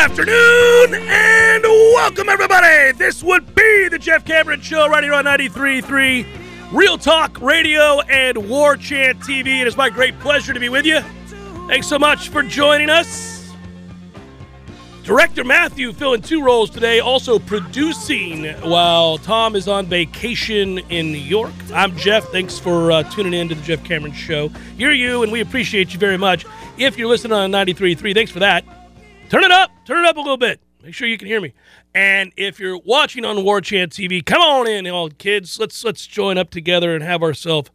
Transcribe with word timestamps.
Afternoon 0.00 0.94
and 0.94 1.62
welcome, 1.62 2.30
everybody. 2.30 2.90
This 2.92 3.22
would 3.22 3.54
be 3.54 3.88
the 3.88 3.98
Jeff 3.98 4.24
Cameron 4.24 4.62
Show 4.62 4.88
right 4.88 5.04
here 5.04 5.12
on 5.12 5.26
93.3 5.26 6.26
Real 6.72 6.96
Talk 6.96 7.38
Radio 7.42 8.00
and 8.08 8.48
War 8.48 8.78
Chant 8.78 9.20
TV. 9.20 9.60
It 9.60 9.66
is 9.66 9.76
my 9.76 9.90
great 9.90 10.18
pleasure 10.20 10.54
to 10.54 10.58
be 10.58 10.70
with 10.70 10.86
you. 10.86 11.00
Thanks 11.68 11.86
so 11.86 11.98
much 11.98 12.30
for 12.30 12.42
joining 12.42 12.88
us. 12.88 13.52
Director 15.02 15.44
Matthew 15.44 15.92
filling 15.92 16.22
two 16.22 16.42
roles 16.42 16.70
today, 16.70 17.00
also 17.00 17.38
producing 17.38 18.46
while 18.62 19.18
Tom 19.18 19.54
is 19.54 19.68
on 19.68 19.84
vacation 19.84 20.78
in 20.88 21.12
New 21.12 21.18
York. 21.18 21.52
I'm 21.74 21.94
Jeff. 21.98 22.24
Thanks 22.28 22.58
for 22.58 22.90
uh, 22.90 23.02
tuning 23.02 23.34
in 23.34 23.50
to 23.50 23.54
the 23.54 23.62
Jeff 23.62 23.84
Cameron 23.84 24.14
Show. 24.14 24.50
You're 24.78 24.92
you, 24.92 25.22
and 25.24 25.30
we 25.30 25.42
appreciate 25.42 25.92
you 25.92 25.98
very 25.98 26.16
much. 26.16 26.46
If 26.78 26.96
you're 26.96 27.08
listening 27.08 27.34
on 27.34 27.52
93.3, 27.52 28.14
thanks 28.14 28.30
for 28.30 28.38
that. 28.38 28.64
Turn 29.28 29.44
it 29.44 29.50
up. 29.50 29.70
Turn 29.90 30.04
it 30.04 30.08
up 30.08 30.18
a 30.18 30.20
little 30.20 30.36
bit. 30.36 30.60
Make 30.84 30.94
sure 30.94 31.08
you 31.08 31.18
can 31.18 31.26
hear 31.26 31.40
me. 31.40 31.52
And 31.96 32.32
if 32.36 32.60
you're 32.60 32.78
watching 32.78 33.24
on 33.24 33.42
War 33.42 33.60
Chant 33.60 33.90
TV, 33.90 34.24
come 34.24 34.40
on 34.40 34.68
in, 34.68 34.86
all 34.86 35.10
kids. 35.10 35.58
Let's 35.58 35.82
let's 35.82 36.06
join 36.06 36.38
up 36.38 36.50
together 36.50 36.94
and 36.94 37.02
have 37.02 37.24
ourselves 37.24 37.72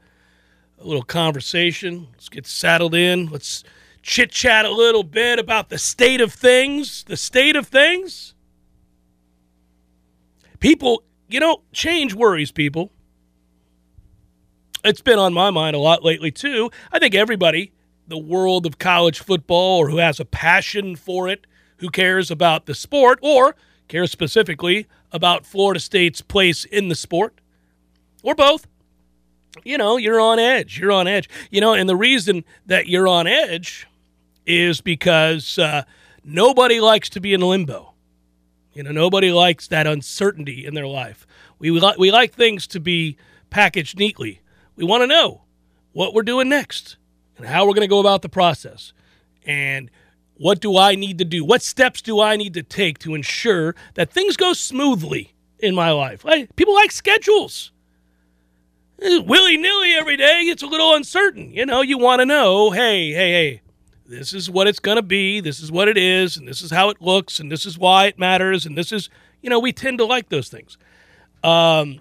a 0.80 0.86
little 0.86 1.04
conversation. 1.04 2.08
Let's 2.14 2.30
get 2.30 2.48
saddled 2.48 2.96
in. 2.96 3.26
Let's 3.26 3.66
chit 4.02 4.32
chat 4.32 4.64
a 4.64 4.72
little 4.72 5.04
bit 5.04 5.40
about 5.40 5.68
the 5.68 5.78
state 5.78 6.22
of 6.22 6.32
things. 6.32 7.04
The 7.04 7.18
state 7.18 7.58
of 7.58 7.68
things. 7.68 8.34
People, 10.62 11.04
you 11.28 11.42
know, 11.42 11.64
change 11.74 12.14
worries 12.14 12.54
people. 12.54 12.94
It's 14.86 15.02
been 15.02 15.20
on 15.20 15.34
my 15.34 15.50
mind 15.50 15.76
a 15.76 15.80
lot 15.80 16.02
lately 16.02 16.32
too. 16.32 16.72
I 16.94 17.00
think 17.00 17.14
everybody 17.14 17.74
the 18.08 18.18
world 18.18 18.66
of 18.66 18.78
college 18.78 19.20
football 19.20 19.80
or 19.80 19.90
who 19.90 19.98
has 19.98 20.22
a 20.22 20.26
passion 20.26 20.96
for 20.96 21.28
it, 21.28 21.46
who 21.78 21.90
cares 21.90 22.32
about 22.32 22.66
the 22.66 22.74
sport 22.74 23.20
or 23.22 23.56
cares 23.88 24.12
specifically 24.12 24.88
about 25.12 25.46
Florida 25.46 25.80
State's 25.80 26.22
place 26.22 26.66
in 26.66 26.90
the 26.90 26.96
sport, 26.96 27.40
or 28.24 28.36
both. 28.36 28.68
You 29.64 29.78
know, 29.78 29.96
you're 29.96 30.20
on 30.20 30.38
edge. 30.38 30.80
You're 30.80 30.92
on 30.92 31.08
edge. 31.08 31.30
You 31.50 31.62
know, 31.62 31.74
and 31.74 31.88
the 31.88 31.96
reason 31.96 32.44
that 32.66 32.88
you're 32.88 33.08
on 33.08 33.26
edge 33.26 33.88
is 34.46 34.82
because 34.82 35.58
uh, 35.58 35.84
nobody 36.24 36.82
likes 36.82 37.10
to 37.12 37.22
be 37.22 37.34
in 37.34 37.42
limbo. 37.42 37.94
You 38.74 38.84
know, 38.84 38.92
nobody 38.92 39.32
likes 39.32 39.70
that 39.70 39.88
uncertainty 39.88 40.66
in 40.66 40.74
their 40.74 40.88
life. 40.88 41.26
We, 41.60 41.72
we, 41.72 41.80
li- 41.80 41.96
we 41.98 42.12
like 42.12 42.34
things 42.34 42.68
to 42.68 42.82
be 42.82 43.16
packaged 43.50 43.98
neatly. 43.98 44.42
We 44.76 44.84
want 44.84 45.04
to 45.04 45.08
know 45.08 45.44
what 45.94 46.14
we're 46.14 46.24
doing 46.24 46.50
next 46.50 46.98
and 47.38 47.46
how 47.46 47.66
we're 47.66 47.74
going 47.74 47.82
to 47.82 47.88
go 47.88 48.00
about 48.00 48.22
the 48.22 48.30
process. 48.30 48.92
And 49.46 49.90
what 50.38 50.60
do 50.60 50.78
I 50.78 50.96
need 50.96 51.18
to 51.20 51.26
do? 51.26 51.44
What 51.44 51.62
steps 51.62 52.02
do 52.02 52.20
I 52.20 52.36
need 52.36 52.54
to 52.56 52.64
take 52.64 53.00
to 53.00 53.16
ensure 53.16 53.76
that 53.96 54.12
things 54.12 54.38
go 54.38 54.54
smoothly 54.54 55.34
in 55.60 55.74
my 55.74 55.92
life? 55.92 56.26
Like, 56.26 56.56
people 56.56 56.74
like 56.74 56.92
schedules. 56.92 57.72
Willy 59.00 59.58
nilly 59.58 59.94
every 59.94 60.18
day, 60.18 60.44
it's 60.44 60.64
a 60.64 60.68
little 60.68 60.96
uncertain. 60.96 61.52
You 61.52 61.66
know, 61.66 61.82
you 61.82 61.98
want 61.98 62.22
to 62.22 62.26
know 62.26 62.72
hey, 62.72 63.12
hey, 63.12 63.32
hey, 63.32 63.62
this 64.06 64.34
is 64.34 64.50
what 64.50 64.68
it's 64.68 64.80
going 64.80 64.96
to 64.98 65.02
be, 65.02 65.42
this 65.42 65.60
is 65.60 65.72
what 65.72 65.88
it 65.88 65.98
is, 65.98 66.38
and 66.38 66.48
this 66.48 66.62
is 66.62 66.72
how 66.72 66.90
it 66.90 67.02
looks, 67.02 67.40
and 67.40 67.52
this 67.52 67.66
is 67.66 67.78
why 67.78 68.06
it 68.06 68.18
matters, 68.18 68.66
and 68.66 68.78
this 68.78 68.92
is, 68.92 69.10
you 69.42 69.50
know, 69.50 69.60
we 69.60 69.74
tend 69.74 69.98
to 69.98 70.06
like 70.06 70.30
those 70.30 70.48
things. 70.48 70.78
Um, 71.44 72.00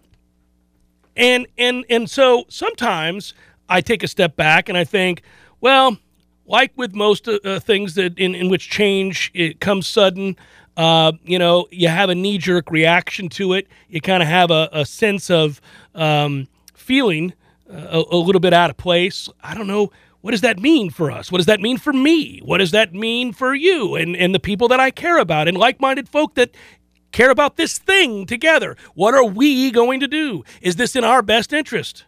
and 1.17 1.47
and 1.59 1.84
and 1.91 2.11
so 2.11 2.44
sometimes 2.49 3.34
I 3.69 3.81
take 3.81 4.03
a 4.03 4.09
step 4.09 4.37
back 4.37 4.69
and 4.69 4.77
I 4.77 4.84
think, 4.84 5.23
well, 5.61 5.99
like 6.47 6.72
with 6.77 6.94
most 6.94 7.28
uh, 7.28 7.38
uh, 7.44 7.60
things 7.60 7.94
that 7.94 8.19
in, 8.19 8.34
in 8.34 8.49
which 8.49 8.71
change 8.71 9.31
it 9.34 9.60
comes 9.60 9.87
sudden, 9.87 10.37
uh, 10.77 11.12
you 11.25 11.38
know, 11.38 11.66
you 11.71 11.88
have 11.88 12.10
a 12.10 12.15
knee 12.15 12.38
jerk 12.38 12.71
reaction 12.71 13.28
to 13.31 13.53
it. 13.53 13.69
You 13.88 14.00
kind 14.00 14.22
of 14.22 14.28
have 14.28 14.50
a, 14.50 14.69
a, 14.72 14.84
sense 14.84 15.31
of 15.31 15.60
um, 15.94 16.49
feeling 16.75 17.32
uh, 17.71 18.03
a, 18.10 18.16
a, 18.16 18.19
little 18.19 18.41
bit 18.41 18.53
out 18.53 18.71
of 18.71 18.77
place. 18.77 19.28
I 19.43 19.55
don't 19.55 19.69
know. 19.69 19.93
What 20.21 20.32
does 20.32 20.41
that 20.41 20.59
mean 20.59 20.91
for 20.91 21.11
us? 21.11 21.31
What 21.31 21.38
does 21.38 21.46
that 21.46 21.61
mean 21.61 21.79
for 21.79 21.93
me? 21.93 22.41
What 22.41 22.58
does 22.58 22.70
that 22.70 22.94
mean 22.94 23.32
for 23.32 23.55
you 23.55 23.94
and, 23.94 24.17
and 24.17 24.35
the 24.35 24.40
people 24.40 24.69
that 24.69 24.81
I 24.81 24.90
care 24.90 25.19
about 25.19 25.49
and 25.49 25.56
like 25.56 25.81
minded 25.81 26.08
folk 26.08 26.35
that 26.35 26.50
care 27.12 27.31
about 27.31 27.56
this 27.56 27.79
thing 27.79 28.26
together? 28.26 28.76
What 28.94 29.14
are 29.14 29.25
we 29.25 29.70
going 29.70 30.00
to 30.00 30.08
do? 30.08 30.43
Is 30.62 30.76
this 30.76 30.97
in 30.97 31.05
our 31.05 31.20
best 31.20 31.52
interest? 31.52 32.05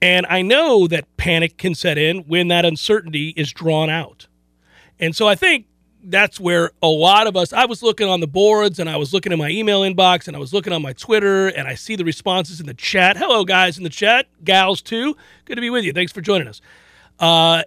And 0.00 0.26
I 0.26 0.42
know 0.42 0.86
that 0.86 1.16
panic 1.16 1.56
can 1.56 1.74
set 1.74 1.98
in 1.98 2.18
when 2.20 2.48
that 2.48 2.64
uncertainty 2.64 3.34
is 3.36 3.52
drawn 3.52 3.90
out. 3.90 4.28
And 5.00 5.14
so 5.14 5.26
I 5.26 5.34
think 5.34 5.66
that's 6.04 6.38
where 6.38 6.70
a 6.82 6.86
lot 6.86 7.26
of 7.26 7.36
us, 7.36 7.52
I 7.52 7.64
was 7.64 7.82
looking 7.82 8.08
on 8.08 8.20
the 8.20 8.26
boards 8.28 8.78
and 8.78 8.88
I 8.88 8.96
was 8.96 9.12
looking 9.12 9.32
in 9.32 9.38
my 9.38 9.50
email 9.50 9.82
inbox 9.82 10.28
and 10.28 10.36
I 10.36 10.40
was 10.40 10.52
looking 10.52 10.72
on 10.72 10.80
my 10.82 10.92
Twitter 10.92 11.48
and 11.48 11.66
I 11.66 11.74
see 11.74 11.96
the 11.96 12.04
responses 12.04 12.60
in 12.60 12.66
the 12.66 12.74
chat. 12.74 13.16
Hello, 13.16 13.44
guys 13.44 13.76
in 13.76 13.84
the 13.84 13.90
chat, 13.90 14.26
gals 14.44 14.80
too. 14.80 15.16
Good 15.44 15.56
to 15.56 15.60
be 15.60 15.70
with 15.70 15.84
you. 15.84 15.92
Thanks 15.92 16.12
for 16.12 16.20
joining 16.20 16.46
us. 16.46 16.60
Uh, 17.18 17.64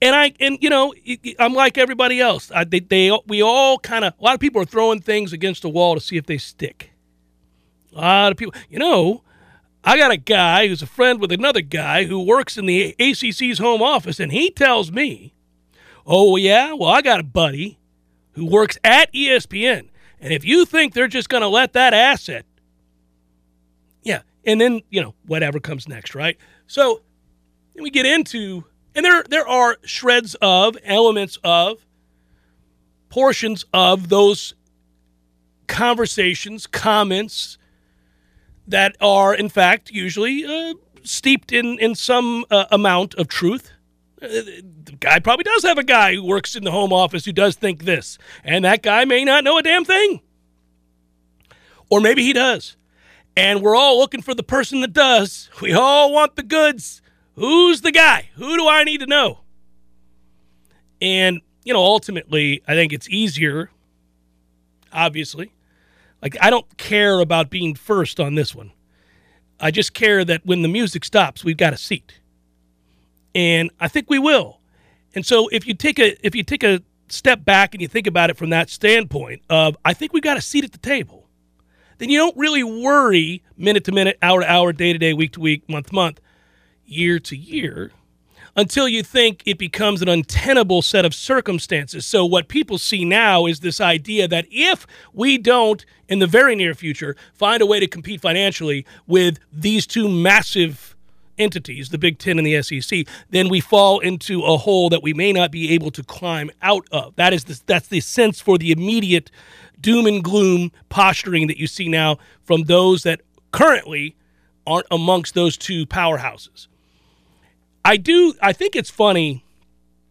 and 0.00 0.14
I, 0.14 0.32
and 0.38 0.58
you 0.60 0.70
know, 0.70 0.94
I'm 1.40 1.54
like 1.54 1.76
everybody 1.76 2.20
else. 2.20 2.52
I, 2.54 2.62
they, 2.62 2.80
they, 2.80 3.18
we 3.26 3.42
all 3.42 3.80
kind 3.80 4.04
of, 4.04 4.14
a 4.18 4.22
lot 4.22 4.34
of 4.34 4.40
people 4.40 4.62
are 4.62 4.66
throwing 4.66 5.00
things 5.00 5.32
against 5.32 5.62
the 5.62 5.68
wall 5.68 5.96
to 5.96 6.00
see 6.00 6.16
if 6.16 6.26
they 6.26 6.38
stick. 6.38 6.92
A 7.92 8.00
lot 8.00 8.30
of 8.30 8.38
people, 8.38 8.54
you 8.70 8.78
know, 8.78 9.24
I 9.84 9.96
got 9.96 10.10
a 10.10 10.16
guy 10.16 10.66
who's 10.68 10.82
a 10.82 10.86
friend 10.86 11.20
with 11.20 11.32
another 11.32 11.60
guy 11.60 12.04
who 12.04 12.24
works 12.24 12.56
in 12.56 12.66
the 12.66 12.94
ACC's 12.98 13.58
home 13.58 13.82
office, 13.82 14.20
and 14.20 14.32
he 14.32 14.50
tells 14.50 14.90
me, 14.90 15.34
oh, 16.06 16.36
yeah, 16.36 16.72
well, 16.72 16.90
I 16.90 17.00
got 17.00 17.20
a 17.20 17.24
buddy 17.24 17.78
who 18.32 18.46
works 18.46 18.78
at 18.82 19.12
ESPN. 19.12 19.88
And 20.20 20.32
if 20.32 20.44
you 20.44 20.64
think 20.64 20.94
they're 20.94 21.08
just 21.08 21.28
going 21.28 21.42
to 21.42 21.48
let 21.48 21.74
that 21.74 21.94
asset, 21.94 22.44
yeah, 24.02 24.22
and 24.44 24.60
then, 24.60 24.82
you 24.90 25.00
know, 25.00 25.14
whatever 25.26 25.60
comes 25.60 25.88
next, 25.88 26.14
right? 26.14 26.36
So 26.66 27.02
then 27.74 27.84
we 27.84 27.90
get 27.90 28.06
into, 28.06 28.64
and 28.94 29.04
there, 29.04 29.22
there 29.28 29.46
are 29.46 29.78
shreds 29.84 30.34
of, 30.42 30.76
elements 30.82 31.38
of, 31.44 31.84
portions 33.10 33.64
of 33.72 34.08
those 34.08 34.54
conversations, 35.66 36.66
comments 36.66 37.57
that 38.68 38.96
are, 39.00 39.34
in 39.34 39.48
fact, 39.48 39.90
usually 39.90 40.44
uh, 40.44 40.74
steeped 41.02 41.52
in, 41.52 41.78
in 41.78 41.94
some 41.94 42.44
uh, 42.50 42.66
amount 42.70 43.14
of 43.14 43.28
truth. 43.28 43.72
Uh, 44.20 44.26
the 44.28 44.96
guy 45.00 45.18
probably 45.18 45.44
does 45.44 45.62
have 45.62 45.78
a 45.78 45.84
guy 45.84 46.14
who 46.14 46.24
works 46.24 46.54
in 46.54 46.64
the 46.64 46.70
home 46.70 46.92
office 46.92 47.24
who 47.24 47.32
does 47.32 47.56
think 47.56 47.84
this, 47.84 48.18
and 48.44 48.64
that 48.64 48.82
guy 48.82 49.04
may 49.04 49.24
not 49.24 49.44
know 49.44 49.58
a 49.58 49.62
damn 49.62 49.84
thing. 49.84 50.20
Or 51.90 52.00
maybe 52.00 52.22
he 52.22 52.32
does. 52.32 52.76
And 53.36 53.62
we're 53.62 53.76
all 53.76 53.98
looking 53.98 54.20
for 54.20 54.34
the 54.34 54.42
person 54.42 54.80
that 54.80 54.92
does. 54.92 55.48
We 55.62 55.72
all 55.72 56.12
want 56.12 56.36
the 56.36 56.42
goods. 56.42 57.00
Who's 57.36 57.82
the 57.82 57.92
guy? 57.92 58.30
Who 58.34 58.56
do 58.56 58.68
I 58.68 58.82
need 58.84 58.98
to 58.98 59.06
know? 59.06 59.40
And, 61.00 61.40
you 61.64 61.72
know, 61.72 61.80
ultimately, 61.80 62.62
I 62.66 62.74
think 62.74 62.92
it's 62.92 63.08
easier, 63.08 63.70
obviously, 64.92 65.52
like, 66.22 66.36
I 66.40 66.50
don't 66.50 66.76
care 66.76 67.20
about 67.20 67.50
being 67.50 67.74
first 67.74 68.18
on 68.20 68.34
this 68.34 68.54
one. 68.54 68.72
I 69.60 69.70
just 69.70 69.94
care 69.94 70.24
that 70.24 70.44
when 70.44 70.62
the 70.62 70.68
music 70.68 71.04
stops, 71.04 71.44
we've 71.44 71.56
got 71.56 71.72
a 71.72 71.76
seat. 71.76 72.20
And 73.34 73.70
I 73.80 73.88
think 73.88 74.08
we 74.08 74.18
will. 74.18 74.60
And 75.14 75.24
so 75.26 75.48
if 75.48 75.66
you 75.66 75.74
take 75.74 75.98
a 75.98 76.26
if 76.26 76.34
you 76.34 76.42
take 76.42 76.62
a 76.62 76.82
step 77.08 77.44
back 77.44 77.74
and 77.74 77.80
you 77.80 77.88
think 77.88 78.06
about 78.06 78.30
it 78.30 78.36
from 78.36 78.50
that 78.50 78.70
standpoint 78.70 79.42
of 79.48 79.76
I 79.84 79.94
think 79.94 80.12
we've 80.12 80.22
got 80.22 80.36
a 80.36 80.40
seat 80.40 80.64
at 80.64 80.72
the 80.72 80.78
table, 80.78 81.28
then 81.98 82.08
you 82.08 82.18
don't 82.18 82.36
really 82.36 82.62
worry 82.62 83.42
minute 83.56 83.84
to 83.84 83.92
minute, 83.92 84.18
hour 84.22 84.40
to 84.40 84.50
hour, 84.50 84.72
day 84.72 84.92
to 84.92 84.98
day, 84.98 85.14
week 85.14 85.32
to 85.32 85.40
week, 85.40 85.68
month 85.68 85.88
to 85.88 85.94
month, 85.94 86.20
year 86.84 87.18
to 87.20 87.36
year 87.36 87.92
until 88.58 88.88
you 88.88 89.04
think 89.04 89.40
it 89.46 89.56
becomes 89.56 90.02
an 90.02 90.08
untenable 90.08 90.82
set 90.82 91.04
of 91.04 91.14
circumstances. 91.14 92.04
So, 92.04 92.26
what 92.26 92.48
people 92.48 92.76
see 92.76 93.04
now 93.04 93.46
is 93.46 93.60
this 93.60 93.80
idea 93.80 94.26
that 94.26 94.46
if 94.50 94.84
we 95.12 95.38
don't, 95.38 95.86
in 96.08 96.18
the 96.18 96.26
very 96.26 96.56
near 96.56 96.74
future, 96.74 97.14
find 97.32 97.62
a 97.62 97.66
way 97.66 97.78
to 97.78 97.86
compete 97.86 98.20
financially 98.20 98.84
with 99.06 99.38
these 99.52 99.86
two 99.86 100.08
massive 100.08 100.96
entities, 101.38 101.90
the 101.90 101.98
Big 101.98 102.18
Ten 102.18 102.36
and 102.36 102.44
the 102.44 102.60
SEC, 102.60 103.06
then 103.30 103.48
we 103.48 103.60
fall 103.60 104.00
into 104.00 104.42
a 104.42 104.56
hole 104.56 104.88
that 104.88 105.04
we 105.04 105.14
may 105.14 105.32
not 105.32 105.52
be 105.52 105.70
able 105.72 105.92
to 105.92 106.02
climb 106.02 106.50
out 106.60 106.84
of. 106.90 107.14
That 107.14 107.32
is 107.32 107.44
the, 107.44 107.60
that's 107.66 107.86
the 107.86 108.00
sense 108.00 108.40
for 108.40 108.58
the 108.58 108.72
immediate 108.72 109.30
doom 109.80 110.04
and 110.04 110.24
gloom 110.24 110.72
posturing 110.88 111.46
that 111.46 111.58
you 111.58 111.68
see 111.68 111.88
now 111.88 112.18
from 112.42 112.64
those 112.64 113.04
that 113.04 113.20
currently 113.52 114.16
aren't 114.66 114.88
amongst 114.90 115.34
those 115.34 115.56
two 115.56 115.86
powerhouses. 115.86 116.66
I 117.84 117.96
do. 117.96 118.34
I 118.42 118.52
think 118.52 118.76
it's 118.76 118.90
funny 118.90 119.44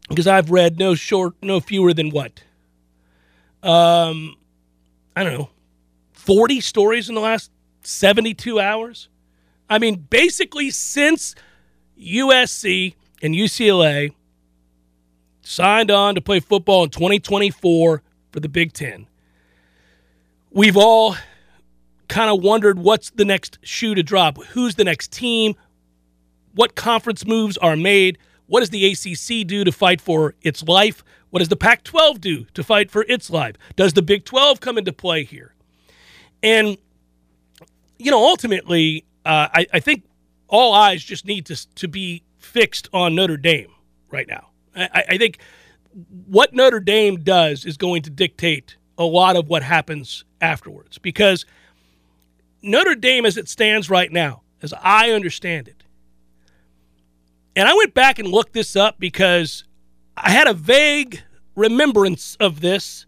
because 0.09 0.27
I've 0.27 0.51
read 0.51 0.79
no 0.79 0.95
short, 0.95 1.35
no 1.41 1.59
fewer 1.59 1.93
than 1.93 2.09
what, 2.09 2.43
um, 3.63 4.35
I 5.15 5.23
don't 5.23 5.33
know, 5.33 5.49
forty 6.13 6.61
stories 6.61 7.09
in 7.09 7.15
the 7.15 7.21
last 7.21 7.51
seventy-two 7.83 8.59
hours. 8.59 9.09
I 9.69 9.79
mean, 9.79 10.07
basically 10.09 10.71
since 10.71 11.35
USC 12.01 12.95
and 13.21 13.35
UCLA 13.35 14.13
signed 15.41 15.91
on 15.91 16.15
to 16.15 16.21
play 16.21 16.39
football 16.39 16.83
in 16.83 16.89
2024 16.89 18.01
for 18.31 18.39
the 18.39 18.49
Big 18.49 18.73
Ten, 18.73 19.07
we've 20.51 20.77
all 20.77 21.15
kind 22.07 22.29
of 22.29 22.41
wondered 22.41 22.79
what's 22.79 23.09
the 23.11 23.25
next 23.25 23.59
shoe 23.61 23.93
to 23.95 24.03
drop. 24.03 24.41
Who's 24.45 24.75
the 24.75 24.83
next 24.83 25.11
team? 25.11 25.55
What 26.57 26.75
conference 26.75 27.25
moves 27.25 27.55
are 27.57 27.75
made. 27.75 28.17
What 28.47 28.61
does 28.61 28.71
the 28.71 28.91
ACC 28.91 29.47
do 29.47 29.63
to 29.63 29.71
fight 29.71 30.01
for 30.01 30.33
its 30.41 30.63
life? 30.63 31.03
What 31.29 31.39
does 31.39 31.49
the 31.49 31.55
Pac 31.55 31.83
12 31.83 32.19
do 32.19 32.45
to 32.55 32.63
fight 32.63 32.89
for 32.89 33.05
its 33.07 33.29
life? 33.29 33.55
Does 33.75 33.93
the 33.93 34.01
Big 34.01 34.25
12 34.25 34.59
come 34.59 34.77
into 34.77 34.91
play 34.91 35.23
here? 35.23 35.53
And, 36.41 36.77
you 37.99 38.09
know, 38.09 38.23
ultimately, 38.23 39.05
uh, 39.23 39.49
I, 39.53 39.67
I, 39.73 39.79
think 39.79 40.03
all 40.47 40.73
eyes 40.73 41.03
just 41.03 41.25
need 41.25 41.45
to, 41.47 41.75
to 41.75 41.87
be 41.87 42.23
fixed 42.37 42.89
on 42.91 43.13
Notre 43.13 43.37
Dame 43.37 43.71
right 44.09 44.27
now. 44.27 44.47
I, 44.75 45.03
I 45.09 45.17
think 45.17 45.39
what 46.25 46.53
Notre 46.53 46.79
Dame 46.79 47.17
does 47.17 47.65
is 47.65 47.77
going 47.77 48.01
to 48.03 48.09
dictate 48.09 48.77
a 48.97 49.03
lot 49.03 49.35
of 49.35 49.47
what 49.47 49.61
happens 49.63 50.23
afterwards 50.41 50.97
because 50.97 51.45
Notre 52.63 52.95
Dame, 52.95 53.25
as 53.25 53.37
it 53.37 53.47
stands 53.47 53.89
right 53.89 54.11
now, 54.11 54.41
as 54.61 54.73
I 54.81 55.11
understand 55.11 55.67
it, 55.67 55.83
and 57.57 57.67
I 57.67 57.73
went 57.73 57.95
back 57.95 58.19
and 58.19 58.27
looked 58.27 58.53
this 58.53 58.75
up 58.75 58.99
because 58.99 59.63
I 60.15 60.29
had 60.29 60.45
a 60.45 60.53
vague 60.53 61.23
remembrance 61.55 62.37
of 62.39 62.61
this. 62.61 63.07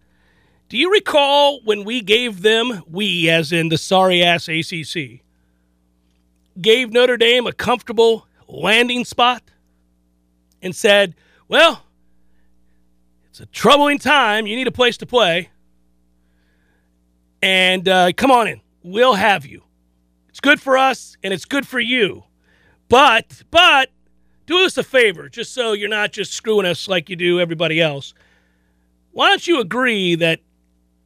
Do 0.70 0.78
you 0.78 0.92
recall 0.92 1.62
when 1.66 1.84
we 1.84 2.02
gave 2.02 2.42
them, 2.42 2.82
we 2.90 3.30
as 3.30 3.52
in 3.52 3.70
the 3.70 3.78
sorry 3.78 4.24
ass 4.24 4.48
ACC, 4.48 5.22
gave 6.60 6.92
Notre 6.92 7.16
Dame 7.16 7.46
a 7.46 7.54
comfortable 7.54 8.26
landing 8.48 9.06
spot 9.06 9.44
and 10.64 10.76
said, 10.76 11.14
well, 11.48 11.84
it's 13.30 13.40
a 13.40 13.46
troubling 13.46 14.00
time. 14.00 14.48
You 14.48 14.56
need 14.56 14.68
a 14.68 14.72
place 14.72 14.98
to 14.98 15.06
play. 15.06 15.52
And 17.44 17.88
uh, 17.88 18.14
come 18.18 18.32
on 18.32 18.48
in. 18.48 18.62
We'll 18.82 19.14
have 19.14 19.46
you. 19.46 19.62
It's 20.28 20.40
good 20.40 20.60
for 20.60 20.76
us 20.76 21.18
and 21.22 21.36
it's 21.36 21.46
good 21.46 21.68
for 21.68 21.80
you. 21.80 22.24
But, 22.88 23.44
but, 23.52 23.92
do 24.50 24.66
us 24.66 24.78
a 24.78 24.84
favor, 24.84 25.30
just 25.30 25.54
so 25.54 25.74
you're 25.74 25.88
not 25.88 26.12
just 26.12 26.34
screwing 26.34 26.66
us 26.66 26.88
like 26.88 27.08
you 27.08 27.16
do 27.16 27.40
everybody 27.40 27.80
else. 27.80 28.16
Why 29.12 29.30
don't 29.30 29.46
you 29.46 29.62
agree 29.62 30.16
that 30.16 30.40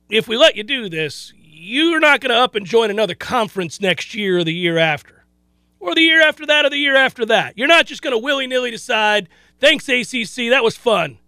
if 0.10 0.30
we 0.30 0.38
let 0.38 0.56
you 0.56 0.64
do 0.64 0.88
this, 0.88 1.34
you're 1.36 2.00
not 2.00 2.22
going 2.22 2.34
to 2.34 2.40
up 2.40 2.56
and 2.56 2.66
join 2.66 2.90
another 2.90 3.16
conference 3.16 3.82
next 3.82 4.14
year 4.16 4.40
or 4.40 4.44
the 4.46 4.54
year 4.54 4.78
after? 4.78 5.26
Or 5.82 5.94
the 5.94 6.02
year 6.02 6.22
after 6.22 6.46
that 6.46 6.64
or 6.64 6.70
the 6.70 6.78
year 6.78 6.96
after 6.96 7.26
that. 7.26 7.58
You're 7.58 7.68
not 7.68 7.86
just 7.86 8.02
going 8.02 8.14
to 8.14 8.18
willy 8.18 8.48
nilly 8.48 8.72
decide, 8.72 9.28
thanks, 9.60 9.90
ACC, 9.90 10.50
that 10.50 10.64
was 10.64 10.78
fun. 10.78 11.20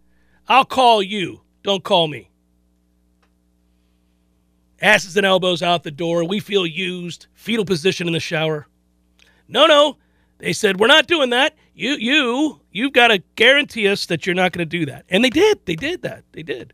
I'll 0.47 0.63
call 0.63 1.03
you. 1.03 1.41
Don't 1.63 1.83
call 1.83 2.07
me. 2.07 2.29
Asses 4.81 5.17
and 5.17 5.25
elbows 5.25 5.61
out 5.61 5.83
the 5.83 5.91
door. 5.91 6.23
We 6.23 6.39
feel 6.39 6.65
used. 6.65 7.27
Fetal 7.33 7.65
position 7.65 8.07
in 8.07 8.13
the 8.13 8.21
shower. 8.21 8.67
No, 9.49 9.65
no. 9.65 9.97
They 10.37 10.53
said, 10.53 10.79
We're 10.79 10.87
not 10.87 11.07
doing 11.07 11.31
that. 11.31 11.55
You, 11.75 11.95
you, 11.95 12.61
you've 12.71 12.93
got 12.93 13.09
to 13.09 13.21
guarantee 13.35 13.89
us 13.89 14.05
that 14.05 14.25
you're 14.25 14.33
not 14.33 14.53
going 14.53 14.67
to 14.67 14.79
do 14.79 14.85
that. 14.85 15.05
And 15.09 15.23
they 15.23 15.29
did. 15.29 15.59
They 15.65 15.75
did 15.75 16.03
that. 16.03 16.23
They 16.31 16.41
did. 16.41 16.73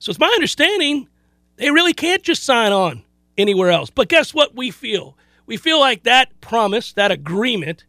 So 0.00 0.10
it's 0.10 0.18
my 0.18 0.26
understanding 0.26 1.08
they 1.56 1.70
really 1.70 1.92
can't 1.92 2.24
just 2.24 2.42
sign 2.42 2.72
on 2.72 3.04
anywhere 3.38 3.70
else. 3.70 3.88
But 3.88 4.08
guess 4.08 4.34
what 4.34 4.56
we 4.56 4.72
feel? 4.72 5.16
We 5.46 5.56
feel 5.56 5.78
like 5.78 6.02
that 6.02 6.40
promise, 6.40 6.92
that 6.94 7.12
agreement, 7.12 7.84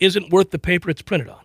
isn't 0.00 0.30
worth 0.30 0.50
the 0.50 0.58
paper 0.58 0.88
it's 0.88 1.02
printed 1.02 1.28
on. 1.28 1.42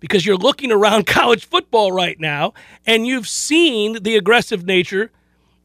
Because 0.00 0.24
you're 0.24 0.36
looking 0.36 0.72
around 0.72 1.06
college 1.06 1.44
football 1.44 1.92
right 1.92 2.18
now 2.18 2.54
and 2.86 3.06
you've 3.06 3.28
seen 3.28 4.02
the 4.02 4.16
aggressive 4.16 4.64
nature 4.64 5.10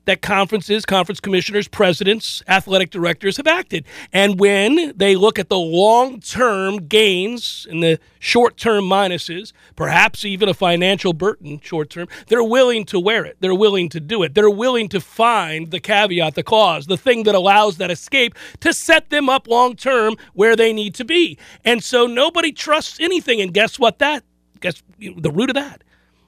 that 0.06 0.22
conferences, 0.22 0.86
conference 0.86 1.20
commissioners, 1.20 1.68
presidents, 1.68 2.44
athletic 2.48 2.90
directors 2.90 3.38
have 3.38 3.48
acted. 3.48 3.86
And 4.12 4.40
when 4.40 4.94
they 4.96 5.16
look 5.16 5.40
at 5.40 5.50
the 5.50 5.58
long 5.58 6.20
term 6.20 6.88
gains 6.88 7.66
and 7.70 7.82
the 7.82 8.00
short 8.20 8.58
term 8.58 8.86
minuses, 8.86 9.54
perhaps 9.76 10.26
even 10.26 10.50
a 10.50 10.54
financial 10.54 11.14
burden 11.14 11.60
short 11.62 11.90
term, 11.90 12.08
they're 12.28 12.44
willing 12.44 12.86
to 12.86 13.00
wear 13.00 13.26
it. 13.26 13.38
They're 13.40 13.56
willing 13.56 13.90
to 13.90 14.00
do 14.00 14.24
it. 14.24 14.34
They're 14.34 14.50
willing 14.50 14.90
to 14.90 15.00
find 15.00 15.72
the 15.72 15.80
caveat, 15.80 16.36
the 16.36 16.44
clause, 16.44 16.88
the 16.88 16.98
thing 16.98 17.24
that 17.24 17.36
allows 17.36 17.78
that 17.78 17.92
escape 17.92 18.36
to 18.60 18.74
set 18.74 19.10
them 19.10 19.30
up 19.30 19.48
long 19.48 19.76
term 19.76 20.16
where 20.34 20.56
they 20.56 20.74
need 20.74 20.96
to 20.96 21.06
be. 21.06 21.38
And 21.64 21.84
so 21.84 22.06
nobody 22.08 22.52
trusts 22.52 23.00
anything. 23.00 23.42
And 23.42 23.54
guess 23.54 23.80
what? 23.80 24.00
That, 24.00 24.24
guess 24.60 24.84
the 25.00 25.32
root 25.32 25.50
of 25.50 25.56
that 25.56 25.84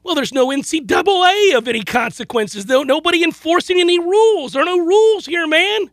well, 0.05 0.13
there's 0.13 0.31
no 0.31 0.49
NCAA 0.49 1.57
of 1.57 1.67
any 1.67 1.81
consequences, 1.81 2.67
though. 2.67 2.83
Nobody 2.83 3.23
enforcing 3.23 3.79
any 3.79 3.97
rules. 3.97 4.53
There 4.53 4.61
are 4.61 4.65
no 4.65 4.77
rules 4.77 5.25
here, 5.25 5.47
man. 5.47 5.89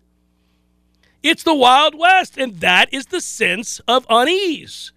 It's 1.23 1.45
the 1.45 1.55
Wild 1.55 1.95
West, 1.95 2.37
and 2.37 2.61
that 2.61 2.93
is 2.93 3.07
the 3.07 3.23
sense 3.23 3.81
of 3.89 4.05
unease. 4.11 4.93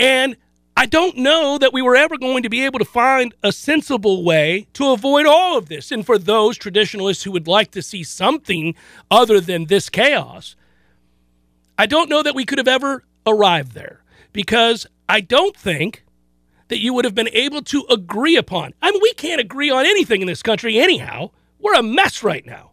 And 0.00 0.36
I 0.76 0.86
don't 0.86 1.16
know 1.18 1.58
that 1.58 1.72
we 1.72 1.80
were 1.80 1.94
ever 1.94 2.18
going 2.18 2.42
to 2.42 2.48
be 2.48 2.64
able 2.64 2.80
to 2.80 2.84
find 2.84 3.32
a 3.44 3.52
sensible 3.52 4.24
way 4.24 4.66
to 4.72 4.90
avoid 4.90 5.26
all 5.26 5.56
of 5.56 5.68
this. 5.68 5.92
And 5.92 6.04
for 6.04 6.18
those 6.18 6.58
traditionalists 6.58 7.22
who 7.22 7.30
would 7.30 7.46
like 7.46 7.70
to 7.70 7.82
see 7.82 8.02
something 8.02 8.74
other 9.12 9.40
than 9.40 9.66
this 9.66 9.88
chaos, 9.88 10.56
I 11.78 11.86
don't 11.86 12.10
know 12.10 12.24
that 12.24 12.34
we 12.34 12.44
could 12.44 12.58
have 12.58 12.66
ever 12.66 13.04
arrived 13.24 13.74
there 13.74 14.02
because 14.32 14.88
I 15.08 15.20
don't 15.20 15.56
think 15.56 16.02
that 16.68 16.80
you 16.80 16.92
would 16.94 17.04
have 17.04 17.14
been 17.14 17.28
able 17.32 17.62
to 17.62 17.84
agree 17.88 18.36
upon. 18.36 18.74
I 18.82 18.90
mean, 18.90 19.00
we 19.02 19.12
can't 19.14 19.40
agree 19.40 19.70
on 19.70 19.86
anything 19.86 20.20
in 20.20 20.26
this 20.26 20.42
country 20.42 20.78
anyhow. 20.78 21.30
We're 21.58 21.74
a 21.74 21.82
mess 21.82 22.22
right 22.22 22.44
now. 22.44 22.72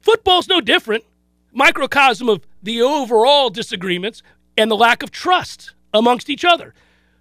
Football's 0.00 0.48
no 0.48 0.60
different. 0.60 1.04
Microcosm 1.52 2.28
of 2.28 2.46
the 2.62 2.82
overall 2.82 3.50
disagreements 3.50 4.22
and 4.56 4.70
the 4.70 4.76
lack 4.76 5.02
of 5.02 5.10
trust 5.10 5.74
amongst 5.92 6.30
each 6.30 6.44
other. 6.44 6.74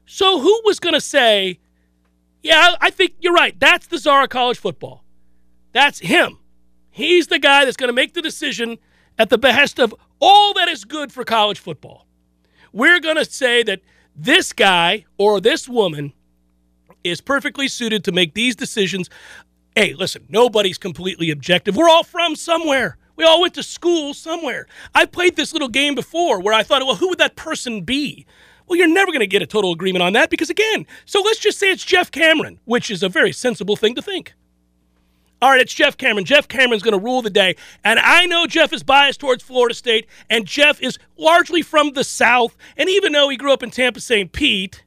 So, 0.05 0.39
who 0.39 0.62
was 0.65 0.79
going 0.79 0.93
to 0.93 1.01
say, 1.01 1.60
yeah, 2.41 2.75
I 2.81 2.89
think 2.89 3.13
you're 3.20 3.34
right. 3.34 3.58
That's 3.60 3.88
the 3.88 3.98
czar 3.98 4.24
of 4.24 4.29
college 4.29 4.58
football. 4.58 5.03
That's 5.74 6.00
him. 6.00 6.39
He's 6.89 7.27
the 7.27 7.39
guy 7.39 7.65
that's 7.65 7.77
going 7.77 7.89
to 7.89 7.93
make 7.93 8.13
the 8.13 8.22
decision 8.22 8.77
at 9.17 9.29
the 9.29 9.38
behest 9.38 9.79
of 9.79 9.96
all 10.20 10.53
that 10.55 10.67
is 10.67 10.84
good 10.84 11.12
for 11.12 11.24
college 11.24 11.60
football. 11.60 12.08
We're 12.74 13.00
going 13.00 13.17
to 13.17 13.25
say 13.25 13.63
that 13.63 13.81
this 14.15 14.53
guy 14.53 15.06
or 15.18 15.39
this 15.39 15.68
woman 15.68 16.13
is 17.03 17.22
perfectly 17.22 17.68
suited 17.68 18.03
to 18.03 18.12
make 18.12 18.34
these 18.34 18.56
decisions. 18.56 19.10
Hey, 19.75 19.94
listen, 19.94 20.25
nobody's 20.30 20.77
completely 20.77 21.32
objective. 21.32 21.75
We're 21.75 21.89
all 21.89 22.03
from 22.03 22.36
somewhere. 22.36 22.98
We 23.15 23.24
all 23.24 23.41
went 23.41 23.53
to 23.56 23.63
school 23.63 24.13
somewhere. 24.13 24.68
I've 24.96 25.12
played 25.12 25.36
this 25.36 25.53
little 25.53 25.70
game 25.70 25.96
before 25.96 26.41
where 26.41 26.53
I 26.53 26.63
thought, 26.63 26.82
well, 26.86 26.96
who 26.96 27.10
would 27.10 27.20
that 27.20 27.36
person 27.36 27.82
be? 27.82 28.25
Well, 28.68 28.77
you're 28.77 28.88
never 28.88 29.12
going 29.12 29.20
to 29.20 29.27
get 29.27 29.41
a 29.41 29.48
total 29.48 29.74
agreement 29.74 30.03
on 30.03 30.13
that 30.13 30.30
because, 30.30 30.50
again, 30.50 30.86
so 31.06 31.22
let's 31.22 31.39
just 31.39 31.60
say 31.60 31.72
it's 31.72 31.84
Jeff 31.84 32.10
Cameron, 32.10 32.60
which 32.65 32.89
is 32.89 33.03
a 33.03 33.10
very 33.10 33.32
sensible 33.32 33.75
thing 33.75 33.96
to 33.96 34.01
think. 34.01 34.34
All 35.41 35.50
right, 35.50 35.60
it's 35.60 35.74
Jeff 35.74 35.98
Cameron. 35.98 36.25
Jeff 36.25 36.48
Cameron's 36.48 36.83
going 36.83 36.98
to 36.98 37.03
rule 37.03 37.24
the 37.24 37.31
day. 37.31 37.55
And 37.83 37.98
I 37.98 38.27
know 38.27 38.45
Jeff 38.45 38.71
is 38.74 38.83
biased 38.83 39.19
towards 39.19 39.41
Florida 39.41 39.74
State, 39.74 40.07
and 40.29 40.45
Jeff 40.45 40.79
is 40.81 41.00
largely 41.17 41.63
from 41.63 41.93
the 41.93 42.03
South. 42.03 42.55
And 42.77 42.88
even 42.89 43.12
though 43.12 43.27
he 43.27 43.38
grew 43.38 43.51
up 43.51 43.63
in 43.63 43.71
Tampa 43.71 44.01
St. 44.01 44.31
Pete, 44.31 44.83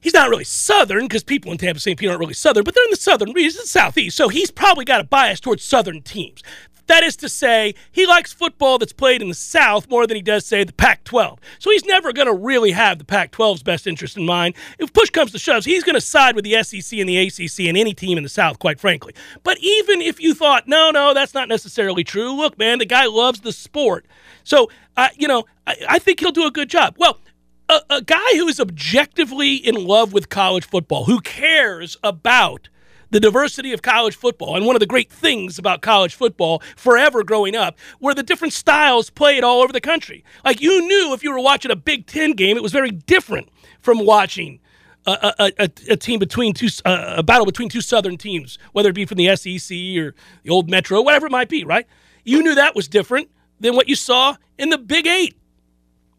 he's 0.00 0.14
not 0.14 0.28
really 0.28 0.42
Southern 0.42 1.04
because 1.04 1.22
people 1.22 1.52
in 1.52 1.58
Tampa 1.58 1.78
St. 1.78 1.96
Pete 1.96 2.08
aren't 2.08 2.18
really 2.18 2.34
Southern, 2.34 2.64
but 2.64 2.74
they're 2.74 2.84
in 2.84 2.90
the 2.90 2.96
Southern 2.96 3.32
region, 3.32 3.60
the 3.62 3.68
Southeast. 3.68 4.16
So 4.16 4.28
he's 4.28 4.50
probably 4.50 4.84
got 4.84 5.00
a 5.00 5.04
bias 5.04 5.38
towards 5.38 5.62
Southern 5.62 6.02
teams. 6.02 6.42
That 6.90 7.04
is 7.04 7.14
to 7.18 7.28
say, 7.28 7.76
he 7.92 8.04
likes 8.04 8.32
football 8.32 8.76
that's 8.76 8.92
played 8.92 9.22
in 9.22 9.28
the 9.28 9.34
South 9.34 9.88
more 9.88 10.08
than 10.08 10.16
he 10.16 10.22
does, 10.22 10.44
say, 10.44 10.64
the 10.64 10.72
Pac 10.72 11.04
12. 11.04 11.38
So 11.60 11.70
he's 11.70 11.84
never 11.84 12.12
going 12.12 12.26
to 12.26 12.34
really 12.34 12.72
have 12.72 12.98
the 12.98 13.04
Pac 13.04 13.30
12's 13.30 13.62
best 13.62 13.86
interest 13.86 14.16
in 14.16 14.26
mind. 14.26 14.56
If 14.76 14.92
push 14.92 15.08
comes 15.08 15.30
to 15.30 15.38
shove, 15.38 15.64
he's 15.64 15.84
going 15.84 15.94
to 15.94 16.00
side 16.00 16.34
with 16.34 16.44
the 16.44 16.60
SEC 16.64 16.98
and 16.98 17.08
the 17.08 17.16
ACC 17.16 17.68
and 17.68 17.76
any 17.76 17.94
team 17.94 18.18
in 18.18 18.24
the 18.24 18.28
South, 18.28 18.58
quite 18.58 18.80
frankly. 18.80 19.14
But 19.44 19.58
even 19.60 20.02
if 20.02 20.18
you 20.20 20.34
thought, 20.34 20.66
no, 20.66 20.90
no, 20.90 21.14
that's 21.14 21.32
not 21.32 21.48
necessarily 21.48 22.02
true, 22.02 22.32
look, 22.32 22.58
man, 22.58 22.80
the 22.80 22.86
guy 22.86 23.06
loves 23.06 23.42
the 23.42 23.52
sport. 23.52 24.04
So, 24.42 24.68
uh, 24.96 25.10
you 25.16 25.28
know, 25.28 25.44
I, 25.68 25.76
I 25.90 25.98
think 26.00 26.18
he'll 26.18 26.32
do 26.32 26.48
a 26.48 26.50
good 26.50 26.68
job. 26.68 26.96
Well, 26.98 27.20
a, 27.68 27.82
a 27.88 28.02
guy 28.02 28.32
who 28.32 28.48
is 28.48 28.58
objectively 28.58 29.54
in 29.54 29.76
love 29.76 30.12
with 30.12 30.28
college 30.28 30.66
football, 30.66 31.04
who 31.04 31.20
cares 31.20 31.96
about 32.02 32.68
the 33.10 33.20
diversity 33.20 33.72
of 33.72 33.82
college 33.82 34.16
football. 34.16 34.56
And 34.56 34.66
one 34.66 34.76
of 34.76 34.80
the 34.80 34.86
great 34.86 35.10
things 35.10 35.58
about 35.58 35.82
college 35.82 36.14
football 36.14 36.62
forever 36.76 37.22
growing 37.22 37.54
up 37.56 37.78
were 38.00 38.14
the 38.14 38.22
different 38.22 38.54
styles 38.54 39.10
played 39.10 39.44
all 39.44 39.62
over 39.62 39.72
the 39.72 39.80
country. 39.80 40.24
Like 40.44 40.60
you 40.60 40.86
knew 40.86 41.12
if 41.12 41.22
you 41.22 41.32
were 41.32 41.40
watching 41.40 41.70
a 41.70 41.76
Big 41.76 42.06
Ten 42.06 42.32
game, 42.32 42.56
it 42.56 42.62
was 42.62 42.72
very 42.72 42.90
different 42.90 43.48
from 43.80 44.04
watching 44.04 44.60
a, 45.06 45.34
a, 45.38 45.52
a, 45.58 45.70
a 45.90 45.96
team 45.96 46.18
between 46.18 46.54
two, 46.54 46.68
uh, 46.84 47.14
a 47.18 47.22
battle 47.22 47.46
between 47.46 47.68
two 47.68 47.80
Southern 47.80 48.16
teams, 48.16 48.58
whether 48.72 48.90
it 48.90 48.94
be 48.94 49.06
from 49.06 49.16
the 49.16 49.34
SEC 49.36 49.76
or 49.96 50.14
the 50.42 50.50
old 50.50 50.70
Metro, 50.70 51.00
whatever 51.00 51.26
it 51.26 51.32
might 51.32 51.48
be, 51.48 51.64
right? 51.64 51.86
You 52.24 52.42
knew 52.42 52.54
that 52.54 52.74
was 52.74 52.88
different 52.88 53.30
than 53.58 53.74
what 53.74 53.88
you 53.88 53.94
saw 53.94 54.36
in 54.58 54.68
the 54.68 54.78
Big 54.78 55.06
Eight, 55.06 55.36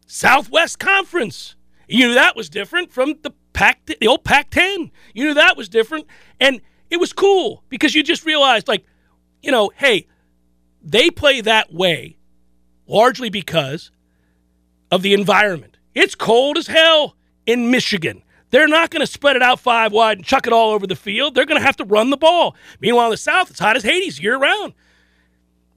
Southwest 0.06 0.78
Conference. 0.78 1.54
You 1.88 2.08
knew 2.08 2.14
that 2.14 2.36
was 2.36 2.48
different 2.48 2.92
from 2.92 3.14
the 3.22 3.32
Pac, 3.52 3.84
the 3.86 4.06
old 4.06 4.24
Pac-10. 4.24 4.90
You 5.14 5.24
knew 5.24 5.34
that 5.34 5.56
was 5.56 5.68
different, 5.68 6.06
and 6.40 6.60
it 6.92 7.00
was 7.00 7.14
cool 7.14 7.64
because 7.70 7.94
you 7.94 8.02
just 8.02 8.26
realized, 8.26 8.68
like, 8.68 8.84
you 9.40 9.50
know, 9.50 9.70
hey, 9.76 10.06
they 10.84 11.08
play 11.08 11.40
that 11.40 11.72
way 11.72 12.18
largely 12.86 13.30
because 13.30 13.90
of 14.90 15.00
the 15.00 15.14
environment. 15.14 15.78
It's 15.94 16.14
cold 16.14 16.58
as 16.58 16.66
hell 16.66 17.16
in 17.46 17.70
Michigan. 17.70 18.22
They're 18.50 18.68
not 18.68 18.90
going 18.90 19.00
to 19.00 19.10
spread 19.10 19.36
it 19.36 19.42
out 19.42 19.58
five 19.58 19.90
wide 19.90 20.18
and 20.18 20.26
chuck 20.26 20.46
it 20.46 20.52
all 20.52 20.72
over 20.72 20.86
the 20.86 20.94
field. 20.94 21.34
They're 21.34 21.46
going 21.46 21.58
to 21.58 21.64
have 21.66 21.76
to 21.76 21.84
run 21.84 22.10
the 22.10 22.18
ball. 22.18 22.54
Meanwhile, 22.78 23.06
in 23.06 23.12
the 23.12 23.16
South, 23.16 23.50
it's 23.50 23.58
hot 23.58 23.76
as 23.76 23.82
Hades 23.82 24.20
year 24.20 24.36
round. 24.36 24.74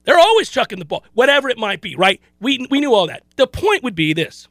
They're 0.04 0.20
always 0.20 0.50
chucking 0.50 0.80
the 0.80 0.86
ball, 0.86 1.06
whatever 1.14 1.48
it 1.48 1.58
might 1.58 1.80
be, 1.80 1.96
right? 1.96 2.20
We, 2.42 2.68
we 2.70 2.82
knew 2.82 2.94
all 2.94 3.08
that. 3.08 3.24
The 3.38 3.48
point 3.48 3.84
would 3.84 3.96
be 3.96 4.12
this 4.12 4.50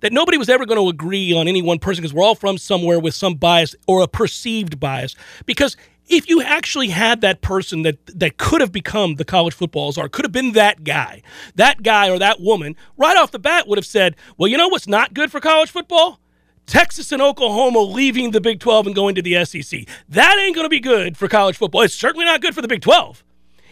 that 0.00 0.12
nobody 0.12 0.38
was 0.38 0.48
ever 0.48 0.66
going 0.66 0.80
to 0.80 0.88
agree 0.88 1.32
on 1.32 1.48
any 1.48 1.62
one 1.62 1.78
person 1.78 2.02
because 2.02 2.14
we're 2.14 2.24
all 2.24 2.34
from 2.34 2.58
somewhere 2.58 3.00
with 3.00 3.14
some 3.14 3.34
bias 3.34 3.74
or 3.86 4.02
a 4.02 4.08
perceived 4.08 4.78
bias. 4.78 5.14
Because 5.46 5.76
if 6.08 6.28
you 6.28 6.42
actually 6.42 6.88
had 6.88 7.20
that 7.20 7.42
person 7.42 7.82
that 7.82 7.98
that 8.06 8.38
could 8.38 8.60
have 8.60 8.72
become 8.72 9.16
the 9.16 9.24
college 9.24 9.54
football 9.54 9.92
czar, 9.92 10.08
could 10.08 10.24
have 10.24 10.32
been 10.32 10.52
that 10.52 10.84
guy, 10.84 11.22
that 11.54 11.82
guy 11.82 12.10
or 12.10 12.18
that 12.18 12.40
woman, 12.40 12.76
right 12.96 13.16
off 13.16 13.30
the 13.30 13.38
bat 13.38 13.68
would 13.68 13.78
have 13.78 13.86
said, 13.86 14.16
"Well, 14.36 14.48
you 14.48 14.56
know 14.56 14.68
what's 14.68 14.88
not 14.88 15.14
good 15.14 15.30
for 15.30 15.40
college 15.40 15.70
football." 15.70 16.20
Texas 16.66 17.12
and 17.12 17.22
Oklahoma 17.22 17.78
leaving 17.78 18.30
the 18.30 18.42
Big 18.42 18.60
12 18.60 18.88
and 18.88 18.94
going 18.94 19.14
to 19.14 19.22
the 19.22 19.42
SEC. 19.44 19.86
That 20.06 20.38
ain't 20.38 20.54
going 20.54 20.66
to 20.66 20.70
be 20.70 20.80
good 20.80 21.16
for 21.16 21.26
college 21.26 21.56
football. 21.56 21.80
It's 21.80 21.94
certainly 21.94 22.26
not 22.26 22.42
good 22.42 22.54
for 22.54 22.60
the 22.60 22.68
Big 22.68 22.82
12. 22.82 23.24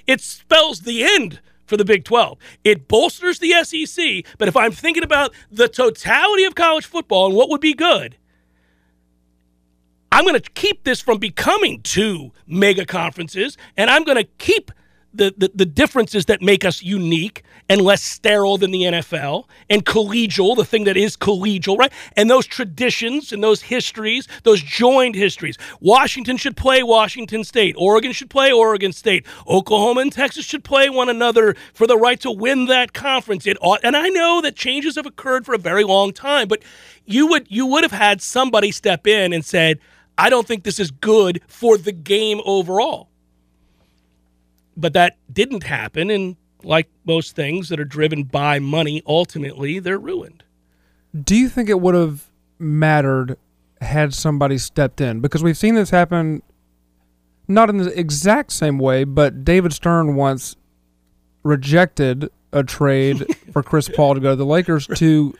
It 0.06 0.22
spells 0.22 0.80
the 0.80 1.04
end 1.04 1.40
for 1.66 1.76
the 1.76 1.84
Big 1.84 2.04
12. 2.04 2.38
It 2.64 2.88
bolsters 2.88 3.38
the 3.38 3.52
SEC, 3.64 4.24
but 4.38 4.48
if 4.48 4.56
I'm 4.56 4.72
thinking 4.72 5.02
about 5.02 5.34
the 5.50 5.68
totality 5.68 6.44
of 6.44 6.54
college 6.54 6.86
football 6.86 7.26
and 7.26 7.34
what 7.34 7.50
would 7.50 7.60
be 7.60 7.74
good, 7.74 8.16
I'm 10.12 10.24
going 10.24 10.40
to 10.40 10.50
keep 10.50 10.84
this 10.84 11.00
from 11.00 11.18
becoming 11.18 11.82
two 11.82 12.32
mega 12.46 12.86
conferences, 12.86 13.58
and 13.76 13.90
I'm 13.90 14.04
going 14.04 14.16
to 14.16 14.28
keep 14.38 14.70
the, 15.16 15.34
the, 15.36 15.50
the 15.54 15.66
differences 15.66 16.26
that 16.26 16.42
make 16.42 16.64
us 16.64 16.82
unique 16.82 17.42
and 17.68 17.80
less 17.80 18.02
sterile 18.02 18.58
than 18.58 18.70
the 18.70 18.82
NFL 18.82 19.44
and 19.68 19.84
collegial, 19.84 20.56
the 20.56 20.64
thing 20.64 20.84
that 20.84 20.96
is 20.96 21.16
collegial, 21.16 21.76
right? 21.76 21.92
And 22.16 22.30
those 22.30 22.46
traditions 22.46 23.32
and 23.32 23.42
those 23.42 23.62
histories, 23.62 24.28
those 24.44 24.62
joined 24.62 25.14
histories. 25.14 25.58
Washington 25.80 26.36
should 26.36 26.56
play 26.56 26.82
Washington 26.82 27.44
State. 27.44 27.74
Oregon 27.78 28.12
should 28.12 28.30
play 28.30 28.52
Oregon 28.52 28.92
State. 28.92 29.26
Oklahoma 29.48 30.02
and 30.02 30.12
Texas 30.12 30.44
should 30.44 30.64
play 30.64 30.88
one 30.88 31.08
another 31.08 31.56
for 31.74 31.86
the 31.86 31.96
right 31.96 32.20
to 32.20 32.30
win 32.30 32.66
that 32.66 32.92
conference. 32.92 33.46
It 33.46 33.56
ought, 33.60 33.80
and 33.82 33.96
I 33.96 34.08
know 34.08 34.40
that 34.42 34.56
changes 34.56 34.96
have 34.96 35.06
occurred 35.06 35.44
for 35.44 35.54
a 35.54 35.58
very 35.58 35.84
long 35.84 36.12
time, 36.12 36.48
but 36.48 36.62
you 37.04 37.26
would 37.28 37.46
you 37.50 37.66
would 37.66 37.84
have 37.84 37.92
had 37.92 38.20
somebody 38.20 38.70
step 38.70 39.06
in 39.06 39.32
and 39.32 39.44
said, 39.44 39.78
I 40.18 40.30
don't 40.30 40.46
think 40.46 40.64
this 40.64 40.80
is 40.80 40.90
good 40.90 41.40
for 41.46 41.76
the 41.76 41.92
game 41.92 42.40
overall. 42.44 43.10
But 44.76 44.92
that 44.92 45.16
didn't 45.32 45.62
happen, 45.62 46.10
and 46.10 46.36
like 46.62 46.88
most 47.04 47.34
things 47.34 47.68
that 47.68 47.80
are 47.80 47.84
driven 47.84 48.24
by 48.24 48.58
money, 48.58 49.02
ultimately 49.06 49.78
they're 49.78 49.98
ruined. 49.98 50.42
Do 51.18 51.34
you 51.34 51.48
think 51.48 51.68
it 51.68 51.80
would 51.80 51.94
have 51.94 52.26
mattered 52.58 53.38
had 53.80 54.12
somebody 54.12 54.58
stepped 54.58 55.00
in? 55.00 55.20
Because 55.20 55.42
we've 55.42 55.56
seen 55.56 55.74
this 55.74 55.90
happen 55.90 56.42
not 57.48 57.70
in 57.70 57.78
the 57.78 57.98
exact 57.98 58.52
same 58.52 58.78
way, 58.78 59.04
but 59.04 59.44
David 59.44 59.72
Stern 59.72 60.16
once 60.16 60.56
rejected 61.42 62.28
a 62.52 62.64
trade 62.64 63.24
for 63.52 63.62
Chris 63.62 63.88
Paul 63.88 64.14
to 64.14 64.20
go 64.20 64.30
to 64.30 64.36
the 64.36 64.46
Lakers 64.46 64.86
to 64.96 65.34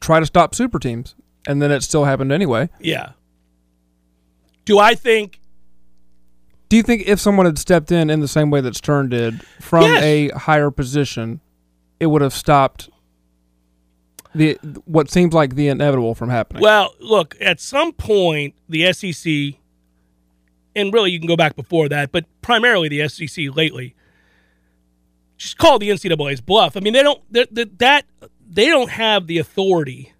try 0.00 0.20
to 0.20 0.26
stop 0.26 0.54
super 0.54 0.78
teams. 0.78 1.14
And 1.46 1.62
then 1.62 1.70
it 1.70 1.82
still 1.82 2.04
happened 2.04 2.32
anyway. 2.32 2.68
Yeah. 2.80 3.12
Do 4.64 4.78
I 4.78 4.94
think 4.94 5.37
do 6.68 6.76
you 6.76 6.82
think 6.82 7.02
if 7.06 7.18
someone 7.20 7.46
had 7.46 7.58
stepped 7.58 7.90
in 7.92 8.10
in 8.10 8.20
the 8.20 8.28
same 8.28 8.50
way 8.50 8.60
that 8.60 8.76
Stern 8.76 9.08
did 9.08 9.42
from 9.60 9.82
Yes. 9.84 10.02
a 10.02 10.28
higher 10.30 10.70
position, 10.70 11.40
it 12.00 12.06
would 12.06 12.22
have 12.22 12.34
stopped 12.34 12.88
the 14.34 14.58
what 14.84 15.10
seems 15.10 15.32
like 15.32 15.54
the 15.54 15.68
inevitable 15.68 16.14
from 16.14 16.28
happening? 16.30 16.62
Well, 16.62 16.94
look, 17.00 17.36
at 17.40 17.60
some 17.60 17.92
point, 17.92 18.54
the 18.68 18.84
SEC, 18.92 19.54
and 20.76 20.92
really 20.92 21.10
you 21.10 21.18
can 21.18 21.26
go 21.28 21.36
back 21.36 21.56
before 21.56 21.88
that, 21.88 22.12
but 22.12 22.24
primarily 22.42 22.88
the 22.88 23.08
SEC 23.08 23.48
lately, 23.54 23.94
just 25.38 25.56
call 25.56 25.78
the 25.78 25.88
NCAA's 25.90 26.40
bluff. 26.40 26.76
I 26.76 26.80
mean, 26.80 26.92
they 26.92 27.02
don't 27.02 27.20
they're- 27.30 27.46
they're- 27.50 27.64
that 27.78 28.04
they 28.50 28.66
don't 28.66 28.90
have 28.90 29.26
the 29.26 29.38
authority 29.38 30.12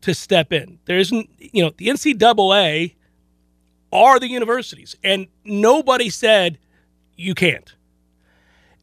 to 0.00 0.14
step 0.14 0.52
in. 0.52 0.78
There 0.86 0.98
isn't, 0.98 1.28
you 1.38 1.62
know, 1.62 1.72
the 1.76 1.88
NCAA 1.88 2.94
are 3.92 4.18
the 4.18 4.28
universities, 4.28 4.96
and 5.02 5.26
nobody 5.44 6.10
said 6.10 6.58
you 7.16 7.34
can't. 7.34 7.74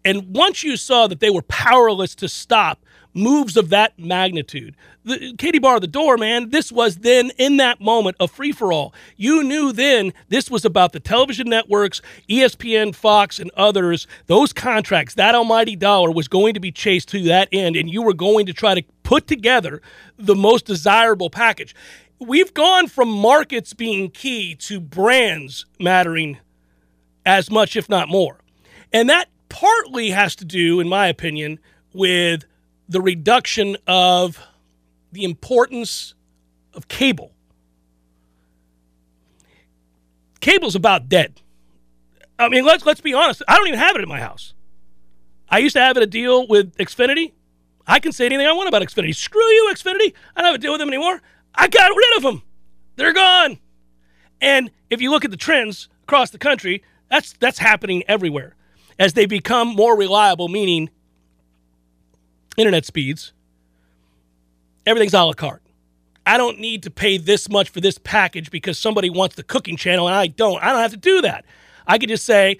And 0.05 0.35
once 0.35 0.63
you 0.63 0.77
saw 0.77 1.07
that 1.07 1.19
they 1.19 1.29
were 1.29 1.41
powerless 1.41 2.15
to 2.15 2.29
stop 2.29 2.79
moves 3.13 3.57
of 3.57 3.69
that 3.69 3.97
magnitude. 3.97 4.75
The, 5.03 5.33
Katie 5.37 5.59
bar 5.59 5.79
the 5.79 5.87
door, 5.87 6.17
man, 6.17 6.49
this 6.49 6.71
was 6.71 6.97
then 6.97 7.31
in 7.37 7.57
that 7.57 7.81
moment 7.81 8.17
a 8.19 8.27
free 8.27 8.51
for 8.51 8.71
all. 8.71 8.93
You 9.17 9.43
knew 9.43 9.71
then 9.71 10.13
this 10.29 10.49
was 10.49 10.65
about 10.65 10.93
the 10.93 10.99
television 10.99 11.49
networks, 11.49 12.01
ESPN, 12.29 12.93
Fox, 12.93 13.39
and 13.39 13.51
others. 13.55 14.07
Those 14.27 14.53
contracts, 14.53 15.15
that 15.15 15.35
almighty 15.35 15.75
dollar 15.75 16.11
was 16.11 16.27
going 16.27 16.53
to 16.53 16.59
be 16.59 16.71
chased 16.71 17.09
to 17.09 17.23
that 17.23 17.49
end, 17.51 17.75
and 17.75 17.89
you 17.89 18.01
were 18.01 18.13
going 18.13 18.45
to 18.45 18.53
try 18.53 18.75
to 18.75 18.83
put 19.03 19.27
together 19.27 19.81
the 20.17 20.35
most 20.35 20.65
desirable 20.65 21.29
package. 21.29 21.73
We've 22.19 22.53
gone 22.53 22.87
from 22.87 23.09
markets 23.09 23.73
being 23.73 24.11
key 24.11 24.55
to 24.55 24.79
brands 24.79 25.65
mattering 25.79 26.37
as 27.25 27.49
much, 27.49 27.75
if 27.75 27.87
not 27.87 28.09
more. 28.09 28.39
And 28.91 29.09
that 29.09 29.29
partly 29.47 30.09
has 30.09 30.35
to 30.37 30.45
do, 30.45 30.79
in 30.79 30.89
my 30.89 31.07
opinion, 31.07 31.59
with 31.93 32.43
the 32.89 33.01
reduction 33.01 33.77
of 33.87 34.39
the 35.11 35.23
importance 35.23 36.13
of 36.73 36.87
cable. 36.87 37.31
Cable's 40.41 40.75
about 40.75 41.09
dead. 41.09 41.41
I 42.37 42.47
mean, 42.47 42.65
let's 42.65 42.85
let's 42.85 43.01
be 43.01 43.13
honest. 43.13 43.43
I 43.47 43.57
don't 43.57 43.67
even 43.67 43.79
have 43.79 43.95
it 43.95 44.01
in 44.01 44.09
my 44.09 44.19
house. 44.19 44.53
I 45.49 45.59
used 45.59 45.75
to 45.75 45.81
have 45.81 45.97
it 45.97 46.03
a 46.03 46.07
deal 46.07 46.47
with 46.47 46.75
Xfinity. 46.77 47.33
I 47.85 47.99
can 47.99 48.11
say 48.11 48.25
anything 48.25 48.45
I 48.45 48.53
want 48.53 48.69
about 48.69 48.81
Xfinity. 48.81 49.15
Screw 49.15 49.41
you, 49.41 49.71
Xfinity. 49.73 50.13
I 50.35 50.41
don't 50.41 50.51
have 50.51 50.55
a 50.55 50.59
deal 50.59 50.71
with 50.71 50.79
them 50.79 50.89
anymore. 50.89 51.21
I 51.59 51.67
got 51.67 51.91
rid 51.95 52.17
of 52.17 52.23
them. 52.23 52.41
They're 52.95 53.13
gone. 53.13 53.59
And 54.39 54.71
if 54.89 55.01
you 55.01 55.11
look 55.11 55.25
at 55.25 55.31
the 55.31 55.37
trends 55.37 55.89
across 56.03 56.29
the 56.29 56.37
country, 56.37 56.83
that's 57.09 57.33
that's 57.33 57.59
happening 57.59 58.03
everywhere 58.07 58.55
as 58.97 59.13
they 59.13 59.25
become 59.25 59.67
more 59.67 59.97
reliable, 59.97 60.47
meaning 60.47 60.89
internet 62.57 62.85
speeds. 62.85 63.33
Everything's 64.85 65.13
a 65.13 65.23
la 65.23 65.33
carte. 65.33 65.61
I 66.25 66.37
don't 66.37 66.59
need 66.59 66.83
to 66.83 66.91
pay 66.91 67.17
this 67.17 67.49
much 67.49 67.69
for 67.69 67.81
this 67.81 67.97
package 67.97 68.51
because 68.51 68.77
somebody 68.77 69.09
wants 69.09 69.35
the 69.35 69.43
cooking 69.43 69.75
channel 69.75 70.07
and 70.07 70.15
I 70.15 70.27
don't. 70.27 70.63
I 70.63 70.69
don't 70.71 70.81
have 70.81 70.91
to 70.91 70.97
do 70.97 71.21
that. 71.21 71.43
I 71.85 71.97
could 71.97 72.09
just 72.09 72.25
say, 72.25 72.59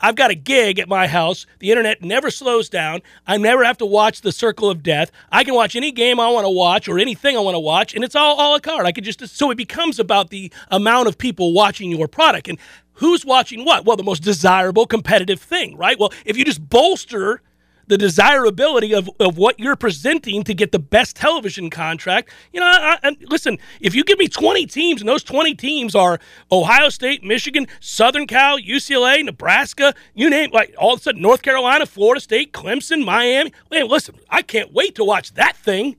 I've 0.00 0.16
got 0.16 0.30
a 0.30 0.34
gig 0.34 0.78
at 0.78 0.88
my 0.88 1.06
house. 1.06 1.46
The 1.58 1.70
internet 1.70 2.02
never 2.02 2.30
slows 2.30 2.68
down. 2.68 3.00
I 3.26 3.36
never 3.36 3.64
have 3.64 3.78
to 3.78 3.86
watch 3.86 4.20
The 4.20 4.32
Circle 4.32 4.70
of 4.70 4.82
Death. 4.82 5.10
I 5.30 5.44
can 5.44 5.54
watch 5.54 5.76
any 5.76 5.92
game 5.92 6.20
I 6.20 6.28
want 6.30 6.44
to 6.44 6.50
watch 6.50 6.88
or 6.88 6.98
anything 6.98 7.36
I 7.36 7.40
want 7.40 7.54
to 7.54 7.60
watch, 7.60 7.94
and 7.94 8.04
it's 8.04 8.14
all 8.14 8.34
a 8.34 8.44
la 8.52 8.58
carte. 8.58 8.86
I 8.86 8.92
could 8.92 9.04
just 9.04 9.26
so 9.28 9.50
it 9.50 9.56
becomes 9.56 9.98
about 9.98 10.30
the 10.30 10.52
amount 10.70 11.08
of 11.08 11.18
people 11.18 11.52
watching 11.52 11.90
your 11.90 12.08
product 12.08 12.48
and 12.48 12.58
who's 12.94 13.24
watching 13.24 13.64
what. 13.64 13.84
Well, 13.84 13.96
the 13.96 14.02
most 14.02 14.22
desirable 14.22 14.86
competitive 14.86 15.40
thing, 15.40 15.76
right? 15.76 15.98
Well, 15.98 16.12
if 16.24 16.36
you 16.36 16.44
just 16.44 16.68
bolster 16.68 17.42
the 17.88 17.98
desirability 17.98 18.94
of, 18.94 19.10
of 19.18 19.36
what 19.36 19.58
you're 19.58 19.76
presenting 19.76 20.44
to 20.44 20.54
get 20.54 20.72
the 20.72 20.78
best 20.78 21.16
television 21.16 21.70
contract. 21.70 22.30
You 22.52 22.60
know, 22.60 22.66
I, 22.66 22.98
I, 23.02 23.16
listen, 23.22 23.58
if 23.80 23.94
you 23.94 24.04
give 24.04 24.18
me 24.18 24.28
20 24.28 24.66
teams 24.66 25.00
and 25.00 25.08
those 25.08 25.24
20 25.24 25.54
teams 25.54 25.94
are 25.94 26.20
Ohio 26.52 26.90
State, 26.90 27.24
Michigan, 27.24 27.66
Southern 27.80 28.26
Cal, 28.26 28.58
UCLA, 28.58 29.24
Nebraska, 29.24 29.94
you 30.14 30.30
name 30.30 30.50
like 30.52 30.74
all 30.78 30.94
of 30.94 31.00
a 31.00 31.02
sudden 31.02 31.22
North 31.22 31.42
Carolina, 31.42 31.86
Florida 31.86 32.20
State, 32.20 32.52
Clemson, 32.52 33.04
Miami. 33.04 33.52
Man, 33.70 33.88
listen, 33.88 34.14
I 34.28 34.42
can't 34.42 34.72
wait 34.72 34.94
to 34.96 35.04
watch 35.04 35.32
that 35.34 35.56
thing. 35.56 35.96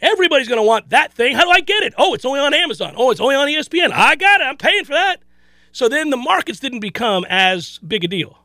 Everybody's 0.00 0.48
going 0.48 0.60
to 0.60 0.66
want 0.66 0.90
that 0.90 1.12
thing. 1.12 1.36
How 1.36 1.44
do 1.44 1.50
I 1.50 1.60
get 1.60 1.84
it? 1.84 1.94
Oh, 1.96 2.12
it's 2.12 2.24
only 2.24 2.40
on 2.40 2.52
Amazon. 2.52 2.94
Oh, 2.96 3.12
it's 3.12 3.20
only 3.20 3.36
on 3.36 3.46
ESPN. 3.46 3.92
I 3.92 4.16
got 4.16 4.40
it. 4.40 4.44
I'm 4.44 4.56
paying 4.56 4.84
for 4.84 4.94
that. 4.94 5.22
So 5.70 5.88
then 5.88 6.10
the 6.10 6.16
markets 6.16 6.58
didn't 6.58 6.80
become 6.80 7.24
as 7.28 7.78
big 7.78 8.02
a 8.02 8.08
deal. 8.08 8.38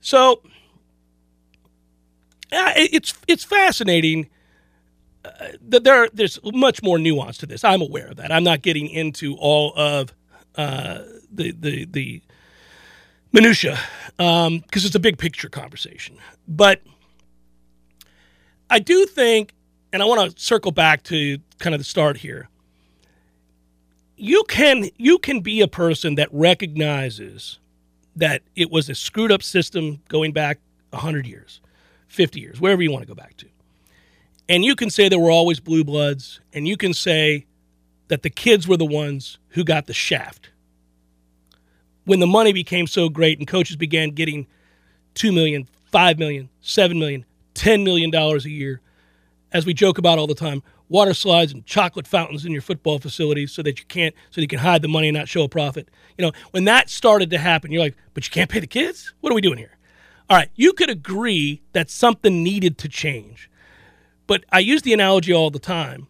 So 0.00 0.42
it's 2.76 3.14
it's 3.26 3.44
fascinating 3.44 4.28
uh, 5.24 5.48
that 5.68 5.84
there 5.84 6.08
there's 6.12 6.38
much 6.44 6.82
more 6.82 6.98
nuance 6.98 7.38
to 7.38 7.46
this. 7.46 7.64
I'm 7.64 7.82
aware 7.82 8.08
of 8.08 8.16
that. 8.16 8.30
I'm 8.32 8.44
not 8.44 8.62
getting 8.62 8.88
into 8.88 9.36
all 9.36 9.72
of 9.76 10.14
uh, 10.56 11.00
the 11.32 11.52
the 11.52 11.84
the 11.86 12.22
minutia 13.32 13.78
because 14.16 14.46
um, 14.46 14.62
it's 14.72 14.94
a 14.94 15.00
big 15.00 15.18
picture 15.18 15.48
conversation. 15.48 16.16
But 16.46 16.82
I 18.70 18.78
do 18.78 19.06
think, 19.06 19.52
and 19.92 20.02
I 20.02 20.06
want 20.06 20.36
to 20.36 20.42
circle 20.42 20.72
back 20.72 21.02
to 21.04 21.38
kind 21.58 21.74
of 21.74 21.80
the 21.80 21.84
start 21.84 22.18
here. 22.18 22.48
You 24.16 24.44
can 24.48 24.90
you 24.96 25.18
can 25.18 25.40
be 25.40 25.60
a 25.60 25.68
person 25.68 26.14
that 26.16 26.28
recognizes 26.32 27.58
that 28.16 28.42
it 28.54 28.70
was 28.70 28.88
a 28.88 28.94
screwed 28.94 29.32
up 29.32 29.42
system 29.42 30.00
going 30.08 30.32
back 30.32 30.60
hundred 30.92 31.26
years 31.26 31.60
50 32.14 32.40
years, 32.40 32.60
wherever 32.60 32.82
you 32.82 32.90
want 32.90 33.02
to 33.02 33.08
go 33.08 33.14
back 33.14 33.36
to. 33.38 33.46
And 34.48 34.64
you 34.64 34.76
can 34.76 34.90
say 34.90 35.08
there 35.08 35.18
were 35.18 35.30
always 35.30 35.60
blue 35.60 35.84
bloods, 35.84 36.40
and 36.52 36.68
you 36.68 36.76
can 36.76 36.94
say 36.94 37.46
that 38.08 38.22
the 38.22 38.30
kids 38.30 38.68
were 38.68 38.76
the 38.76 38.84
ones 38.84 39.38
who 39.50 39.64
got 39.64 39.86
the 39.86 39.94
shaft. 39.94 40.50
When 42.04 42.20
the 42.20 42.26
money 42.26 42.52
became 42.52 42.86
so 42.86 43.08
great 43.08 43.38
and 43.38 43.48
coaches 43.48 43.76
began 43.76 44.10
getting 44.10 44.46
$2 45.14 45.32
million, 45.32 45.68
$5 45.92 46.18
million, 46.18 46.50
$7 46.62 46.98
million, 46.98 47.24
$10 47.54 47.84
million 47.84 48.14
a 48.14 48.38
year, 48.48 48.80
as 49.52 49.64
we 49.64 49.72
joke 49.72 49.96
about 49.96 50.18
all 50.18 50.26
the 50.26 50.34
time, 50.34 50.62
water 50.88 51.14
slides 51.14 51.52
and 51.52 51.64
chocolate 51.64 52.06
fountains 52.06 52.44
in 52.44 52.52
your 52.52 52.60
football 52.60 52.98
facilities 52.98 53.52
so 53.52 53.62
that 53.62 53.78
you 53.78 53.86
can't 53.86 54.14
so 54.30 54.40
you 54.40 54.48
can 54.48 54.58
hide 54.58 54.82
the 54.82 54.88
money 54.88 55.08
and 55.08 55.16
not 55.16 55.28
show 55.28 55.44
a 55.44 55.48
profit. 55.48 55.88
You 56.18 56.26
know, 56.26 56.32
when 56.50 56.64
that 56.64 56.90
started 56.90 57.30
to 57.30 57.38
happen, 57.38 57.72
you're 57.72 57.82
like, 57.82 57.96
but 58.12 58.26
you 58.26 58.30
can't 58.30 58.50
pay 58.50 58.60
the 58.60 58.66
kids? 58.66 59.14
What 59.20 59.32
are 59.32 59.34
we 59.34 59.40
doing 59.40 59.58
here? 59.58 59.76
All 60.30 60.36
right, 60.38 60.50
you 60.54 60.72
could 60.72 60.90
agree 60.90 61.62
that 61.72 61.90
something 61.90 62.42
needed 62.42 62.78
to 62.78 62.88
change. 62.88 63.50
But 64.26 64.44
I 64.50 64.60
use 64.60 64.82
the 64.82 64.94
analogy 64.94 65.32
all 65.32 65.50
the 65.50 65.58
time 65.58 66.06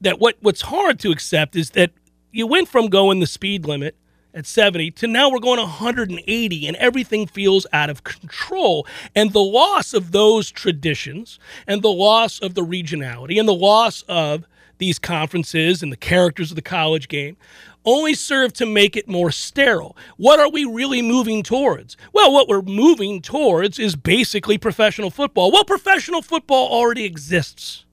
that 0.00 0.18
what, 0.18 0.36
what's 0.40 0.62
hard 0.62 0.98
to 1.00 1.10
accept 1.12 1.54
is 1.54 1.70
that 1.70 1.92
you 2.32 2.46
went 2.46 2.68
from 2.68 2.88
going 2.88 3.20
the 3.20 3.26
speed 3.26 3.64
limit 3.64 3.96
at 4.34 4.46
70 4.46 4.90
to 4.92 5.06
now 5.06 5.30
we're 5.30 5.38
going 5.38 5.60
180 5.60 6.66
and 6.66 6.76
everything 6.76 7.26
feels 7.26 7.66
out 7.72 7.90
of 7.90 8.02
control. 8.02 8.86
And 9.14 9.32
the 9.32 9.40
loss 9.40 9.94
of 9.94 10.10
those 10.12 10.50
traditions 10.50 11.38
and 11.66 11.82
the 11.82 11.92
loss 11.92 12.40
of 12.40 12.54
the 12.54 12.64
regionality 12.64 13.38
and 13.38 13.48
the 13.48 13.54
loss 13.54 14.02
of 14.08 14.46
these 14.78 14.98
conferences 14.98 15.82
and 15.82 15.92
the 15.92 15.96
characters 15.96 16.50
of 16.50 16.56
the 16.56 16.62
college 16.62 17.08
game 17.08 17.36
only 17.84 18.14
serve 18.14 18.52
to 18.54 18.66
make 18.66 18.96
it 18.96 19.08
more 19.08 19.30
sterile. 19.30 19.96
What 20.16 20.40
are 20.40 20.50
we 20.50 20.64
really 20.64 21.02
moving 21.02 21.42
towards? 21.42 21.96
Well, 22.12 22.32
what 22.32 22.48
we're 22.48 22.62
moving 22.62 23.20
towards 23.20 23.78
is 23.78 23.96
basically 23.96 24.58
professional 24.58 25.10
football. 25.10 25.50
Well, 25.50 25.64
professional 25.64 26.22
football 26.22 26.68
already 26.68 27.04
exists. 27.04 27.84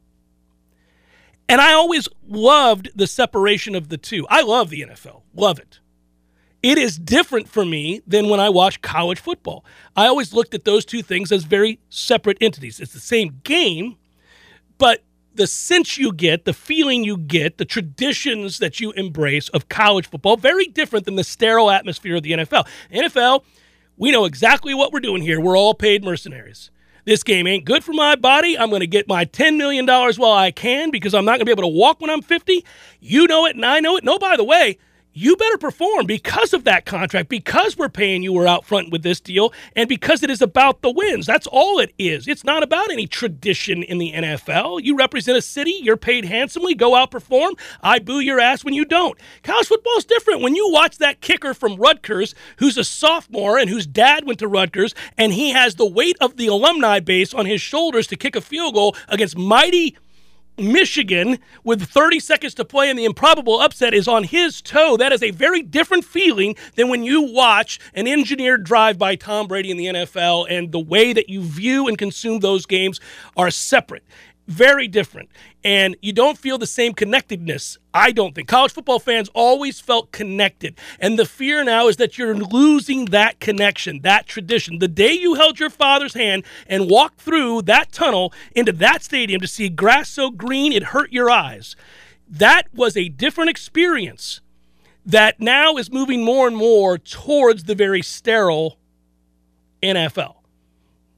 And 1.47 1.59
I 1.59 1.73
always 1.73 2.07
loved 2.27 2.91
the 2.95 3.07
separation 3.07 3.73
of 3.73 3.89
the 3.89 3.97
two. 3.97 4.27
I 4.29 4.41
love 4.41 4.69
the 4.69 4.81
NFL, 4.81 5.23
love 5.33 5.57
it. 5.57 5.79
It 6.61 6.77
is 6.77 6.99
different 6.99 7.47
for 7.47 7.63
me 7.63 8.01
than 8.05 8.29
when 8.29 8.39
I 8.39 8.49
watch 8.49 8.81
college 8.81 9.19
football. 9.19 9.63
I 9.95 10.07
always 10.07 10.33
looked 10.33 10.53
at 10.53 10.65
those 10.65 10.85
two 10.85 11.01
things 11.01 11.31
as 11.31 11.45
very 11.45 11.79
separate 11.89 12.37
entities. 12.41 12.79
It's 12.79 12.93
the 12.93 12.99
same 12.99 13.39
game, 13.43 13.95
but 14.77 15.03
the 15.39 15.47
sense 15.47 15.97
you 15.97 16.11
get, 16.11 16.43
the 16.43 16.51
feeling 16.51 17.05
you 17.05 17.15
get, 17.15 17.57
the 17.57 17.65
traditions 17.65 18.59
that 18.59 18.81
you 18.81 18.91
embrace 18.91 19.47
of 19.49 19.69
college 19.69 20.05
football, 20.05 20.35
very 20.35 20.65
different 20.65 21.05
than 21.05 21.15
the 21.15 21.23
sterile 21.23 21.71
atmosphere 21.71 22.17
of 22.17 22.23
the 22.23 22.33
NFL. 22.33 22.67
NFL, 22.93 23.45
we 23.95 24.11
know 24.11 24.25
exactly 24.25 24.73
what 24.73 24.91
we're 24.91 24.99
doing 24.99 25.21
here. 25.21 25.39
We're 25.39 25.57
all 25.57 25.73
paid 25.73 26.03
mercenaries. 26.03 26.71
This 27.05 27.23
game 27.23 27.47
ain't 27.47 27.63
good 27.63 27.85
for 27.85 27.93
my 27.93 28.17
body. 28.17 28.57
I'm 28.57 28.69
going 28.69 28.81
to 28.81 28.87
get 28.87 29.07
my 29.07 29.23
$10 29.23 29.55
million 29.55 29.87
while 29.87 30.33
I 30.33 30.51
can 30.51 30.91
because 30.91 31.13
I'm 31.13 31.23
not 31.23 31.31
going 31.31 31.39
to 31.39 31.45
be 31.45 31.51
able 31.51 31.63
to 31.63 31.67
walk 31.69 32.01
when 32.01 32.09
I'm 32.09 32.21
50. 32.21 32.65
You 32.99 33.25
know 33.25 33.45
it 33.45 33.55
and 33.55 33.65
I 33.65 33.79
know 33.79 33.95
it. 33.95 34.03
No, 34.03 34.19
by 34.19 34.35
the 34.35 34.43
way, 34.43 34.77
you 35.13 35.35
better 35.35 35.57
perform 35.57 36.05
because 36.05 36.53
of 36.53 36.63
that 36.65 36.85
contract, 36.85 37.29
because 37.29 37.77
we're 37.77 37.89
paying 37.89 38.23
you, 38.23 38.31
we're 38.31 38.47
out 38.47 38.65
front 38.65 38.91
with 38.91 39.03
this 39.03 39.19
deal, 39.19 39.51
and 39.75 39.89
because 39.89 40.23
it 40.23 40.29
is 40.29 40.41
about 40.41 40.81
the 40.81 40.91
wins. 40.91 41.25
That's 41.25 41.47
all 41.47 41.79
it 41.79 41.93
is. 41.97 42.27
It's 42.27 42.43
not 42.43 42.63
about 42.63 42.91
any 42.91 43.07
tradition 43.07 43.83
in 43.83 43.97
the 43.97 44.13
NFL. 44.13 44.83
You 44.83 44.95
represent 44.95 45.37
a 45.37 45.41
city, 45.41 45.79
you're 45.81 45.97
paid 45.97 46.25
handsomely, 46.25 46.75
go 46.75 46.95
out 46.95 47.11
perform. 47.11 47.55
I 47.81 47.99
boo 47.99 48.19
your 48.19 48.39
ass 48.39 48.63
when 48.63 48.73
you 48.73 48.85
don't. 48.85 49.17
College 49.43 49.67
football 49.67 49.97
is 49.97 50.05
different. 50.05 50.41
When 50.41 50.55
you 50.55 50.71
watch 50.71 50.99
that 50.99 51.21
kicker 51.21 51.53
from 51.53 51.75
Rutgers, 51.77 52.35
who's 52.57 52.77
a 52.77 52.83
sophomore 52.83 53.57
and 53.57 53.69
whose 53.69 53.87
dad 53.87 54.25
went 54.25 54.39
to 54.39 54.47
Rutgers, 54.47 54.93
and 55.17 55.33
he 55.33 55.51
has 55.51 55.75
the 55.75 55.89
weight 55.89 56.17
of 56.21 56.37
the 56.37 56.47
alumni 56.47 56.99
base 56.99 57.33
on 57.33 57.45
his 57.45 57.61
shoulders 57.61 58.07
to 58.07 58.15
kick 58.15 58.35
a 58.35 58.41
field 58.41 58.75
goal 58.75 58.95
against 59.07 59.37
mighty 59.37 59.97
Michigan 60.59 61.39
with 61.63 61.83
30 61.83 62.19
seconds 62.19 62.53
to 62.55 62.65
play 62.65 62.89
and 62.89 62.97
the 62.97 63.05
improbable 63.05 63.59
upset 63.59 63.93
is 63.93 64.07
on 64.07 64.23
his 64.23 64.61
toe. 64.61 64.97
That 64.97 65.11
is 65.11 65.23
a 65.23 65.31
very 65.31 65.61
different 65.61 66.05
feeling 66.05 66.55
than 66.75 66.89
when 66.89 67.03
you 67.03 67.21
watch 67.21 67.79
an 67.93 68.07
engineered 68.07 68.63
drive 68.63 68.97
by 68.97 69.15
Tom 69.15 69.47
Brady 69.47 69.71
in 69.71 69.77
the 69.77 69.85
NFL 69.85 70.47
and 70.49 70.71
the 70.71 70.79
way 70.79 71.13
that 71.13 71.29
you 71.29 71.41
view 71.41 71.87
and 71.87 71.97
consume 71.97 72.39
those 72.39 72.65
games 72.65 72.99
are 73.35 73.51
separate. 73.51 74.03
Very 74.49 74.87
different. 74.87 75.29
And 75.63 75.95
you 76.01 76.11
don't 76.11 76.37
feel 76.37 76.57
the 76.57 76.67
same 76.67 76.93
connectedness. 76.93 77.77
I 77.93 78.11
don't 78.11 78.33
think. 78.33 78.47
College 78.47 78.73
football 78.73 78.99
fans 78.99 79.29
always 79.33 79.79
felt 79.79 80.11
connected. 80.11 80.75
And 80.99 81.17
the 81.17 81.25
fear 81.25 81.63
now 81.63 81.87
is 81.87 81.97
that 81.97 82.17
you're 82.17 82.35
losing 82.35 83.05
that 83.05 83.39
connection, 83.39 84.01
that 84.01 84.25
tradition. 84.25 84.79
The 84.79 84.87
day 84.87 85.13
you 85.13 85.35
held 85.35 85.59
your 85.59 85.69
father's 85.69 86.15
hand 86.15 86.43
and 86.67 86.89
walked 86.89 87.21
through 87.21 87.61
that 87.63 87.91
tunnel 87.91 88.33
into 88.55 88.71
that 88.73 89.03
stadium 89.03 89.39
to 89.39 89.47
see 89.47 89.69
grass 89.69 90.09
so 90.09 90.31
green 90.31 90.73
it 90.73 90.83
hurt 90.83 91.13
your 91.13 91.29
eyes, 91.29 91.75
that 92.27 92.67
was 92.73 92.97
a 92.97 93.09
different 93.09 93.49
experience 93.49 94.41
that 95.05 95.39
now 95.39 95.77
is 95.77 95.91
moving 95.91 96.23
more 96.23 96.47
and 96.47 96.57
more 96.57 96.97
towards 96.97 97.63
the 97.63 97.75
very 97.75 98.01
sterile 98.01 98.77
NFL. 99.81 100.35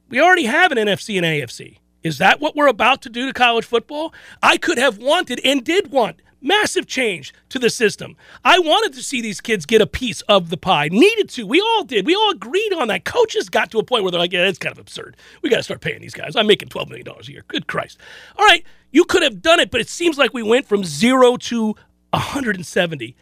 We 0.09 0.21
already 0.21 0.45
have 0.45 0.71
an 0.71 0.77
NFC 0.77 1.17
and 1.17 1.25
AFC. 1.25 1.77
Is 2.03 2.17
that 2.17 2.39
what 2.39 2.55
we're 2.55 2.67
about 2.67 3.01
to 3.03 3.09
do 3.09 3.27
to 3.27 3.33
college 3.33 3.65
football? 3.65 4.13
I 4.41 4.57
could 4.57 4.77
have 4.77 4.97
wanted 4.97 5.39
and 5.43 5.63
did 5.63 5.91
want 5.91 6.21
massive 6.41 6.87
change 6.87 7.33
to 7.49 7.59
the 7.59 7.69
system. 7.69 8.15
I 8.43 8.59
wanted 8.59 8.93
to 8.93 9.03
see 9.03 9.21
these 9.21 9.39
kids 9.39 9.65
get 9.65 9.81
a 9.81 9.87
piece 9.87 10.21
of 10.21 10.49
the 10.49 10.57
pie. 10.57 10.89
Needed 10.91 11.29
to. 11.29 11.45
We 11.45 11.61
all 11.61 11.83
did. 11.83 12.05
We 12.05 12.15
all 12.15 12.31
agreed 12.31 12.73
on 12.73 12.87
that. 12.87 13.05
Coaches 13.05 13.49
got 13.49 13.71
to 13.71 13.79
a 13.79 13.83
point 13.83 14.03
where 14.03 14.11
they're 14.11 14.19
like, 14.19 14.33
yeah, 14.33 14.47
it's 14.47 14.57
kind 14.57 14.73
of 14.73 14.79
absurd. 14.79 15.15
We 15.41 15.49
got 15.49 15.57
to 15.57 15.63
start 15.63 15.81
paying 15.81 16.01
these 16.01 16.13
guys. 16.13 16.35
I'm 16.35 16.47
making 16.47 16.69
$12 16.69 16.89
million 16.89 17.07
a 17.07 17.23
year. 17.31 17.43
Good 17.47 17.67
Christ. 17.67 17.99
All 18.37 18.45
right, 18.45 18.65
you 18.91 19.05
could 19.05 19.23
have 19.23 19.41
done 19.41 19.59
it, 19.59 19.71
but 19.71 19.81
it 19.81 19.89
seems 19.89 20.17
like 20.17 20.33
we 20.33 20.43
went 20.43 20.67
from 20.67 20.83
zero 20.83 21.37
to 21.37 21.75
170 22.09 23.15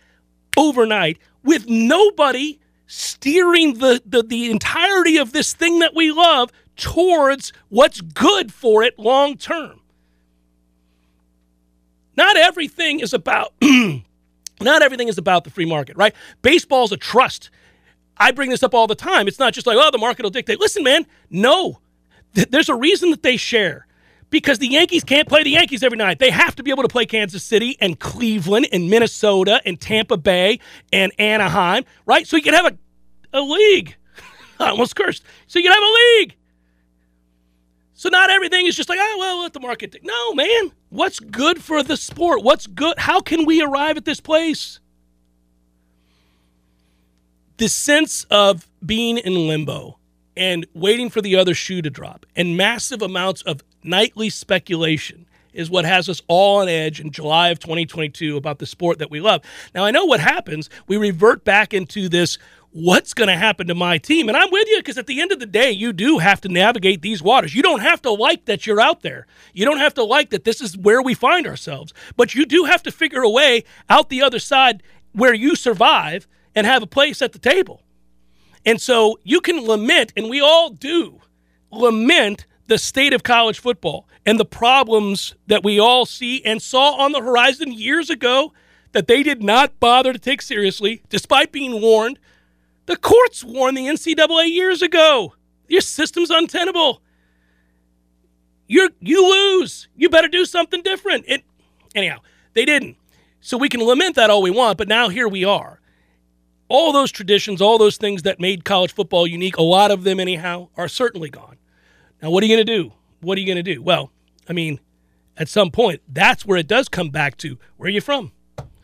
overnight 0.57 1.19
with 1.43 1.67
nobody 1.67 2.59
steering 2.87 3.75
the, 3.75 4.01
the, 4.05 4.23
the 4.23 4.49
entirety 4.49 5.17
of 5.17 5.31
this 5.31 5.53
thing 5.53 5.79
that 5.79 5.93
we 5.93 6.11
love 6.11 6.51
towards 6.79 7.53
what's 7.67 8.01
good 8.01 8.51
for 8.51 8.81
it 8.81 8.97
long 8.97 9.37
term. 9.37 9.81
Not 12.15 12.35
everything 12.37 12.99
is 12.99 13.13
about 13.13 13.53
not 13.61 14.81
everything 14.81 15.07
is 15.07 15.17
about 15.17 15.43
the 15.43 15.49
free 15.49 15.65
market, 15.65 15.95
right? 15.95 16.13
Baseball's 16.41 16.91
a 16.91 16.97
trust. 16.97 17.49
I 18.17 18.31
bring 18.31 18.49
this 18.49 18.63
up 18.63 18.73
all 18.73 18.87
the 18.87 18.95
time. 18.95 19.27
It's 19.27 19.39
not 19.39 19.53
just 19.53 19.65
like, 19.65 19.77
oh, 19.79 19.91
the 19.91 19.97
market 19.97 20.23
will 20.23 20.29
dictate. 20.29 20.59
Listen, 20.59 20.83
man, 20.83 21.05
no. 21.29 21.79
There's 22.33 22.69
a 22.69 22.75
reason 22.75 23.11
that 23.11 23.23
they 23.23 23.37
share. 23.37 23.87
Because 24.29 24.59
the 24.59 24.67
Yankees 24.67 25.03
can't 25.03 25.27
play 25.27 25.41
the 25.43 25.49
Yankees 25.51 25.81
every 25.81 25.97
night. 25.97 26.19
They 26.19 26.29
have 26.29 26.55
to 26.57 26.63
be 26.63 26.69
able 26.69 26.83
to 26.83 26.89
play 26.89 27.05
Kansas 27.05 27.43
City 27.43 27.77
and 27.81 27.99
Cleveland 27.99 28.67
and 28.71 28.87
Minnesota 28.89 29.59
and 29.65 29.79
Tampa 29.79 30.17
Bay 30.17 30.59
and 30.93 31.11
Anaheim, 31.17 31.83
right? 32.05 32.27
So 32.27 32.35
you 32.35 32.43
can 32.43 32.53
have 32.53 32.67
a, 32.67 32.77
a 33.39 33.41
league. 33.41 33.95
I 34.59 34.69
almost 34.69 34.95
cursed. 34.95 35.23
So 35.47 35.57
you 35.57 35.63
can 35.63 35.73
have 35.73 35.81
a 35.81 36.19
league. 36.19 36.35
So 37.99 38.07
not 38.07 38.29
everything 38.29 38.65
is 38.65 38.77
just 38.77 38.87
like, 38.87 38.97
oh, 39.01 39.17
well, 39.19 39.41
let 39.41 39.51
the 39.51 39.59
market. 39.59 39.91
Take. 39.91 40.05
No, 40.05 40.33
man. 40.33 40.71
What's 40.87 41.19
good 41.19 41.61
for 41.61 41.83
the 41.83 41.97
sport? 41.97 42.43
What's 42.43 42.65
good? 42.65 42.97
How 42.97 43.19
can 43.19 43.43
we 43.43 43.61
arrive 43.61 43.97
at 43.97 44.05
this 44.05 44.21
place? 44.21 44.79
The 47.57 47.67
sense 47.67 48.23
of 48.31 48.69
being 48.85 49.17
in 49.17 49.49
limbo 49.49 49.99
and 50.37 50.65
waiting 50.73 51.09
for 51.09 51.19
the 51.21 51.35
other 51.35 51.53
shoe 51.53 51.81
to 51.81 51.89
drop 51.89 52.25
and 52.37 52.55
massive 52.55 53.01
amounts 53.01 53.41
of 53.41 53.65
nightly 53.83 54.29
speculation 54.29 55.25
is 55.53 55.69
what 55.69 55.85
has 55.85 56.09
us 56.09 56.21
all 56.27 56.61
on 56.61 56.69
edge 56.69 56.99
in 56.99 57.11
July 57.11 57.49
of 57.49 57.59
2022 57.59 58.37
about 58.37 58.59
the 58.59 58.65
sport 58.65 58.99
that 58.99 59.11
we 59.11 59.19
love. 59.19 59.41
Now, 59.73 59.85
I 59.85 59.91
know 59.91 60.05
what 60.05 60.19
happens. 60.19 60.69
We 60.87 60.97
revert 60.97 61.43
back 61.43 61.73
into 61.73 62.09
this 62.09 62.37
what's 62.71 63.13
going 63.13 63.29
to 63.29 63.35
happen 63.35 63.67
to 63.67 63.75
my 63.75 63.97
team. 63.97 64.27
And 64.27 64.37
I'm 64.37 64.51
with 64.51 64.67
you 64.67 64.77
because 64.77 64.97
at 64.97 65.07
the 65.07 65.21
end 65.21 65.31
of 65.31 65.39
the 65.39 65.45
day, 65.45 65.71
you 65.71 65.91
do 65.91 66.19
have 66.19 66.39
to 66.41 66.49
navigate 66.49 67.01
these 67.01 67.21
waters. 67.21 67.55
You 67.55 67.63
don't 67.63 67.81
have 67.81 68.01
to 68.03 68.11
like 68.11 68.45
that 68.45 68.67
you're 68.67 68.79
out 68.79 69.01
there. 69.01 69.25
You 69.53 69.65
don't 69.65 69.79
have 69.79 69.95
to 69.95 70.03
like 70.03 70.29
that 70.29 70.43
this 70.43 70.61
is 70.61 70.77
where 70.77 71.01
we 71.01 71.13
find 71.13 71.47
ourselves. 71.47 71.93
But 72.15 72.35
you 72.35 72.45
do 72.45 72.65
have 72.65 72.83
to 72.83 72.91
figure 72.91 73.21
a 73.21 73.29
way 73.29 73.63
out 73.89 74.09
the 74.09 74.21
other 74.21 74.39
side 74.39 74.83
where 75.13 75.33
you 75.33 75.55
survive 75.55 76.27
and 76.53 76.67
have 76.67 76.83
a 76.83 76.87
place 76.87 77.21
at 77.21 77.33
the 77.33 77.39
table. 77.39 77.81
And 78.65 78.79
so 78.79 79.17
you 79.23 79.41
can 79.41 79.65
lament, 79.65 80.13
and 80.15 80.29
we 80.29 80.41
all 80.41 80.69
do 80.69 81.21
lament 81.71 82.45
the 82.69 82.77
state 82.77 83.13
of 83.13 83.23
college 83.23 83.59
football 83.59 84.07
and 84.25 84.39
the 84.39 84.45
problems 84.45 85.35
that 85.47 85.63
we 85.63 85.79
all 85.79 86.05
see 86.05 86.43
and 86.45 86.61
saw 86.61 86.93
on 86.93 87.11
the 87.11 87.21
horizon 87.21 87.71
years 87.71 88.09
ago 88.09 88.53
that 88.93 89.07
they 89.07 89.21
did 89.21 89.43
not 89.43 89.79
bother 89.79 90.13
to 90.13 90.19
take 90.19 90.41
seriously, 90.41 91.03
despite 91.09 91.51
being 91.51 91.81
warned 91.81 92.19
the 92.89 92.97
courts 92.97 93.43
warned 93.43 93.77
the 93.77 93.85
NCAA 93.85 94.51
years 94.51 94.81
ago. 94.81 95.35
Your 95.67 95.79
system's 95.79 96.31
untenable. 96.31 97.03
You 98.65 98.89
you 98.99 99.29
lose. 99.29 99.87
You 99.95 100.09
better 100.09 100.27
do 100.27 100.43
something 100.43 100.81
different. 100.81 101.25
It 101.27 101.43
anyhow, 101.93 102.17
they 102.55 102.65
didn't. 102.65 102.97
So 103.41 103.59
we 103.59 103.69
can 103.69 103.83
lament 103.83 104.15
that 104.15 104.31
all 104.31 104.41
we 104.41 104.49
want, 104.49 104.79
but 104.79 104.87
now 104.87 105.09
here 105.09 105.27
we 105.27 105.45
are. 105.45 105.79
All 106.67 106.91
those 106.91 107.11
traditions, 107.11 107.61
all 107.61 107.77
those 107.77 107.97
things 107.97 108.23
that 108.23 108.39
made 108.39 108.65
college 108.65 108.91
football 108.91 109.27
unique, 109.27 109.57
a 109.57 109.61
lot 109.61 109.91
of 109.91 110.03
them 110.03 110.19
anyhow, 110.19 110.69
are 110.75 110.87
certainly 110.87 111.29
gone. 111.29 111.58
Now 112.21 112.29
what 112.29 112.43
are 112.43 112.47
you 112.47 112.55
going 112.55 112.65
to 112.65 112.77
do? 112.77 112.93
What 113.21 113.37
are 113.37 113.41
you 113.41 113.47
going 113.47 113.63
to 113.63 113.75
do? 113.75 113.81
Well, 113.81 114.11
I 114.47 114.53
mean, 114.53 114.79
at 115.37 115.47
some 115.47 115.71
point, 115.71 116.01
that's 116.07 116.45
where 116.45 116.57
it 116.57 116.67
does 116.67 116.89
come 116.89 117.09
back 117.09 117.37
to 117.37 117.57
where 117.77 117.87
are 117.87 117.91
you 117.91 118.01
from? 118.01 118.31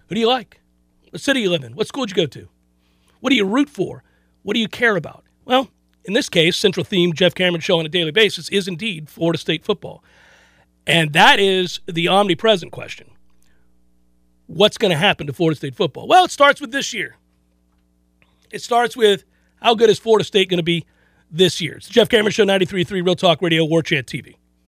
Who 0.07 0.15
do 0.15 0.19
you 0.19 0.27
like? 0.27 0.61
What 1.09 1.21
city 1.21 1.41
you 1.41 1.49
live 1.49 1.63
in? 1.63 1.75
What 1.75 1.87
school 1.87 2.05
did 2.05 2.15
you 2.15 2.23
go 2.23 2.27
to? 2.27 2.49
What 3.19 3.29
do 3.29 3.35
you 3.35 3.45
root 3.45 3.69
for? 3.69 4.03
What 4.43 4.53
do 4.53 4.59
you 4.59 4.67
care 4.67 4.95
about? 4.95 5.23
Well, 5.45 5.69
in 6.03 6.13
this 6.13 6.29
case, 6.29 6.55
central 6.55 6.83
theme 6.83 7.13
Jeff 7.13 7.33
Cameron 7.33 7.61
show 7.61 7.79
on 7.79 7.85
a 7.85 7.89
daily 7.89 8.11
basis 8.11 8.49
is 8.49 8.67
indeed 8.67 9.09
Florida 9.09 9.39
State 9.39 9.65
football. 9.65 10.03
And 10.85 11.13
that 11.13 11.39
is 11.39 11.79
the 11.87 12.07
omnipresent 12.07 12.71
question. 12.71 13.09
What's 14.47 14.77
going 14.77 14.91
to 14.91 14.97
happen 14.97 15.25
to 15.25 15.33
Florida 15.33 15.57
State 15.57 15.75
football? 15.75 16.07
Well, 16.07 16.25
it 16.25 16.31
starts 16.31 16.61
with 16.61 16.71
this 16.71 16.93
year. 16.93 17.15
It 18.51 18.61
starts 18.61 18.95
with 18.95 19.23
how 19.61 19.73
good 19.73 19.89
is 19.89 19.97
Florida 19.97 20.23
State 20.23 20.49
going 20.49 20.59
to 20.59 20.63
be 20.63 20.85
this 21.31 21.61
year? 21.61 21.75
It's 21.75 21.89
Jeff 21.89 22.09
Cameron 22.09 22.31
Show, 22.31 22.45
93.3 22.45 23.05
Real 23.05 23.15
Talk 23.15 23.41
Radio, 23.41 23.65
War 23.65 23.81
Chant 23.81 24.07
TV. 24.07 24.35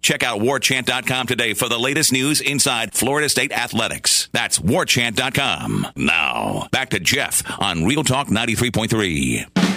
Check 0.00 0.22
out 0.22 0.40
warchant.com 0.40 1.26
today 1.26 1.54
for 1.54 1.68
the 1.68 1.78
latest 1.78 2.12
news 2.12 2.40
inside 2.40 2.94
Florida 2.94 3.28
State 3.28 3.52
athletics. 3.52 4.28
That's 4.32 4.58
warchant.com. 4.58 5.88
Now, 5.96 6.68
back 6.70 6.90
to 6.90 7.00
Jeff 7.00 7.42
on 7.60 7.84
Real 7.84 8.04
Talk 8.04 8.28
93.3. 8.28 9.68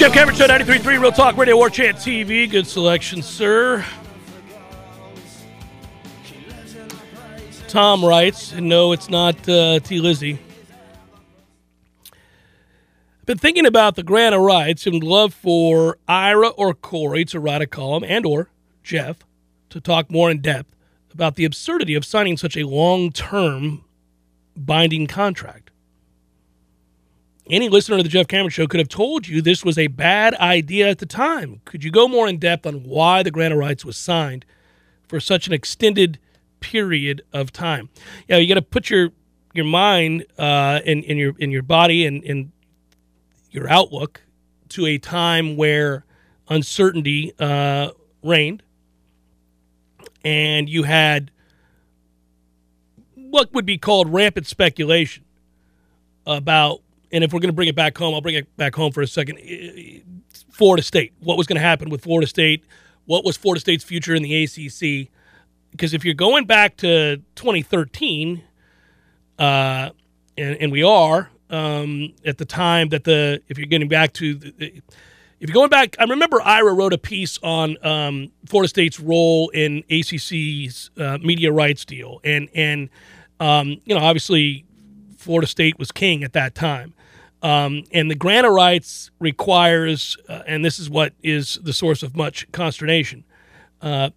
Jeff 0.00 0.14
Cameron 0.14 0.34
93.3 0.34 0.98
Real 0.98 1.12
Talk 1.12 1.36
Radio 1.36 1.56
War 1.56 1.68
Chant 1.68 1.98
TV. 1.98 2.50
Good 2.50 2.66
selection, 2.66 3.20
sir. 3.20 3.84
Tom 7.70 8.04
writes, 8.04 8.52
and 8.52 8.68
no, 8.68 8.90
it's 8.90 9.08
not 9.08 9.48
uh, 9.48 9.78
T. 9.78 10.00
Lizzie. 10.00 10.40
I've 13.20 13.26
been 13.26 13.38
thinking 13.38 13.64
about 13.64 13.94
the 13.94 14.02
grant 14.02 14.34
of 14.34 14.40
rights 14.40 14.88
and 14.88 15.04
love 15.04 15.32
for 15.32 15.96
Ira 16.08 16.48
or 16.48 16.74
Corey 16.74 17.24
to 17.26 17.38
write 17.38 17.62
a 17.62 17.68
column 17.68 18.02
and 18.02 18.26
or 18.26 18.50
Jeff 18.82 19.18
to 19.68 19.80
talk 19.80 20.10
more 20.10 20.32
in 20.32 20.40
depth 20.40 20.74
about 21.12 21.36
the 21.36 21.44
absurdity 21.44 21.94
of 21.94 22.04
signing 22.04 22.36
such 22.36 22.56
a 22.56 22.64
long-term 22.66 23.84
binding 24.56 25.06
contract. 25.06 25.70
any 27.48 27.68
listener 27.68 27.98
to 27.98 28.02
the 28.02 28.08
Jeff 28.08 28.26
Cameron 28.26 28.50
Show 28.50 28.66
could 28.66 28.80
have 28.80 28.88
told 28.88 29.28
you 29.28 29.40
this 29.40 29.64
was 29.64 29.78
a 29.78 29.86
bad 29.86 30.34
idea 30.34 30.88
at 30.88 30.98
the 30.98 31.06
time. 31.06 31.60
Could 31.64 31.84
you 31.84 31.92
go 31.92 32.08
more 32.08 32.26
in 32.26 32.38
depth 32.38 32.66
on 32.66 32.82
why 32.82 33.22
the 33.22 33.30
grant 33.30 33.52
of 33.52 33.60
rights 33.60 33.84
was 33.84 33.96
signed 33.96 34.44
for 35.06 35.20
such 35.20 35.46
an 35.46 35.52
extended 35.52 36.18
period 36.60 37.22
of 37.32 37.52
time? 37.52 37.88
Yeah, 38.28 38.36
you 38.36 38.48
got 38.48 38.54
to 38.54 38.62
put 38.62 38.90
your 38.90 39.10
your 39.52 39.64
mind 39.64 40.26
uh, 40.38 40.80
in 40.84 41.02
in 41.02 41.16
your 41.16 41.34
in 41.38 41.50
your 41.50 41.62
body 41.62 42.06
and 42.06 42.22
in 42.24 42.52
your 43.50 43.68
outlook 43.68 44.22
to 44.70 44.86
a 44.86 44.98
time 44.98 45.56
where 45.56 46.04
uncertainty 46.48 47.32
uh, 47.38 47.90
reigned, 48.22 48.62
and 50.24 50.68
you 50.68 50.84
had 50.84 51.30
what 53.14 53.52
would 53.52 53.66
be 53.66 53.78
called 53.78 54.12
rampant 54.12 54.46
speculation 54.46 55.24
about 56.26 56.82
and 57.12 57.24
if 57.24 57.32
we're 57.32 57.40
going 57.40 57.48
to 57.48 57.54
bring 57.54 57.68
it 57.68 57.74
back 57.74 57.96
home, 57.98 58.14
I'll 58.14 58.20
bring 58.20 58.36
it 58.36 58.56
back 58.56 58.74
home 58.74 58.92
for 58.92 59.02
a 59.02 59.06
second. 59.06 59.38
Florida 60.52 60.82
State. 60.82 61.12
What 61.20 61.36
was 61.36 61.46
going 61.46 61.56
to 61.56 61.62
happen 61.62 61.88
with 61.90 62.02
Florida 62.02 62.26
State? 62.26 62.64
What 63.06 63.24
was 63.24 63.36
Florida 63.36 63.60
State's 63.60 63.82
future 63.82 64.14
in 64.14 64.22
the 64.22 64.44
ACC? 64.44 65.10
Because 65.70 65.94
if 65.94 66.04
you're 66.04 66.14
going 66.14 66.46
back 66.46 66.76
to 66.78 67.18
2013, 67.36 68.42
uh, 69.38 69.90
and, 70.36 70.56
and 70.60 70.72
we 70.72 70.82
are 70.82 71.30
um, 71.50 72.12
at 72.24 72.38
the 72.38 72.44
time 72.44 72.88
that 72.90 73.04
the 73.04 73.42
if 73.48 73.58
you're 73.58 73.66
getting 73.66 73.88
back 73.88 74.12
to 74.14 74.34
the, 74.34 74.82
if 75.40 75.48
you're 75.48 75.54
going 75.54 75.70
back, 75.70 75.96
I 75.98 76.04
remember 76.04 76.40
Ira 76.42 76.74
wrote 76.74 76.92
a 76.92 76.98
piece 76.98 77.38
on 77.42 77.76
um, 77.84 78.30
Florida 78.46 78.68
State's 78.68 79.00
role 79.00 79.48
in 79.50 79.82
ACC's 79.90 80.90
uh, 80.98 81.18
media 81.22 81.50
rights 81.50 81.84
deal, 81.84 82.20
and 82.24 82.48
and 82.54 82.90
um, 83.40 83.80
you 83.84 83.94
know 83.94 84.00
obviously 84.00 84.64
Florida 85.16 85.46
State 85.46 85.78
was 85.78 85.90
king 85.92 86.22
at 86.24 86.34
that 86.34 86.54
time. 86.54 86.94
Um, 87.42 87.84
and 87.92 88.10
the 88.10 88.14
grant 88.14 88.46
of 88.46 88.52
rights 88.52 89.10
requires, 89.18 90.18
uh, 90.28 90.42
and 90.46 90.62
this 90.62 90.78
is 90.78 90.90
what 90.90 91.14
is 91.22 91.58
the 91.62 91.72
source 91.72 92.02
of 92.02 92.14
much 92.14 92.50
consternation. 92.52 93.24
Uh, 93.80 94.10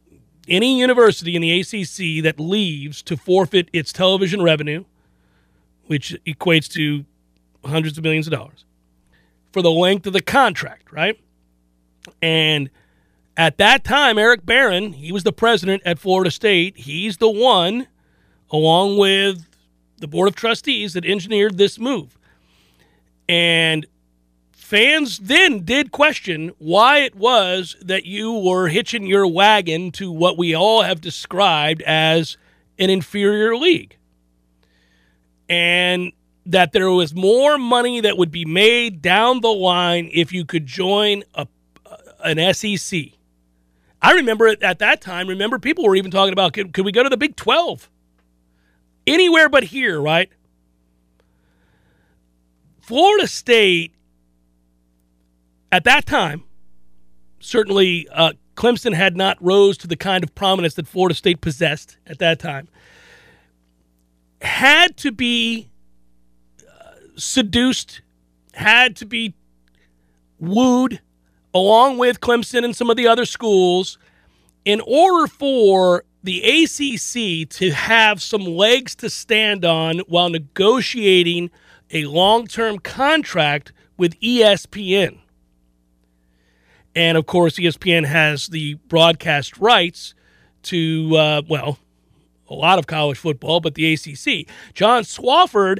any 0.47 0.79
university 0.79 1.35
in 1.35 1.41
the 1.41 1.59
ACC 1.59 2.23
that 2.23 2.39
leaves 2.39 3.01
to 3.03 3.17
forfeit 3.17 3.69
its 3.73 3.93
television 3.93 4.41
revenue, 4.41 4.83
which 5.87 6.17
equates 6.25 6.67
to 6.69 7.05
hundreds 7.65 7.97
of 7.97 8.03
millions 8.03 8.27
of 8.27 8.33
dollars, 8.33 8.65
for 9.51 9.61
the 9.61 9.71
length 9.71 10.05
of 10.05 10.13
the 10.13 10.21
contract, 10.21 10.91
right? 10.91 11.19
And 12.21 12.69
at 13.37 13.57
that 13.57 13.83
time, 13.83 14.17
Eric 14.17 14.45
Barron, 14.45 14.93
he 14.93 15.11
was 15.11 15.23
the 15.23 15.33
president 15.33 15.81
at 15.85 15.99
Florida 15.99 16.29
State. 16.29 16.77
He's 16.77 17.17
the 17.17 17.29
one, 17.29 17.87
along 18.51 18.97
with 18.97 19.47
the 19.97 20.07
Board 20.07 20.27
of 20.27 20.35
Trustees, 20.35 20.93
that 20.93 21.05
engineered 21.05 21.57
this 21.57 21.79
move. 21.79 22.17
And 23.29 23.85
fans 24.73 25.19
then 25.19 25.63
did 25.63 25.91
question 25.91 26.51
why 26.57 26.97
it 27.01 27.13
was 27.13 27.75
that 27.79 28.07
you 28.07 28.33
were 28.33 28.69
hitching 28.69 29.05
your 29.05 29.27
wagon 29.27 29.91
to 29.91 30.11
what 30.11 30.35
we 30.35 30.55
all 30.55 30.81
have 30.81 30.99
described 30.99 31.83
as 31.83 32.37
an 32.79 32.89
inferior 32.89 33.55
league. 33.55 33.95
And 35.47 36.11
that 36.47 36.71
there 36.71 36.89
was 36.89 37.13
more 37.13 37.59
money 37.59 38.01
that 38.01 38.17
would 38.17 38.31
be 38.31 38.45
made 38.45 38.99
down 38.99 39.41
the 39.41 39.53
line 39.53 40.09
if 40.11 40.33
you 40.33 40.43
could 40.43 40.65
join 40.65 41.21
a, 41.35 41.45
an 42.23 42.51
SEC. 42.55 42.99
I 44.01 44.13
remember 44.13 44.47
at 44.47 44.79
that 44.79 45.01
time, 45.01 45.27
remember 45.27 45.59
people 45.59 45.83
were 45.83 45.95
even 45.95 46.09
talking 46.09 46.33
about 46.33 46.53
could, 46.53 46.73
could 46.73 46.83
we 46.83 46.91
go 46.91 47.03
to 47.03 47.09
the 47.09 47.17
Big 47.17 47.35
12? 47.35 47.91
Anywhere 49.05 49.49
but 49.49 49.65
here, 49.65 50.01
right? 50.01 50.31
Florida 52.81 53.27
State, 53.27 53.92
at 55.73 55.83
that 55.83 56.05
time, 56.05 56.43
certainly 57.39 58.07
uh, 58.11 58.33
Clemson 58.55 58.93
had 58.93 59.17
not 59.17 59.37
rose 59.41 59.77
to 59.79 59.87
the 59.87 59.95
kind 59.95 60.23
of 60.23 60.33
prominence 60.35 60.75
that 60.75 60.87
Florida 60.87 61.15
State 61.15 61.41
possessed 61.41 61.97
at 62.07 62.19
that 62.19 62.39
time, 62.39 62.67
had 64.41 64.95
to 64.97 65.11
be 65.11 65.69
uh, 66.61 66.91
seduced, 67.15 68.01
had 68.53 68.95
to 68.97 69.05
be 69.05 69.33
wooed 70.39 71.01
along 71.53 71.97
with 71.97 72.19
Clemson 72.19 72.63
and 72.63 72.75
some 72.75 72.89
of 72.89 72.97
the 72.97 73.07
other 73.07 73.25
schools 73.25 73.97
in 74.65 74.81
order 74.85 75.27
for 75.27 76.03
the 76.23 76.41
ACC 76.41 77.49
to 77.49 77.71
have 77.71 78.21
some 78.21 78.43
legs 78.43 78.95
to 78.95 79.09
stand 79.09 79.65
on 79.65 79.99
while 80.07 80.29
negotiating– 80.29 81.49
a 81.93 82.05
long 82.05 82.47
term 82.47 82.79
contract 82.79 83.71
with 83.97 84.19
ESPN. 84.19 85.19
And 86.95 87.17
of 87.17 87.25
course, 87.25 87.57
ESPN 87.57 88.05
has 88.05 88.47
the 88.47 88.75
broadcast 88.87 89.57
rights 89.57 90.13
to, 90.63 91.15
uh, 91.17 91.41
well, 91.49 91.79
a 92.49 92.53
lot 92.53 92.79
of 92.79 92.87
college 92.87 93.17
football, 93.17 93.59
but 93.59 93.75
the 93.75 93.93
ACC. 93.93 94.47
John 94.73 95.03
Swofford 95.03 95.79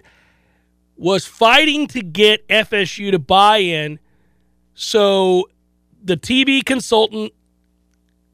was 0.98 1.26
fighting 1.26 1.88
to 1.88 2.02
get 2.02 2.48
FSU 2.48 3.12
to 3.12 3.20
buy 3.20 3.58
in 3.58 4.00
so 4.74 5.50
the 6.04 6.18
TV 6.18 6.64
consultant 6.64 7.34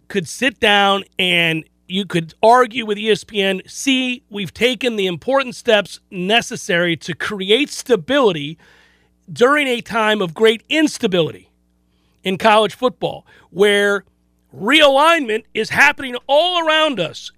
could 0.07 0.27
sit 0.27 0.59
down 0.59 1.03
and 1.17 1.63
you 1.87 2.05
could 2.05 2.33
argue 2.41 2.85
with 2.85 2.97
ESPN 2.97 3.67
see, 3.69 4.23
we've 4.29 4.53
taken 4.53 4.95
the 4.95 5.07
important 5.07 5.55
steps 5.55 5.99
necessary 6.11 6.95
to 6.97 7.15
create 7.15 7.69
stability 7.69 8.57
during 9.31 9.67
a 9.67 9.81
time 9.81 10.21
of 10.21 10.33
great 10.33 10.63
instability 10.69 11.48
in 12.23 12.37
college 12.37 12.75
football, 12.75 13.25
where 13.49 14.03
realignment 14.55 15.43
is 15.53 15.69
happening 15.69 16.15
all 16.27 16.65
around 16.65 16.99
us, 16.99 17.31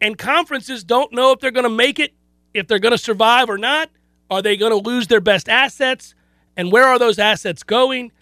and 0.00 0.16
conferences 0.18 0.84
don't 0.84 1.12
know 1.12 1.32
if 1.32 1.40
they're 1.40 1.50
going 1.50 1.64
to 1.64 1.70
make 1.70 1.98
it, 1.98 2.14
if 2.54 2.66
they're 2.66 2.78
going 2.78 2.92
to 2.92 2.98
survive 2.98 3.48
or 3.48 3.58
not. 3.58 3.90
Are 4.30 4.42
they 4.42 4.56
going 4.56 4.72
to 4.72 4.88
lose 4.88 5.06
their 5.06 5.22
best 5.22 5.48
assets? 5.48 6.14
And 6.56 6.70
where 6.70 6.84
are 6.84 6.98
those 6.98 7.18
assets 7.18 7.62
going? 7.62 8.12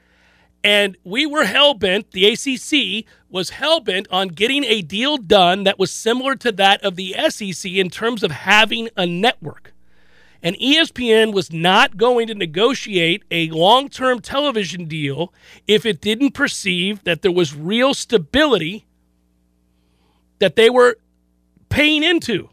And 0.62 0.96
we 1.04 1.26
were 1.26 1.44
hell 1.44 1.74
bent, 1.74 2.10
the 2.10 2.26
ACC 2.26 3.04
was 3.28 3.50
hell 3.50 3.80
bent 3.80 4.08
on 4.10 4.28
getting 4.28 4.64
a 4.64 4.82
deal 4.82 5.16
done 5.16 5.64
that 5.64 5.78
was 5.78 5.92
similar 5.92 6.34
to 6.36 6.50
that 6.52 6.82
of 6.84 6.96
the 6.96 7.14
SEC 7.28 7.70
in 7.70 7.90
terms 7.90 8.22
of 8.22 8.30
having 8.30 8.88
a 8.96 9.06
network. 9.06 9.72
And 10.46 10.56
ESPN 10.60 11.34
was 11.34 11.52
not 11.52 11.96
going 11.96 12.28
to 12.28 12.34
negotiate 12.36 13.24
a 13.32 13.50
long 13.50 13.88
term 13.88 14.20
television 14.20 14.84
deal 14.84 15.34
if 15.66 15.84
it 15.84 16.00
didn't 16.00 16.34
perceive 16.34 17.02
that 17.02 17.22
there 17.22 17.32
was 17.32 17.56
real 17.56 17.94
stability 17.94 18.86
that 20.38 20.54
they 20.54 20.70
were 20.70 20.98
paying 21.68 22.04
into. 22.04 22.48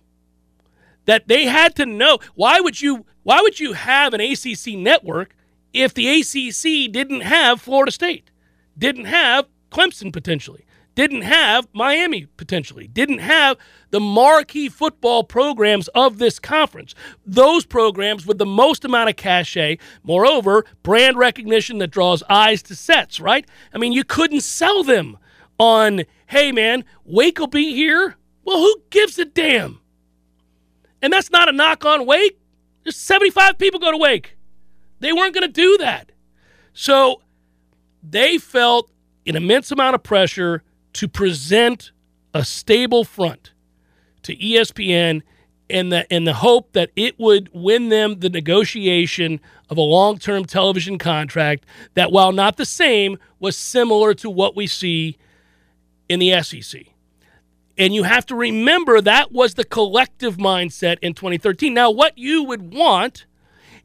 That 1.05 1.27
they 1.27 1.45
had 1.45 1.75
to 1.75 1.85
know. 1.85 2.17
Why 2.33 2.59
would 2.59 2.81
you 2.81 3.05
why 3.21 3.41
would 3.41 3.59
you 3.59 3.73
have 3.73 4.15
an 4.15 4.21
ACC 4.21 4.73
network 4.73 5.35
if 5.71 5.93
the 5.93 6.19
ACC 6.19 6.91
didn't 6.91 7.21
have 7.21 7.61
Florida 7.61 7.91
State, 7.91 8.31
didn't 8.75 9.05
have 9.05 9.45
Clemson 9.71 10.11
potentially, 10.11 10.65
didn't 10.95 11.23
have 11.23 11.67
Miami 11.73 12.27
potentially, 12.37 12.87
didn't 12.87 13.19
have 13.19 13.57
the 13.89 13.99
marquee 13.99 14.69
football 14.69 15.23
programs 15.23 15.87
of 15.89 16.17
this 16.17 16.39
conference. 16.39 16.93
Those 17.25 17.65
programs 17.65 18.25
with 18.25 18.37
the 18.37 18.45
most 18.45 18.85
amount 18.85 19.09
of 19.09 19.15
cachet, 19.15 19.77
moreover, 20.03 20.65
brand 20.83 21.17
recognition 21.17 21.77
that 21.79 21.87
draws 21.87 22.23
eyes 22.29 22.61
to 22.63 22.75
sets, 22.75 23.19
right? 23.19 23.45
I 23.73 23.77
mean, 23.77 23.93
you 23.93 24.03
couldn't 24.03 24.41
sell 24.41 24.83
them 24.83 25.17
on, 25.59 26.03
hey 26.27 26.51
man, 26.51 26.83
Wake 27.05 27.39
will 27.39 27.47
be 27.47 27.73
here. 27.73 28.15
Well, 28.45 28.57
who 28.57 28.81
gives 28.89 29.17
a 29.17 29.25
damn? 29.25 29.79
And 31.01 31.11
that's 31.11 31.31
not 31.31 31.49
a 31.49 31.51
knock 31.51 31.85
on 31.85 32.05
Wake. 32.05 32.39
There's 32.83 32.97
75 32.97 33.57
people 33.57 33.79
go 33.79 33.91
to 33.91 33.97
Wake. 33.97 34.37
They 34.99 35.13
weren't 35.13 35.33
going 35.33 35.47
to 35.47 35.51
do 35.51 35.77
that. 35.79 36.11
So 36.73 37.21
they 38.01 38.37
felt 38.37 38.89
an 39.25 39.35
immense 39.35 39.71
amount 39.71 39.95
of 39.95 40.03
pressure 40.03 40.63
to 40.93 41.07
present 41.07 41.91
a 42.33 42.43
stable 42.45 43.03
front 43.03 43.51
to 44.23 44.35
ESPN 44.35 45.21
in 45.69 45.89
the 45.89 46.05
in 46.13 46.23
the 46.23 46.33
hope 46.33 46.73
that 46.73 46.91
it 46.95 47.19
would 47.19 47.49
win 47.53 47.89
them 47.89 48.19
the 48.19 48.29
negotiation 48.29 49.39
of 49.69 49.77
a 49.77 49.81
long-term 49.81 50.45
television 50.45 50.97
contract 50.97 51.65
that 51.93 52.11
while 52.11 52.31
not 52.31 52.57
the 52.57 52.65
same 52.65 53.17
was 53.39 53.57
similar 53.57 54.13
to 54.13 54.29
what 54.29 54.55
we 54.55 54.67
see 54.67 55.17
in 56.09 56.19
the 56.19 56.41
SEC. 56.43 56.83
And 57.77 57.95
you 57.95 58.03
have 58.03 58.25
to 58.27 58.35
remember 58.35 59.01
that 59.01 59.31
was 59.31 59.55
the 59.55 59.63
collective 59.63 60.37
mindset 60.37 60.97
in 61.01 61.13
2013. 61.13 61.73
Now 61.73 61.89
what 61.89 62.17
you 62.17 62.43
would 62.43 62.73
want 62.73 63.25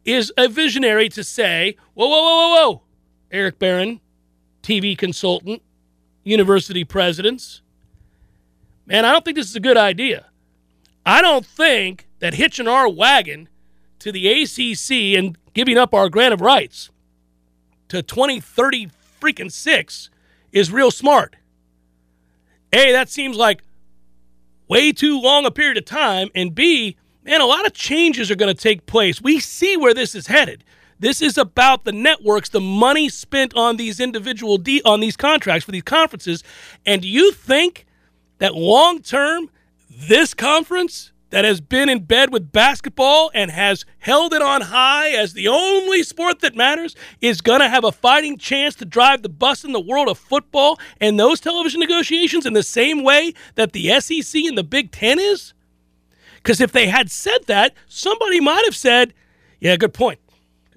is 0.04 0.32
a 0.36 0.48
visionary 0.48 1.08
to 1.10 1.24
say, 1.24 1.76
whoa, 1.94 2.06
whoa, 2.06 2.22
whoa, 2.22 2.48
whoa, 2.48 2.70
whoa, 2.70 2.82
Eric 3.30 3.58
Barron, 3.58 4.00
TV 4.62 4.96
consultant, 4.96 5.62
university 6.28 6.84
presidents. 6.84 7.62
Man, 8.86 9.04
I 9.04 9.12
don't 9.12 9.24
think 9.24 9.36
this 9.36 9.48
is 9.48 9.56
a 9.56 9.60
good 9.60 9.76
idea. 9.76 10.26
I 11.04 11.22
don't 11.22 11.44
think 11.44 12.06
that 12.20 12.34
hitching 12.34 12.68
our 12.68 12.88
wagon 12.88 13.48
to 14.00 14.12
the 14.12 14.28
ACC 14.28 15.18
and 15.18 15.36
giving 15.54 15.78
up 15.78 15.94
our 15.94 16.08
grant 16.08 16.34
of 16.34 16.40
rights 16.40 16.90
to 17.88 18.02
2030 18.02 18.90
freaking 19.20 19.50
six 19.50 20.10
is 20.52 20.70
real 20.70 20.90
smart. 20.90 21.36
A, 22.72 22.92
that 22.92 23.08
seems 23.08 23.36
like 23.36 23.62
way 24.68 24.92
too 24.92 25.20
long 25.20 25.46
a 25.46 25.50
period 25.50 25.78
of 25.78 25.84
time. 25.84 26.28
And 26.34 26.54
B, 26.54 26.96
man, 27.24 27.40
a 27.40 27.46
lot 27.46 27.66
of 27.66 27.72
changes 27.72 28.30
are 28.30 28.36
going 28.36 28.54
to 28.54 28.62
take 28.62 28.86
place. 28.86 29.20
We 29.20 29.40
see 29.40 29.76
where 29.76 29.94
this 29.94 30.14
is 30.14 30.26
headed. 30.26 30.64
This 31.00 31.22
is 31.22 31.38
about 31.38 31.84
the 31.84 31.92
networks, 31.92 32.48
the 32.48 32.60
money 32.60 33.08
spent 33.08 33.54
on 33.54 33.76
these 33.76 34.00
individual 34.00 34.58
de- 34.58 34.82
on 34.84 35.00
these 35.00 35.16
contracts 35.16 35.64
for 35.64 35.72
these 35.72 35.82
conferences. 35.82 36.42
And 36.84 37.02
do 37.02 37.08
you 37.08 37.32
think 37.32 37.86
that 38.38 38.54
long 38.54 39.00
term, 39.02 39.50
this 39.90 40.34
conference 40.34 41.12
that 41.30 41.44
has 41.44 41.60
been 41.60 41.88
in 41.88 42.04
bed 42.04 42.32
with 42.32 42.52
basketball 42.52 43.30
and 43.34 43.50
has 43.50 43.84
held 43.98 44.32
it 44.32 44.42
on 44.42 44.62
high 44.62 45.10
as 45.10 45.34
the 45.34 45.48
only 45.48 46.02
sport 46.02 46.40
that 46.40 46.56
matters 46.56 46.96
is 47.20 47.40
going 47.40 47.60
to 47.60 47.68
have 47.68 47.84
a 47.84 47.92
fighting 47.92 48.38
chance 48.38 48.74
to 48.76 48.84
drive 48.84 49.22
the 49.22 49.28
bus 49.28 49.64
in 49.64 49.72
the 49.72 49.80
world 49.80 50.08
of 50.08 50.18
football 50.18 50.78
and 51.00 51.18
those 51.20 51.40
television 51.40 51.80
negotiations 51.80 52.46
in 52.46 52.54
the 52.54 52.62
same 52.62 53.04
way 53.04 53.34
that 53.56 53.72
the 53.72 54.00
SEC 54.00 54.42
and 54.44 54.56
the 54.56 54.64
Big 54.64 54.90
Ten 54.90 55.18
is? 55.18 55.52
Because 56.36 56.60
if 56.60 56.72
they 56.72 56.86
had 56.88 57.10
said 57.10 57.44
that, 57.46 57.74
somebody 57.86 58.40
might 58.40 58.64
have 58.64 58.76
said, 58.76 59.12
yeah, 59.60 59.76
good 59.76 59.92
point. 59.92 60.18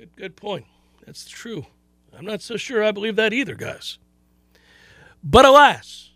Good, 0.02 0.16
good 0.16 0.36
point. 0.36 0.66
That's 1.06 1.30
true. 1.30 1.68
I'm 2.18 2.26
not 2.26 2.42
so 2.42 2.58
sure 2.58 2.84
I 2.84 2.92
believe 2.92 3.18
that 3.18 3.34
either, 3.34 3.54
guys. 3.54 4.00
But 5.24 5.46
alas, 5.46 6.10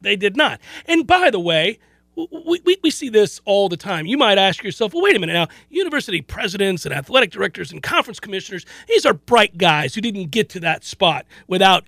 they 0.00 0.16
did 0.16 0.36
not. 0.36 0.60
And 0.86 1.06
by 1.06 1.30
the 1.30 1.38
way, 1.38 1.78
we, 2.16 2.60
we, 2.64 2.78
we 2.82 2.90
see 2.90 3.08
this 3.08 3.40
all 3.44 3.68
the 3.68 3.76
time. 3.76 4.06
You 4.06 4.18
might 4.18 4.38
ask 4.38 4.64
yourself, 4.64 4.92
well, 4.92 5.04
wait 5.04 5.14
a 5.14 5.20
minute 5.20 5.34
now. 5.34 5.46
University 5.68 6.20
presidents 6.20 6.84
and 6.84 6.92
athletic 6.92 7.30
directors 7.30 7.70
and 7.70 7.80
conference 7.80 8.18
commissioners, 8.18 8.66
these 8.88 9.06
are 9.06 9.14
bright 9.14 9.56
guys 9.56 9.94
who 9.94 10.00
didn't 10.00 10.32
get 10.32 10.48
to 10.48 10.58
that 10.58 10.82
spot 10.82 11.26
without 11.46 11.84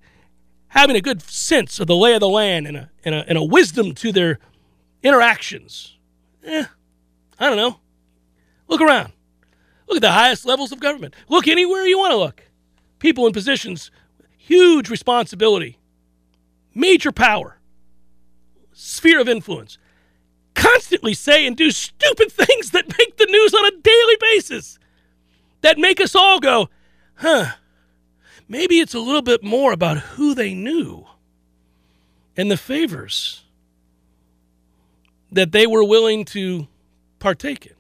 having 0.68 0.94
a 0.94 1.00
good 1.00 1.20
sense 1.20 1.80
of 1.80 1.88
the 1.88 1.96
lay 1.96 2.14
of 2.14 2.20
the 2.20 2.28
land 2.28 2.68
and 2.68 2.76
a, 2.76 2.90
and 3.04 3.16
a, 3.16 3.28
and 3.28 3.36
a 3.36 3.42
wisdom 3.42 3.92
to 3.96 4.12
their 4.12 4.38
interactions. 5.02 5.98
Eh, 6.44 6.66
I 7.40 7.48
don't 7.48 7.56
know. 7.56 7.80
Look 8.68 8.80
around. 8.80 9.12
Look 9.92 9.98
at 9.98 10.09
the 10.09 10.12
highest 10.12 10.46
levels 10.46 10.72
of 10.72 10.81
government. 10.81 11.14
Look 11.28 11.46
anywhere 11.46 11.85
you 11.85 11.98
want 11.98 12.12
to 12.12 12.16
look. 12.16 12.44
People 12.98 13.26
in 13.26 13.35
positions, 13.35 13.90
huge 14.38 14.88
responsibility, 14.88 15.76
major 16.74 17.12
power, 17.12 17.59
sphere 18.72 19.20
of 19.20 19.28
influence 19.28 19.76
constantly 20.55 21.12
say 21.12 21.46
and 21.46 21.59
do 21.59 21.70
stupid 21.70 22.33
things 22.33 22.70
that 22.70 22.88
make 22.88 23.18
the 23.18 23.26
news 23.26 23.52
on 23.52 23.66
a 23.66 23.83
daily 23.83 24.16
basis, 24.18 24.78
that 25.61 25.76
make 25.76 26.00
us 26.00 26.14
all 26.14 26.40
go, 26.40 26.70
huh, 27.16 27.52
maybe 28.48 28.81
it's 28.81 28.94
a 28.94 28.98
little 28.98 29.20
bit 29.20 29.44
more 29.44 29.74
about 29.74 29.98
who 29.98 30.35
they 30.35 30.55
knew 30.55 31.05
and 32.35 32.50
the 32.50 32.57
favors 32.57 33.44
that 35.31 35.52
they 35.52 35.66
were 35.66 35.85
willing 35.85 36.24
to 36.24 36.66
partake 37.18 37.66
in. 37.66 37.74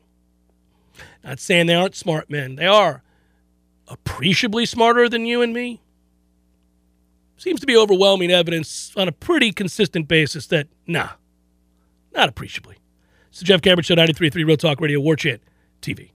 Not 1.24 1.40
saying 1.40 1.66
they 1.66 1.74
aren't 1.74 1.94
smart 1.94 2.30
men, 2.30 2.56
they 2.56 2.66
are 2.66 3.02
appreciably 3.88 4.66
smarter 4.66 5.08
than 5.08 5.26
you 5.26 5.42
and 5.42 5.52
me. 5.52 5.80
Seems 7.36 7.60
to 7.60 7.66
be 7.66 7.76
overwhelming 7.76 8.30
evidence 8.30 8.92
on 8.96 9.08
a 9.08 9.12
pretty 9.12 9.52
consistent 9.52 10.08
basis 10.08 10.46
that, 10.48 10.68
nah, 10.86 11.10
not 12.14 12.28
appreciably. 12.28 12.76
The 13.38 13.44
Jeff 13.44 13.62
Cameron 13.62 13.82
Show, 13.82 13.94
93.3 13.94 14.46
Real 14.46 14.56
Talk 14.56 14.80
Radio, 14.80 15.00
War 15.00 15.16
Chant 15.16 15.40
TV. 15.80 16.10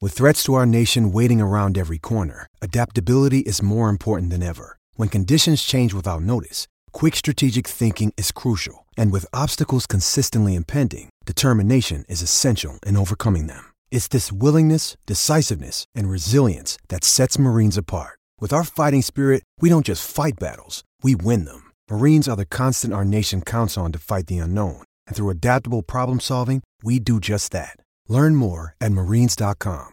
With 0.00 0.14
threats 0.14 0.42
to 0.44 0.54
our 0.54 0.66
nation 0.66 1.12
waiting 1.12 1.40
around 1.40 1.78
every 1.78 1.98
corner, 1.98 2.48
adaptability 2.60 3.40
is 3.40 3.62
more 3.62 3.88
important 3.88 4.30
than 4.30 4.42
ever. 4.42 4.76
When 4.94 5.08
conditions 5.08 5.62
change 5.62 5.94
without 5.94 6.22
notice, 6.22 6.66
quick 6.92 7.14
strategic 7.14 7.68
thinking 7.68 8.12
is 8.16 8.32
crucial. 8.32 8.86
And 8.96 9.12
with 9.12 9.26
obstacles 9.32 9.86
consistently 9.86 10.56
impending, 10.56 11.10
determination 11.24 12.04
is 12.08 12.22
essential 12.22 12.78
in 12.84 12.96
overcoming 12.96 13.46
them. 13.46 13.71
It's 13.92 14.08
this 14.08 14.32
willingness, 14.32 14.96
decisiveness, 15.04 15.84
and 15.94 16.08
resilience 16.08 16.78
that 16.88 17.04
sets 17.04 17.38
Marines 17.38 17.76
apart. 17.76 18.18
With 18.40 18.52
our 18.52 18.64
fighting 18.64 19.02
spirit, 19.02 19.44
we 19.60 19.68
don't 19.68 19.86
just 19.86 20.10
fight 20.10 20.40
battles, 20.40 20.82
we 21.02 21.14
win 21.14 21.44
them. 21.44 21.70
Marines 21.90 22.26
are 22.26 22.34
the 22.34 22.46
constant 22.46 22.94
our 22.94 23.04
nation 23.04 23.42
counts 23.42 23.78
on 23.78 23.92
to 23.92 23.98
fight 23.98 24.26
the 24.28 24.38
unknown. 24.38 24.82
And 25.06 25.14
through 25.14 25.28
adaptable 25.30 25.82
problem 25.82 26.20
solving, 26.20 26.62
we 26.82 26.98
do 26.98 27.20
just 27.20 27.52
that. 27.52 27.76
Learn 28.08 28.34
more 28.34 28.74
at 28.80 28.92
marines.com. 28.92 29.90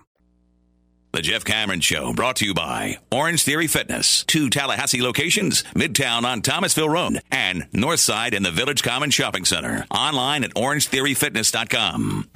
The 1.12 1.22
Jeff 1.22 1.44
Cameron 1.44 1.82
Show 1.82 2.14
brought 2.14 2.38
to 2.38 2.46
you 2.46 2.54
by 2.54 3.00
Orange 3.12 3.44
Theory 3.44 3.68
Fitness. 3.68 4.24
Two 4.26 4.50
Tallahassee 4.50 5.02
locations, 5.02 5.64
Midtown 5.76 6.24
on 6.24 6.42
Thomasville 6.42 6.88
Road 6.88 7.20
and 7.32 7.70
Northside 7.72 8.34
in 8.34 8.44
the 8.44 8.52
Village 8.52 8.84
Common 8.84 9.10
Shopping 9.10 9.44
Center. 9.44 9.86
Online 9.92 10.44
at 10.44 10.54
orangetheoryfitness.com. 10.54 12.30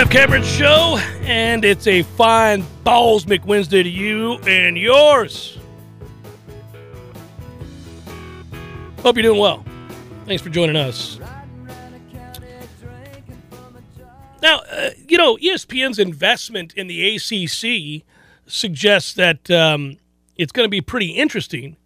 Jeff 0.00 0.10
Cameron 0.10 0.42
Show, 0.42 0.98
and 1.24 1.62
it's 1.62 1.86
a 1.86 2.02
fine 2.02 2.64
Balls 2.84 3.26
McWednesday 3.26 3.82
to 3.82 3.88
you 3.90 4.36
and 4.46 4.78
yours. 4.78 5.58
Hope 9.02 9.16
you're 9.16 9.24
doing 9.24 9.38
well. 9.38 9.62
Thanks 10.24 10.42
for 10.42 10.48
joining 10.48 10.76
us. 10.76 11.20
Now, 14.40 14.60
uh, 14.70 14.90
you 15.06 15.18
know, 15.18 15.36
ESPN's 15.36 15.98
investment 15.98 16.72
in 16.72 16.86
the 16.86 17.16
ACC 17.16 18.02
suggests 18.46 19.12
that 19.12 19.50
um, 19.50 19.98
it's 20.34 20.50
going 20.50 20.64
to 20.64 20.70
be 20.70 20.80
pretty 20.80 21.10
interesting 21.10 21.76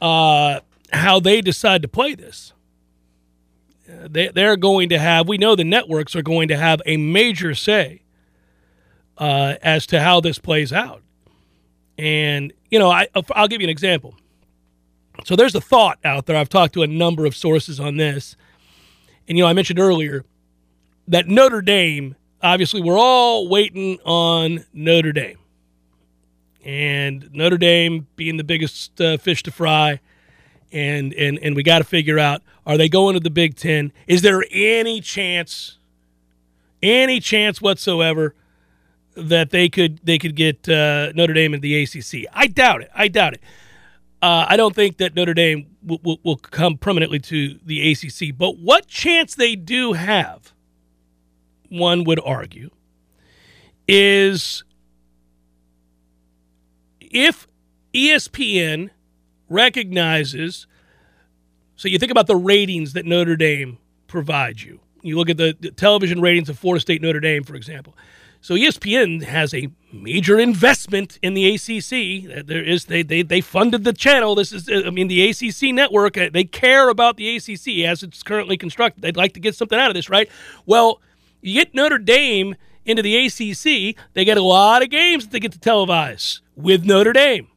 uh, 0.00 0.60
how 0.92 1.18
they 1.18 1.40
decide 1.40 1.82
to 1.82 1.88
play 1.88 2.14
this 2.14 2.52
they, 3.88 4.28
they're 4.28 4.56
going 4.56 4.88
to 4.90 4.98
have, 4.98 5.28
we 5.28 5.38
know 5.38 5.54
the 5.54 5.64
networks 5.64 6.14
are 6.16 6.22
going 6.22 6.48
to 6.48 6.56
have 6.56 6.82
a 6.86 6.96
major 6.96 7.54
say 7.54 8.02
uh, 9.18 9.54
as 9.62 9.86
to 9.86 10.00
how 10.00 10.20
this 10.20 10.38
plays 10.38 10.72
out. 10.72 11.02
And, 11.98 12.52
you 12.70 12.78
know, 12.78 12.90
I, 12.90 13.08
I'll 13.34 13.48
give 13.48 13.60
you 13.60 13.66
an 13.66 13.70
example. 13.70 14.14
So 15.24 15.34
there's 15.34 15.54
a 15.54 15.60
thought 15.60 15.98
out 16.04 16.26
there. 16.26 16.36
I've 16.36 16.48
talked 16.48 16.74
to 16.74 16.82
a 16.82 16.86
number 16.86 17.24
of 17.24 17.34
sources 17.34 17.80
on 17.80 17.96
this. 17.96 18.36
And, 19.28 19.38
you 19.38 19.44
know, 19.44 19.48
I 19.48 19.54
mentioned 19.54 19.78
earlier 19.78 20.24
that 21.08 21.26
Notre 21.26 21.62
Dame, 21.62 22.16
obviously, 22.42 22.82
we're 22.82 22.98
all 22.98 23.48
waiting 23.48 23.98
on 24.04 24.64
Notre 24.72 25.12
Dame. 25.12 25.38
And 26.64 27.30
Notre 27.32 27.56
Dame 27.56 28.06
being 28.16 28.36
the 28.36 28.44
biggest 28.44 29.00
uh, 29.00 29.16
fish 29.16 29.42
to 29.44 29.50
fry 29.50 30.00
and 30.76 31.14
and 31.14 31.38
and 31.40 31.56
we 31.56 31.62
got 31.62 31.78
to 31.78 31.84
figure 31.84 32.18
out 32.18 32.42
are 32.66 32.76
they 32.76 32.88
going 32.88 33.14
to 33.14 33.20
the 33.20 33.30
Big 33.30 33.56
Ten? 33.56 33.92
Is 34.06 34.22
there 34.22 34.44
any 34.50 35.00
chance, 35.00 35.78
any 36.82 37.18
chance 37.18 37.60
whatsoever, 37.60 38.34
that 39.16 39.50
they 39.50 39.68
could 39.68 40.00
they 40.04 40.18
could 40.18 40.36
get 40.36 40.68
uh, 40.68 41.12
Notre 41.12 41.32
Dame 41.32 41.54
in 41.54 41.60
the 41.60 41.82
ACC? 41.82 42.28
I 42.32 42.46
doubt 42.46 42.82
it. 42.82 42.90
I 42.94 43.08
doubt 43.08 43.34
it. 43.34 43.40
Uh, 44.20 44.46
I 44.48 44.56
don't 44.56 44.74
think 44.74 44.98
that 44.98 45.14
Notre 45.14 45.34
Dame 45.34 45.66
will 45.82 46.36
come 46.36 46.76
permanently 46.76 47.20
to 47.20 47.58
the 47.64 47.92
ACC. 47.92 48.36
But 48.36 48.58
what 48.58 48.86
chance 48.88 49.34
they 49.34 49.54
do 49.54 49.92
have, 49.92 50.52
one 51.68 52.02
would 52.04 52.18
argue, 52.24 52.70
is 53.86 54.64
if 57.00 57.46
ESPN 57.94 58.90
recognizes. 59.48 60.66
So 61.76 61.88
you 61.88 61.98
think 61.98 62.10
about 62.10 62.26
the 62.26 62.36
ratings 62.36 62.92
that 62.94 63.04
Notre 63.04 63.36
Dame 63.36 63.78
provides 64.06 64.64
you. 64.64 64.80
You 65.02 65.16
look 65.16 65.30
at 65.30 65.36
the, 65.36 65.56
the 65.58 65.70
television 65.70 66.20
ratings 66.20 66.48
of 66.48 66.58
Florida 66.58 66.80
State 66.80 67.02
Notre 67.02 67.20
Dame, 67.20 67.44
for 67.44 67.54
example. 67.54 67.96
So 68.40 68.54
ESPN 68.54 69.24
has 69.24 69.52
a 69.54 69.68
major 69.92 70.38
investment 70.38 71.18
in 71.22 71.34
the 71.34 71.54
ACC. 71.54 72.46
There 72.46 72.62
is 72.62 72.84
they 72.84 73.02
they 73.02 73.22
they 73.22 73.40
funded 73.40 73.82
the 73.84 73.92
channel. 73.92 74.34
This 74.34 74.52
is 74.52 74.68
I 74.70 74.90
mean 74.90 75.08
the 75.08 75.28
ACC 75.28 75.74
network. 75.74 76.16
Uh, 76.16 76.30
they 76.32 76.44
care 76.44 76.88
about 76.88 77.16
the 77.16 77.36
ACC 77.36 77.84
as 77.88 78.02
it's 78.02 78.22
currently 78.22 78.56
constructed. 78.56 79.02
They'd 79.02 79.16
like 79.16 79.32
to 79.34 79.40
get 79.40 79.56
something 79.56 79.78
out 79.78 79.90
of 79.90 79.94
this, 79.94 80.08
right? 80.08 80.28
Well, 80.64 81.00
you 81.40 81.54
get 81.54 81.74
Notre 81.74 81.98
Dame 81.98 82.56
into 82.86 83.02
the 83.02 83.26
ACC, 83.26 83.96
they 84.14 84.24
get 84.24 84.38
a 84.38 84.42
lot 84.42 84.82
of 84.82 84.90
games 84.90 85.24
that 85.24 85.32
they 85.32 85.40
get 85.40 85.52
to 85.52 85.58
televise 85.58 86.40
with 86.54 86.84
Notre 86.84 87.12
Dame 87.12 87.48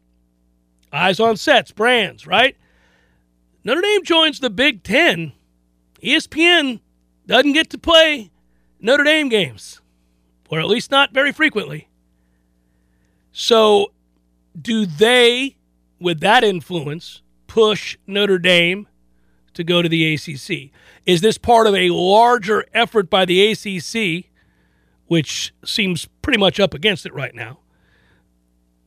eyes 0.92 1.20
on 1.20 1.38
sets, 1.38 1.72
brands, 1.72 2.26
right? 2.26 2.56
Notre 3.64 3.82
Dame 3.82 4.04
joins 4.04 4.40
the 4.40 4.50
Big 4.50 4.84
Ten. 4.84 5.34
ESPN 6.04 6.80
doesn't 7.26 7.54
get 7.54 7.70
to 7.72 7.78
play 7.78 8.32
Notre 8.80 9.04
Dame 9.04 9.30
games, 9.30 9.82
or 10.50 10.60
at 10.60 10.68
least 10.68 10.92
not 10.92 11.14
very 11.14 11.32
frequently. 11.32 11.90
So, 13.32 13.92
do 14.60 14.86
they, 14.86 15.58
with 16.00 16.20
that 16.22 16.44
influence, 16.44 17.22
push 17.48 17.98
Notre 18.08 18.40
Dame 18.40 18.88
to 19.54 19.64
go 19.64 19.82
to 19.82 19.90
the 19.90 20.14
ACC? 20.14 20.72
Is 21.06 21.22
this 21.22 21.38
part 21.38 21.68
of 21.68 21.76
a 21.76 21.90
larger 21.90 22.66
effort 22.74 23.10
by 23.10 23.26
the 23.26 23.52
ACC, 23.52 24.32
which 25.08 25.54
seems 25.66 26.06
pretty 26.22 26.40
much 26.40 26.60
up 26.60 26.74
against 26.74 27.06
it 27.06 27.14
right 27.14 27.36
now? 27.36 27.60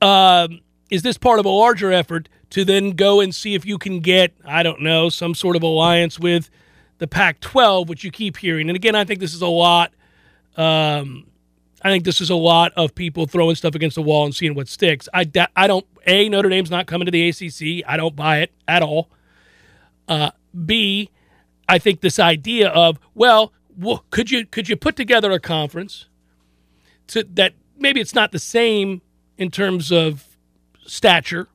Um, 0.00 0.60
is 0.92 1.00
this 1.00 1.16
part 1.16 1.40
of 1.40 1.46
a 1.46 1.48
larger 1.48 1.90
effort 1.90 2.28
to 2.50 2.66
then 2.66 2.90
go 2.90 3.20
and 3.20 3.34
see 3.34 3.54
if 3.54 3.64
you 3.64 3.78
can 3.78 4.00
get, 4.00 4.34
I 4.44 4.62
don't 4.62 4.82
know, 4.82 5.08
some 5.08 5.34
sort 5.34 5.56
of 5.56 5.62
alliance 5.62 6.20
with 6.20 6.50
the 6.98 7.06
Pac 7.06 7.40
12, 7.40 7.88
which 7.88 8.04
you 8.04 8.10
keep 8.10 8.36
hearing? 8.36 8.68
And 8.68 8.76
again, 8.76 8.94
I 8.94 9.04
think 9.04 9.18
this 9.18 9.32
is 9.32 9.40
a 9.40 9.46
lot. 9.46 9.94
Um, 10.54 11.28
I 11.80 11.88
think 11.88 12.04
this 12.04 12.20
is 12.20 12.28
a 12.28 12.34
lot 12.34 12.72
of 12.76 12.94
people 12.94 13.24
throwing 13.24 13.56
stuff 13.56 13.74
against 13.74 13.94
the 13.94 14.02
wall 14.02 14.26
and 14.26 14.34
seeing 14.34 14.54
what 14.54 14.68
sticks. 14.68 15.08
I, 15.14 15.24
I 15.56 15.66
don't, 15.66 15.86
A, 16.06 16.28
Notre 16.28 16.50
Dame's 16.50 16.70
not 16.70 16.86
coming 16.86 17.06
to 17.06 17.10
the 17.10 17.26
ACC. 17.26 17.88
I 17.88 17.96
don't 17.96 18.14
buy 18.14 18.40
it 18.40 18.52
at 18.68 18.82
all. 18.82 19.08
Uh, 20.06 20.32
B, 20.66 21.08
I 21.70 21.78
think 21.78 22.02
this 22.02 22.18
idea 22.18 22.68
of, 22.68 22.98
well, 23.14 23.54
well, 23.78 24.04
could 24.10 24.30
you 24.30 24.44
could 24.44 24.68
you 24.68 24.76
put 24.76 24.96
together 24.96 25.32
a 25.32 25.40
conference 25.40 26.04
to, 27.06 27.24
that 27.32 27.54
maybe 27.78 27.98
it's 27.98 28.14
not 28.14 28.30
the 28.30 28.38
same 28.38 29.00
in 29.38 29.50
terms 29.50 29.90
of 29.90 30.31
stature 30.86 31.48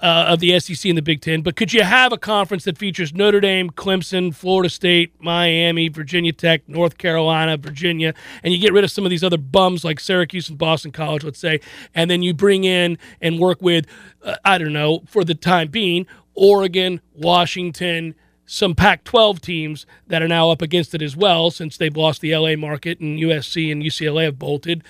uh, 0.00 0.26
of 0.28 0.40
the 0.40 0.58
SEC 0.60 0.88
and 0.88 0.96
the 0.96 1.02
Big 1.02 1.20
Ten, 1.20 1.42
but 1.42 1.56
could 1.56 1.72
you 1.72 1.82
have 1.82 2.12
a 2.12 2.16
conference 2.16 2.64
that 2.64 2.78
features 2.78 3.12
Notre 3.12 3.40
Dame, 3.40 3.70
Clemson, 3.70 4.32
Florida 4.34 4.70
State, 4.70 5.12
Miami, 5.18 5.88
Virginia 5.88 6.32
Tech, 6.32 6.68
North 6.68 6.98
Carolina, 6.98 7.56
Virginia, 7.56 8.14
and 8.42 8.54
you 8.54 8.60
get 8.60 8.72
rid 8.72 8.84
of 8.84 8.90
some 8.90 9.04
of 9.04 9.10
these 9.10 9.24
other 9.24 9.36
bums 9.36 9.84
like 9.84 9.98
Syracuse 9.98 10.48
and 10.48 10.56
Boston 10.58 10.92
College, 10.92 11.24
let's 11.24 11.40
say, 11.40 11.60
and 11.94 12.10
then 12.10 12.22
you 12.22 12.32
bring 12.32 12.64
in 12.64 12.96
and 13.20 13.38
work 13.40 13.60
with, 13.60 13.86
uh, 14.22 14.36
I 14.44 14.58
don't 14.58 14.72
know, 14.72 15.02
for 15.06 15.24
the 15.24 15.34
time 15.34 15.68
being, 15.68 16.06
Oregon, 16.34 17.00
Washington, 17.14 18.14
some 18.46 18.74
Pac 18.74 19.04
12 19.04 19.40
teams 19.40 19.86
that 20.06 20.22
are 20.22 20.28
now 20.28 20.50
up 20.50 20.62
against 20.62 20.94
it 20.94 21.02
as 21.02 21.16
well 21.16 21.50
since 21.50 21.76
they've 21.76 21.96
lost 21.96 22.20
the 22.20 22.34
LA 22.34 22.54
market 22.56 23.00
and 23.00 23.18
USC 23.18 23.70
and 23.70 23.82
UCLA 23.82 24.24
have 24.24 24.38
bolted. 24.38 24.82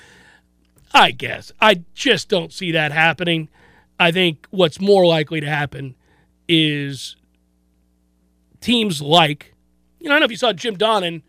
I 0.93 1.11
guess. 1.11 1.53
I 1.61 1.84
just 1.95 2.28
don't 2.28 2.53
see 2.53 2.72
that 2.72 2.93
happening. 2.93 3.49
I 4.01 4.11
think 4.12 4.47
what's 4.51 4.80
more 4.80 5.05
likely 5.07 5.41
to 5.41 5.49
happen 5.49 5.95
is 6.49 7.16
teams 8.61 9.03
like, 9.03 9.55
you 10.01 10.09
know, 10.09 10.14
I 10.14 10.14
don't 10.14 10.20
know 10.20 10.24
if 10.26 10.30
you 10.30 10.36
saw 10.36 10.53
Jim 10.53 10.76
Donnan. 10.76 11.22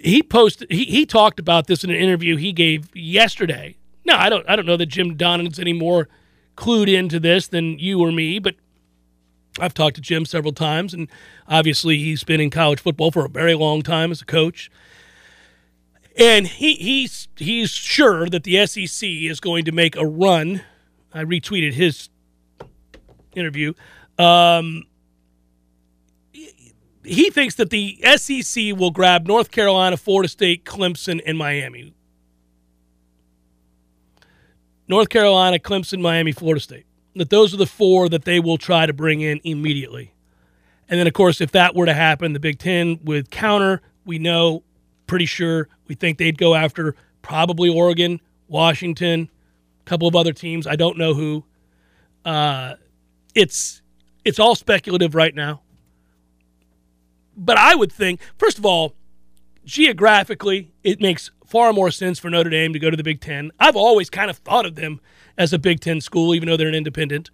He 0.00 0.22
posted. 0.22 0.70
He, 0.70 0.84
he 0.84 1.06
talked 1.06 1.38
about 1.38 1.66
this 1.66 1.84
in 1.84 1.90
an 1.90 1.96
interview 1.96 2.36
he 2.36 2.52
gave 2.52 2.94
yesterday. 2.94 3.76
No, 4.04 4.14
I 4.14 4.28
don't. 4.28 4.48
I 4.48 4.56
don't 4.56 4.66
know 4.66 4.76
that 4.76 4.86
Jim 4.86 5.16
Donnan's 5.16 5.58
any 5.58 5.72
more 5.72 6.08
clued 6.56 6.92
into 6.92 7.18
this 7.18 7.48
than 7.48 7.78
you 7.78 8.00
or 8.00 8.12
me, 8.12 8.38
but 8.38 8.56
I've 9.58 9.74
talked 9.74 9.96
to 9.96 10.02
Jim 10.02 10.24
several 10.24 10.52
times, 10.52 10.92
and 10.92 11.08
obviously 11.48 11.98
he's 11.98 12.24
been 12.24 12.40
in 12.40 12.50
college 12.50 12.80
football 12.80 13.10
for 13.10 13.24
a 13.24 13.28
very 13.28 13.54
long 13.54 13.82
time 13.82 14.10
as 14.10 14.20
a 14.20 14.26
coach. 14.26 14.70
And 16.18 16.46
he, 16.46 16.74
he's 16.74 17.28
he's 17.36 17.70
sure 17.70 18.28
that 18.28 18.44
the 18.44 18.66
SEC 18.66 19.06
is 19.08 19.38
going 19.40 19.66
to 19.66 19.72
make 19.72 19.96
a 19.96 20.06
run 20.06 20.62
I 21.16 21.24
retweeted 21.24 21.72
his 21.72 22.10
interview. 23.34 23.72
Um, 24.18 24.84
he 27.02 27.30
thinks 27.30 27.54
that 27.54 27.70
the 27.70 27.98
SEC 28.16 28.76
will 28.76 28.90
grab 28.90 29.26
North 29.26 29.50
Carolina, 29.50 29.96
Florida 29.96 30.28
State, 30.28 30.66
Clemson, 30.66 31.22
and 31.24 31.38
Miami. 31.38 31.94
North 34.86 35.08
Carolina, 35.08 35.58
Clemson, 35.58 36.02
Miami, 36.02 36.32
Florida 36.32 36.60
State. 36.60 36.84
That 37.14 37.30
those 37.30 37.54
are 37.54 37.56
the 37.56 37.66
four 37.66 38.10
that 38.10 38.26
they 38.26 38.38
will 38.38 38.58
try 38.58 38.84
to 38.84 38.92
bring 38.92 39.22
in 39.22 39.40
immediately. 39.42 40.12
And 40.86 41.00
then, 41.00 41.06
of 41.06 41.14
course, 41.14 41.40
if 41.40 41.50
that 41.52 41.74
were 41.74 41.86
to 41.86 41.94
happen, 41.94 42.34
the 42.34 42.40
Big 42.40 42.58
Ten 42.58 43.00
would 43.04 43.30
counter. 43.30 43.80
We 44.04 44.18
know, 44.18 44.64
pretty 45.06 45.26
sure, 45.26 45.68
we 45.86 45.94
think 45.94 46.18
they'd 46.18 46.38
go 46.38 46.54
after 46.54 46.94
probably 47.22 47.68
Oregon, 47.68 48.20
Washington, 48.48 49.28
a 49.80 49.84
couple 49.84 50.08
of 50.08 50.16
other 50.16 50.32
teams. 50.32 50.66
I 50.66 50.76
don't 50.76 50.98
know 50.98 51.14
who. 51.14 51.44
Uh, 52.24 52.74
it's 53.34 53.82
it's 54.24 54.38
all 54.38 54.54
speculative 54.54 55.14
right 55.14 55.34
now. 55.34 55.62
But 57.36 57.58
I 57.58 57.74
would 57.74 57.92
think, 57.92 58.20
first 58.38 58.58
of 58.58 58.64
all, 58.64 58.94
geographically, 59.64 60.72
it 60.82 61.00
makes 61.00 61.30
far 61.46 61.72
more 61.72 61.90
sense 61.90 62.18
for 62.18 62.30
Notre 62.30 62.50
Dame 62.50 62.72
to 62.72 62.78
go 62.78 62.90
to 62.90 62.96
the 62.96 63.02
Big 63.04 63.20
Ten. 63.20 63.52
I've 63.60 63.76
always 63.76 64.10
kind 64.10 64.30
of 64.30 64.38
thought 64.38 64.66
of 64.66 64.74
them 64.74 65.00
as 65.36 65.52
a 65.52 65.58
Big 65.58 65.80
Ten 65.80 66.00
school, 66.00 66.34
even 66.34 66.48
though 66.48 66.56
they're 66.56 66.68
an 66.68 66.74
independent. 66.74 67.30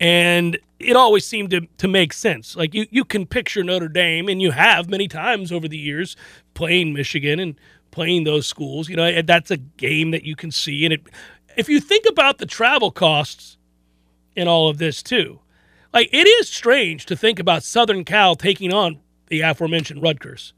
And 0.00 0.58
it 0.78 0.96
always 0.96 1.26
seemed 1.26 1.50
to, 1.50 1.66
to 1.78 1.88
make 1.88 2.12
sense. 2.12 2.56
Like 2.56 2.74
you, 2.74 2.86
you 2.90 3.04
can 3.04 3.26
picture 3.26 3.62
Notre 3.62 3.88
Dame, 3.88 4.28
and 4.28 4.42
you 4.42 4.50
have 4.50 4.88
many 4.88 5.08
times 5.08 5.52
over 5.52 5.68
the 5.68 5.78
years 5.78 6.16
playing 6.54 6.92
Michigan 6.92 7.40
and 7.40 7.54
playing 7.90 8.24
those 8.24 8.46
schools. 8.46 8.88
You 8.88 8.96
know, 8.96 9.22
that's 9.22 9.50
a 9.50 9.56
game 9.56 10.10
that 10.10 10.24
you 10.24 10.36
can 10.36 10.50
see, 10.50 10.84
and 10.84 10.92
it 10.92 11.02
if 11.56 11.68
you 11.68 11.80
think 11.80 12.04
about 12.08 12.38
the 12.38 12.46
travel 12.46 12.90
costs 12.90 13.56
in 14.36 14.48
all 14.48 14.68
of 14.68 14.78
this 14.78 15.02
too, 15.02 15.40
like 15.92 16.08
it 16.12 16.26
is 16.26 16.48
strange 16.48 17.06
to 17.06 17.16
think 17.16 17.38
about 17.38 17.62
Southern 17.62 18.04
Cal 18.04 18.34
taking 18.34 18.72
on 18.72 19.00
the 19.28 19.40
aforementioned 19.40 20.02
Rutgers. 20.02 20.52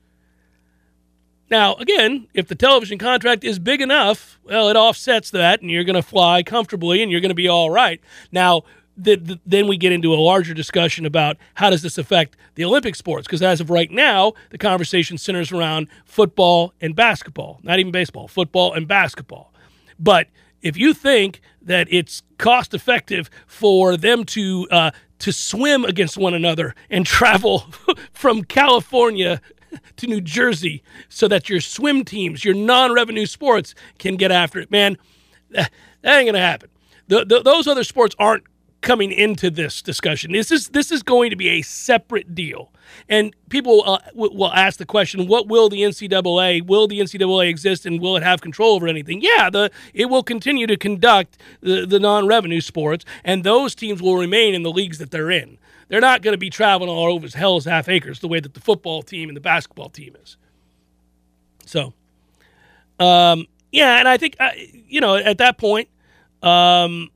Now, 1.48 1.74
again, 1.74 2.26
if 2.34 2.48
the 2.48 2.56
television 2.56 2.98
contract 2.98 3.44
is 3.44 3.60
big 3.60 3.80
enough, 3.80 4.40
well, 4.42 4.68
it 4.68 4.76
offsets 4.76 5.30
that, 5.30 5.62
and 5.62 5.70
you're 5.70 5.84
going 5.84 5.94
to 5.94 6.02
fly 6.02 6.42
comfortably, 6.42 7.02
and 7.02 7.12
you're 7.12 7.20
going 7.20 7.28
to 7.28 7.36
be 7.36 7.46
all 7.46 7.70
right. 7.70 8.00
Now, 8.32 8.62
the, 8.96 9.16
the, 9.16 9.40
then 9.44 9.66
we 9.66 9.76
get 9.76 9.92
into 9.92 10.12
a 10.14 10.16
larger 10.16 10.54
discussion 10.54 11.04
about 11.04 11.36
how 11.54 11.70
does 11.70 11.82
this 11.82 11.98
affect 11.98 12.36
the 12.54 12.64
Olympic 12.64 12.94
sports? 12.94 13.26
Because 13.26 13.42
as 13.42 13.60
of 13.60 13.70
right 13.70 13.90
now, 13.90 14.32
the 14.50 14.58
conversation 14.58 15.18
centers 15.18 15.52
around 15.52 15.88
football 16.04 16.72
and 16.80 16.96
basketball, 16.96 17.60
not 17.62 17.78
even 17.78 17.92
baseball, 17.92 18.28
football 18.28 18.72
and 18.72 18.88
basketball. 18.88 19.52
But 19.98 20.28
if 20.62 20.76
you 20.76 20.94
think 20.94 21.40
that 21.62 21.88
it's 21.90 22.22
cost 22.38 22.74
effective 22.74 23.30
for 23.46 23.96
them 23.96 24.24
to 24.24 24.66
uh, 24.70 24.90
to 25.18 25.32
swim 25.32 25.84
against 25.84 26.16
one 26.16 26.34
another 26.34 26.74
and 26.90 27.06
travel 27.06 27.66
from 28.12 28.44
California 28.44 29.40
to 29.96 30.06
New 30.06 30.20
Jersey 30.20 30.82
so 31.08 31.28
that 31.28 31.48
your 31.48 31.60
swim 31.60 32.04
teams, 32.04 32.44
your 32.44 32.54
non-revenue 32.54 33.26
sports, 33.26 33.74
can 33.98 34.16
get 34.16 34.30
after 34.30 34.58
it, 34.58 34.70
man, 34.70 34.96
that 35.50 35.70
ain't 36.04 36.26
gonna 36.26 36.38
happen. 36.38 36.70
The, 37.08 37.24
the, 37.24 37.42
those 37.42 37.66
other 37.66 37.84
sports 37.84 38.16
aren't 38.18 38.44
coming 38.86 39.10
into 39.10 39.50
this 39.50 39.82
discussion. 39.82 40.32
This 40.32 40.50
is 40.50 40.68
this 40.68 40.92
is 40.92 41.02
going 41.02 41.30
to 41.30 41.36
be 41.36 41.48
a 41.48 41.62
separate 41.62 42.34
deal. 42.34 42.72
And 43.08 43.34
people 43.48 43.82
uh, 43.84 43.98
will 44.14 44.52
ask 44.52 44.78
the 44.78 44.86
question, 44.86 45.26
what 45.26 45.48
will 45.48 45.68
the 45.68 45.82
NCAA, 45.82 46.64
will 46.64 46.86
the 46.86 47.00
NCAA 47.00 47.48
exist 47.48 47.84
and 47.84 48.00
will 48.00 48.16
it 48.16 48.22
have 48.22 48.40
control 48.40 48.76
over 48.76 48.86
anything? 48.86 49.20
Yeah, 49.20 49.50
the 49.50 49.70
it 49.92 50.06
will 50.06 50.22
continue 50.22 50.68
to 50.68 50.76
conduct 50.76 51.36
the, 51.60 51.84
the 51.84 51.98
non-revenue 51.98 52.60
sports 52.60 53.04
and 53.24 53.42
those 53.42 53.74
teams 53.74 54.00
will 54.00 54.16
remain 54.16 54.54
in 54.54 54.62
the 54.62 54.70
leagues 54.70 54.98
that 54.98 55.10
they're 55.10 55.32
in. 55.32 55.58
They're 55.88 56.00
not 56.00 56.22
going 56.22 56.32
to 56.34 56.38
be 56.38 56.50
traveling 56.50 56.88
all 56.88 57.12
over 57.12 57.28
hell's 57.36 57.64
half 57.64 57.88
acres 57.88 58.20
the 58.20 58.28
way 58.28 58.38
that 58.38 58.54
the 58.54 58.60
football 58.60 59.02
team 59.02 59.28
and 59.28 59.36
the 59.36 59.40
basketball 59.40 59.88
team 59.88 60.16
is. 60.22 60.36
So, 61.64 61.92
um, 63.00 63.46
yeah, 63.72 63.98
and 63.98 64.06
I 64.06 64.16
think, 64.16 64.36
uh, 64.38 64.50
you 64.56 65.00
know, 65.00 65.16
at 65.16 65.38
that 65.38 65.58
point, 65.58 65.88
um, 66.42 67.10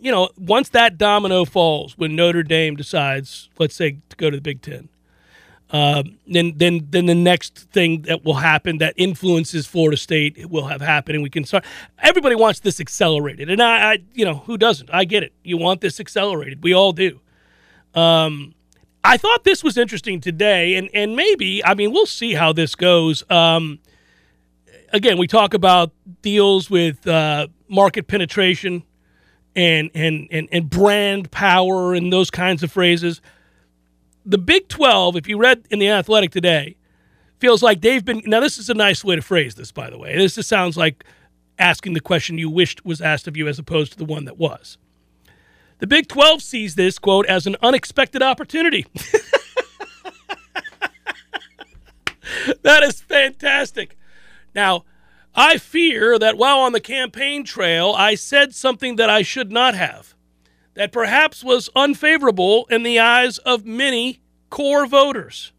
you 0.00 0.12
know, 0.12 0.28
once 0.36 0.70
that 0.70 0.98
domino 0.98 1.44
falls, 1.44 1.96
when 1.96 2.16
Notre 2.16 2.42
Dame 2.42 2.76
decides, 2.76 3.48
let's 3.58 3.74
say, 3.74 3.98
to 4.08 4.16
go 4.16 4.30
to 4.30 4.36
the 4.36 4.40
Big 4.40 4.62
Ten, 4.62 4.88
um, 5.70 6.18
then 6.26 6.54
then 6.56 6.86
then 6.90 7.06
the 7.06 7.14
next 7.14 7.58
thing 7.58 8.02
that 8.02 8.24
will 8.24 8.34
happen 8.34 8.78
that 8.78 8.94
influences 8.96 9.66
Florida 9.66 9.96
State 9.96 10.48
will 10.48 10.66
have 10.66 10.80
happened, 10.80 11.16
and 11.16 11.22
we 11.22 11.30
can 11.30 11.44
start. 11.44 11.64
Everybody 11.98 12.36
wants 12.36 12.60
this 12.60 12.80
accelerated, 12.80 13.50
and 13.50 13.62
I, 13.62 13.92
I 13.92 13.98
you 14.14 14.24
know, 14.24 14.36
who 14.46 14.56
doesn't? 14.56 14.88
I 14.92 15.04
get 15.04 15.22
it. 15.22 15.32
You 15.44 15.58
want 15.58 15.82
this 15.82 16.00
accelerated. 16.00 16.62
We 16.62 16.72
all 16.72 16.92
do. 16.92 17.20
Um, 17.94 18.54
I 19.04 19.16
thought 19.18 19.44
this 19.44 19.62
was 19.62 19.76
interesting 19.76 20.20
today, 20.20 20.74
and 20.76 20.88
and 20.94 21.14
maybe 21.14 21.62
I 21.64 21.74
mean 21.74 21.92
we'll 21.92 22.06
see 22.06 22.32
how 22.32 22.54
this 22.54 22.74
goes. 22.74 23.22
Um, 23.30 23.78
again, 24.92 25.18
we 25.18 25.26
talk 25.26 25.52
about 25.52 25.92
deals 26.22 26.70
with 26.70 27.06
uh, 27.06 27.48
market 27.68 28.06
penetration 28.06 28.84
and, 29.58 29.90
and, 29.92 30.28
and, 30.30 30.48
and 30.52 30.70
brand 30.70 31.32
power 31.32 31.92
and 31.92 32.12
those 32.12 32.30
kinds 32.30 32.62
of 32.62 32.70
phrases. 32.70 33.20
The 34.24 34.38
Big 34.38 34.68
12, 34.68 35.16
if 35.16 35.26
you 35.26 35.36
read 35.36 35.66
in 35.68 35.80
The 35.80 35.88
Athletic 35.88 36.30
today, 36.30 36.76
feels 37.40 37.60
like 37.60 37.80
they've 37.80 38.04
been. 38.04 38.22
Now, 38.24 38.38
this 38.38 38.56
is 38.56 38.70
a 38.70 38.74
nice 38.74 39.02
way 39.02 39.16
to 39.16 39.22
phrase 39.22 39.56
this, 39.56 39.72
by 39.72 39.90
the 39.90 39.98
way. 39.98 40.16
This 40.16 40.36
just 40.36 40.48
sounds 40.48 40.76
like 40.76 41.02
asking 41.58 41.94
the 41.94 42.00
question 42.00 42.38
you 42.38 42.48
wished 42.48 42.84
was 42.84 43.00
asked 43.00 43.26
of 43.26 43.36
you 43.36 43.48
as 43.48 43.58
opposed 43.58 43.90
to 43.92 43.98
the 43.98 44.04
one 44.04 44.26
that 44.26 44.38
was. 44.38 44.78
The 45.80 45.88
Big 45.88 46.06
12 46.06 46.40
sees 46.40 46.76
this, 46.76 47.00
quote, 47.00 47.26
as 47.26 47.48
an 47.48 47.56
unexpected 47.60 48.22
opportunity. 48.22 48.86
that 52.62 52.84
is 52.84 53.00
fantastic. 53.00 53.98
Now, 54.54 54.84
I 55.34 55.58
fear 55.58 56.18
that 56.18 56.36
while 56.36 56.58
on 56.58 56.72
the 56.72 56.80
campaign 56.80 57.44
trail, 57.44 57.94
I 57.96 58.14
said 58.14 58.54
something 58.54 58.96
that 58.96 59.10
I 59.10 59.22
should 59.22 59.52
not 59.52 59.74
have, 59.74 60.14
that 60.74 60.92
perhaps 60.92 61.44
was 61.44 61.70
unfavorable 61.76 62.66
in 62.70 62.82
the 62.82 62.98
eyes 62.98 63.38
of 63.38 63.64
many 63.64 64.20
core 64.50 64.86
voters. 64.86 65.52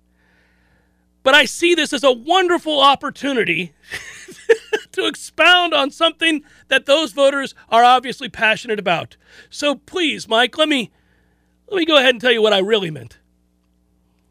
But 1.24 1.36
I 1.36 1.46
see 1.46 1.76
this 1.76 1.94
as 1.94 2.04
a 2.04 2.12
wonderful 2.12 2.80
opportunity 2.80 3.74
to 4.94 5.06
expound 5.06 5.74
on 5.74 5.92
something 5.92 6.44
that 6.70 6.86
those 6.86 7.12
voters 7.12 7.54
are 7.70 7.84
obviously 7.84 8.30
passionate 8.30 8.80
about. 8.80 9.18
So 9.50 9.76
please, 9.76 10.28
Mike, 10.28 10.58
let 10.58 10.70
me 10.70 10.92
let 11.68 11.78
me 11.78 11.86
go 11.86 11.98
ahead 11.98 12.12
and 12.16 12.22
tell 12.22 12.32
you 12.32 12.42
what 12.42 12.54
I 12.54 12.60
really 12.60 12.90
meant. 12.90 13.20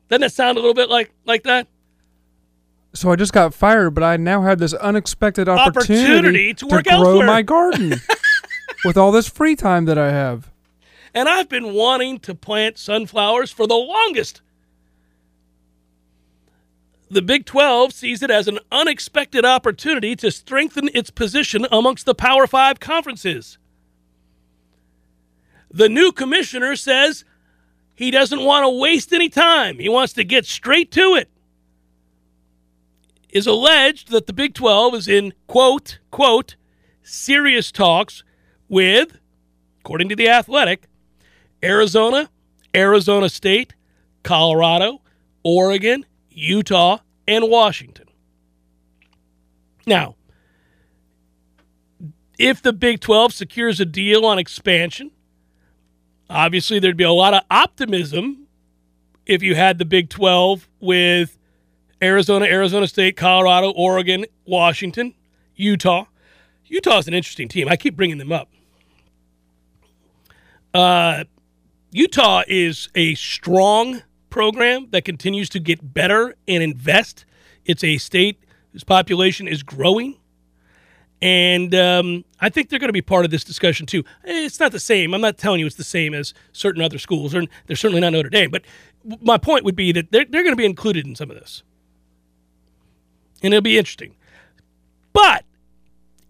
Doesn't 0.09 0.22
that 0.22 0.32
sound 0.32 0.57
a 0.57 0.61
little 0.61 0.74
bit 0.74 0.89
like 0.89 1.12
like 1.24 1.45
that? 1.45 1.68
So 2.99 3.12
I 3.12 3.16
just 3.16 3.32
got 3.32 3.55
fired, 3.55 3.90
but 3.90 4.03
I 4.03 4.16
now 4.16 4.42
have 4.42 4.59
this 4.59 4.74
unexpected 4.74 5.49
opportunity, 5.49 6.05
Opportunity 6.05 6.55
to 6.55 6.66
work 6.66 6.84
grow 6.84 6.94
elsewhere. 6.94 7.26
my 7.28 7.42
garden 7.42 7.94
with 8.84 8.96
all 8.96 9.12
this 9.12 9.28
free 9.28 9.55
time 9.55 9.84
that 9.84 9.96
I 9.96 10.11
have. 10.11 10.51
And 11.14 11.28
I've 11.28 11.49
been 11.49 11.74
wanting 11.74 12.18
to 12.20 12.34
plant 12.34 12.76
sunflowers 12.76 13.53
for 13.53 13.68
the 13.68 13.76
longest. 13.76 14.40
The 17.09 17.22
Big 17.22 17.46
12 17.46 17.92
sees 17.92 18.20
it 18.20 18.32
as 18.32 18.49
an 18.49 18.59
unexpected 18.72 19.44
opportunity 19.44 20.16
to 20.16 20.32
strengthen 20.32 20.90
its 20.92 21.11
position 21.11 21.68
amongst 21.70 22.05
the 22.05 22.16
Power 22.16 22.49
Five 22.49 22.80
conferences. 22.80 23.59
The 25.70 25.88
new 25.88 26.11
commissioner 26.11 26.74
says 26.74 27.24
he 27.94 28.11
doesn't 28.11 28.44
want 28.44 28.64
to 28.64 28.70
waste 28.70 29.12
any 29.12 29.28
time. 29.28 29.78
He 29.78 29.88
wants 29.88 30.14
to 30.14 30.24
get 30.24 30.46
straight 30.46 30.90
to 30.92 31.14
it. 31.14 31.30
Is 33.31 33.47
alleged 33.47 34.11
that 34.11 34.26
the 34.26 34.33
Big 34.33 34.55
12 34.55 34.95
is 34.95 35.09
in 35.09 35.35
quote, 35.47 35.99
quote, 36.11 36.57
serious 37.03 37.70
talks 37.70 38.24
with, 38.68 39.18
according 39.81 40.09
to 40.09 40.16
The 40.16 40.29
Athletic, 40.29 40.85
Arizona, 41.62 42.31
Arizona 42.74 43.29
State, 43.29 43.74
Colorado, 44.22 45.03
Oregon, 45.43 46.07
Utah, 46.31 46.99
and 47.26 47.49
Washington. 47.49 48.07
Now, 49.87 50.16
if 52.39 52.62
the 52.62 52.72
Big 52.72 53.01
12 53.01 53.33
secures 53.33 53.81
a 53.81 53.85
deal 53.85 54.24
on 54.24 54.39
expansion, 54.39 55.11
obviously 56.31 56.79
there'd 56.79 56.97
be 56.97 57.05
a 57.05 57.12
lot 57.12 57.35
of 57.35 57.43
optimism 57.51 58.47
if 59.26 59.43
you 59.43 59.55
had 59.55 59.79
the 59.79 59.85
Big 59.85 60.09
12 60.09 60.68
with 60.81 61.39
Arizona, 62.03 62.44
Arizona 62.46 62.86
State, 62.86 63.16
Colorado, 63.16 63.70
Oregon, 63.70 64.24
Washington, 64.46 65.14
Utah. 65.57 66.05
Utah's 66.66 67.09
an 67.09 67.14
interesting 67.14 67.49
team. 67.49 67.68
I 67.68 67.76
keep 67.76 67.96
bringing 67.96 68.18
them 68.18 68.30
up. 68.30 68.49
Uh, 70.74 71.24
Utah 71.90 72.42
is 72.46 72.88
a 72.94 73.14
strong 73.14 74.03
program 74.30 74.88
that 74.90 75.05
continues 75.05 75.49
to 75.51 75.61
get 75.61 75.94
better 75.94 76.34
and 76.46 76.62
invest. 76.62 77.24
It's 77.64 77.82
a 77.82 77.96
state 77.99 78.44
whose 78.72 78.84
population 78.84 79.49
is 79.49 79.62
growing. 79.62 80.18
And 81.20 81.74
um, 81.74 82.24
I 82.40 82.49
think 82.49 82.68
they're 82.68 82.78
going 82.78 82.90
to 82.90 82.92
be 82.92 83.03
part 83.03 83.24
of 83.24 83.30
this 83.30 83.42
discussion 83.42 83.86
too. 83.86 84.05
Eh, 84.24 84.44
It's 84.44 84.61
not 84.61 84.70
the 84.70 84.78
same. 84.78 85.14
I'm 85.14 85.20
not 85.20 85.36
telling 85.38 85.59
you 85.59 85.66
it's 85.66 85.74
the 85.74 85.82
same 85.82 86.14
as 86.14 86.32
certain 86.53 86.80
other 86.80 86.99
schools, 86.99 87.34
or 87.34 87.42
they're 87.66 87.76
certainly 87.76 88.01
not 88.01 88.12
Notre 88.12 88.28
Dame. 88.28 88.51
But 88.51 88.62
my 89.20 89.38
point 89.38 89.64
would 89.64 89.74
be 89.74 89.90
that 89.92 90.12
they're, 90.12 90.26
they're 90.26 90.44
going 90.44 90.53
to 90.53 90.57
be 90.57 90.66
included 90.66 91.07
in 91.07 91.16
some 91.16 91.30
of 91.30 91.36
this. 91.36 91.64
And 93.43 93.53
it'll 93.53 93.62
be 93.62 93.78
interesting. 93.78 94.14
But 95.12 95.45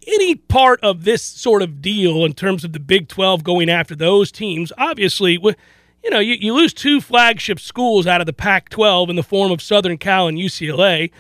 any 0.06 0.34
part 0.34 0.80
of 0.82 1.04
this 1.04 1.22
sort 1.22 1.62
of 1.62 1.82
deal 1.82 2.24
in 2.24 2.32
terms 2.32 2.64
of 2.64 2.72
the 2.72 2.80
Big 2.80 3.08
12 3.08 3.44
going 3.44 3.68
after 3.68 3.94
those 3.94 4.32
teams, 4.32 4.72
obviously, 4.78 5.32
you 5.32 6.10
know, 6.10 6.20
you, 6.20 6.34
you 6.34 6.54
lose 6.54 6.72
two 6.72 7.00
flagship 7.00 7.60
schools 7.60 8.06
out 8.06 8.20
of 8.20 8.26
the 8.26 8.32
Pac 8.32 8.68
12 8.70 9.10
in 9.10 9.16
the 9.16 9.22
form 9.22 9.52
of 9.52 9.60
Southern 9.60 9.98
Cal 9.98 10.28
and 10.28 10.38
UCLA. 10.38 11.10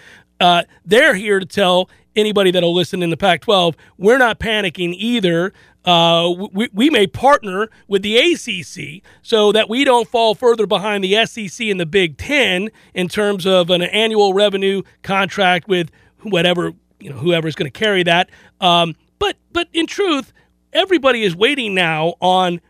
Uh, 0.40 0.62
they're 0.84 1.14
here 1.14 1.38
to 1.40 1.46
tell 1.46 1.90
anybody 2.16 2.50
that'll 2.50 2.74
listen 2.74 3.02
in 3.02 3.10
the 3.10 3.16
Pac 3.16 3.42
12, 3.42 3.76
we're 3.96 4.18
not 4.18 4.38
panicking 4.38 4.94
either. 4.96 5.52
Uh, 5.88 6.48
we, 6.52 6.68
we 6.74 6.90
may 6.90 7.06
partner 7.06 7.70
with 7.86 8.02
the 8.02 8.18
ACC 8.18 9.02
so 9.22 9.52
that 9.52 9.70
we 9.70 9.84
don't 9.84 10.06
fall 10.06 10.34
further 10.34 10.66
behind 10.66 11.02
the 11.02 11.24
SEC 11.24 11.66
and 11.66 11.80
the 11.80 11.86
Big 11.86 12.18
Ten 12.18 12.68
in 12.92 13.08
terms 13.08 13.46
of 13.46 13.70
an 13.70 13.80
annual 13.80 14.34
revenue 14.34 14.82
contract 15.02 15.66
with 15.66 15.90
whatever 16.22 16.72
you 17.00 17.08
know 17.08 17.16
whoever's 17.16 17.54
going 17.54 17.70
to 17.70 17.78
carry 17.78 18.02
that. 18.02 18.28
Um, 18.60 18.96
but 19.18 19.36
but 19.50 19.68
in 19.72 19.86
truth, 19.86 20.34
everybody 20.74 21.22
is 21.22 21.34
waiting 21.34 21.74
now 21.74 22.16
on 22.20 22.60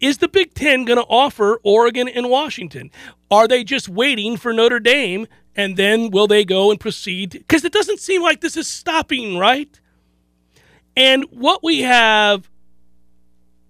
is 0.00 0.18
the 0.18 0.28
Big 0.28 0.54
Ten 0.54 0.84
going 0.84 0.98
to 1.00 1.06
offer 1.08 1.58
Oregon 1.64 2.06
and 2.06 2.30
Washington? 2.30 2.92
Are 3.28 3.48
they 3.48 3.64
just 3.64 3.88
waiting 3.88 4.36
for 4.36 4.52
Notre 4.52 4.78
Dame 4.78 5.26
and 5.56 5.76
then 5.76 6.10
will 6.10 6.28
they 6.28 6.44
go 6.44 6.70
and 6.70 6.78
proceed? 6.78 7.32
Because 7.32 7.64
it 7.64 7.72
doesn't 7.72 7.98
seem 7.98 8.22
like 8.22 8.40
this 8.40 8.56
is 8.56 8.68
stopping, 8.68 9.36
right? 9.36 9.80
And 10.96 11.24
what 11.30 11.64
we 11.64 11.80
have, 11.80 12.48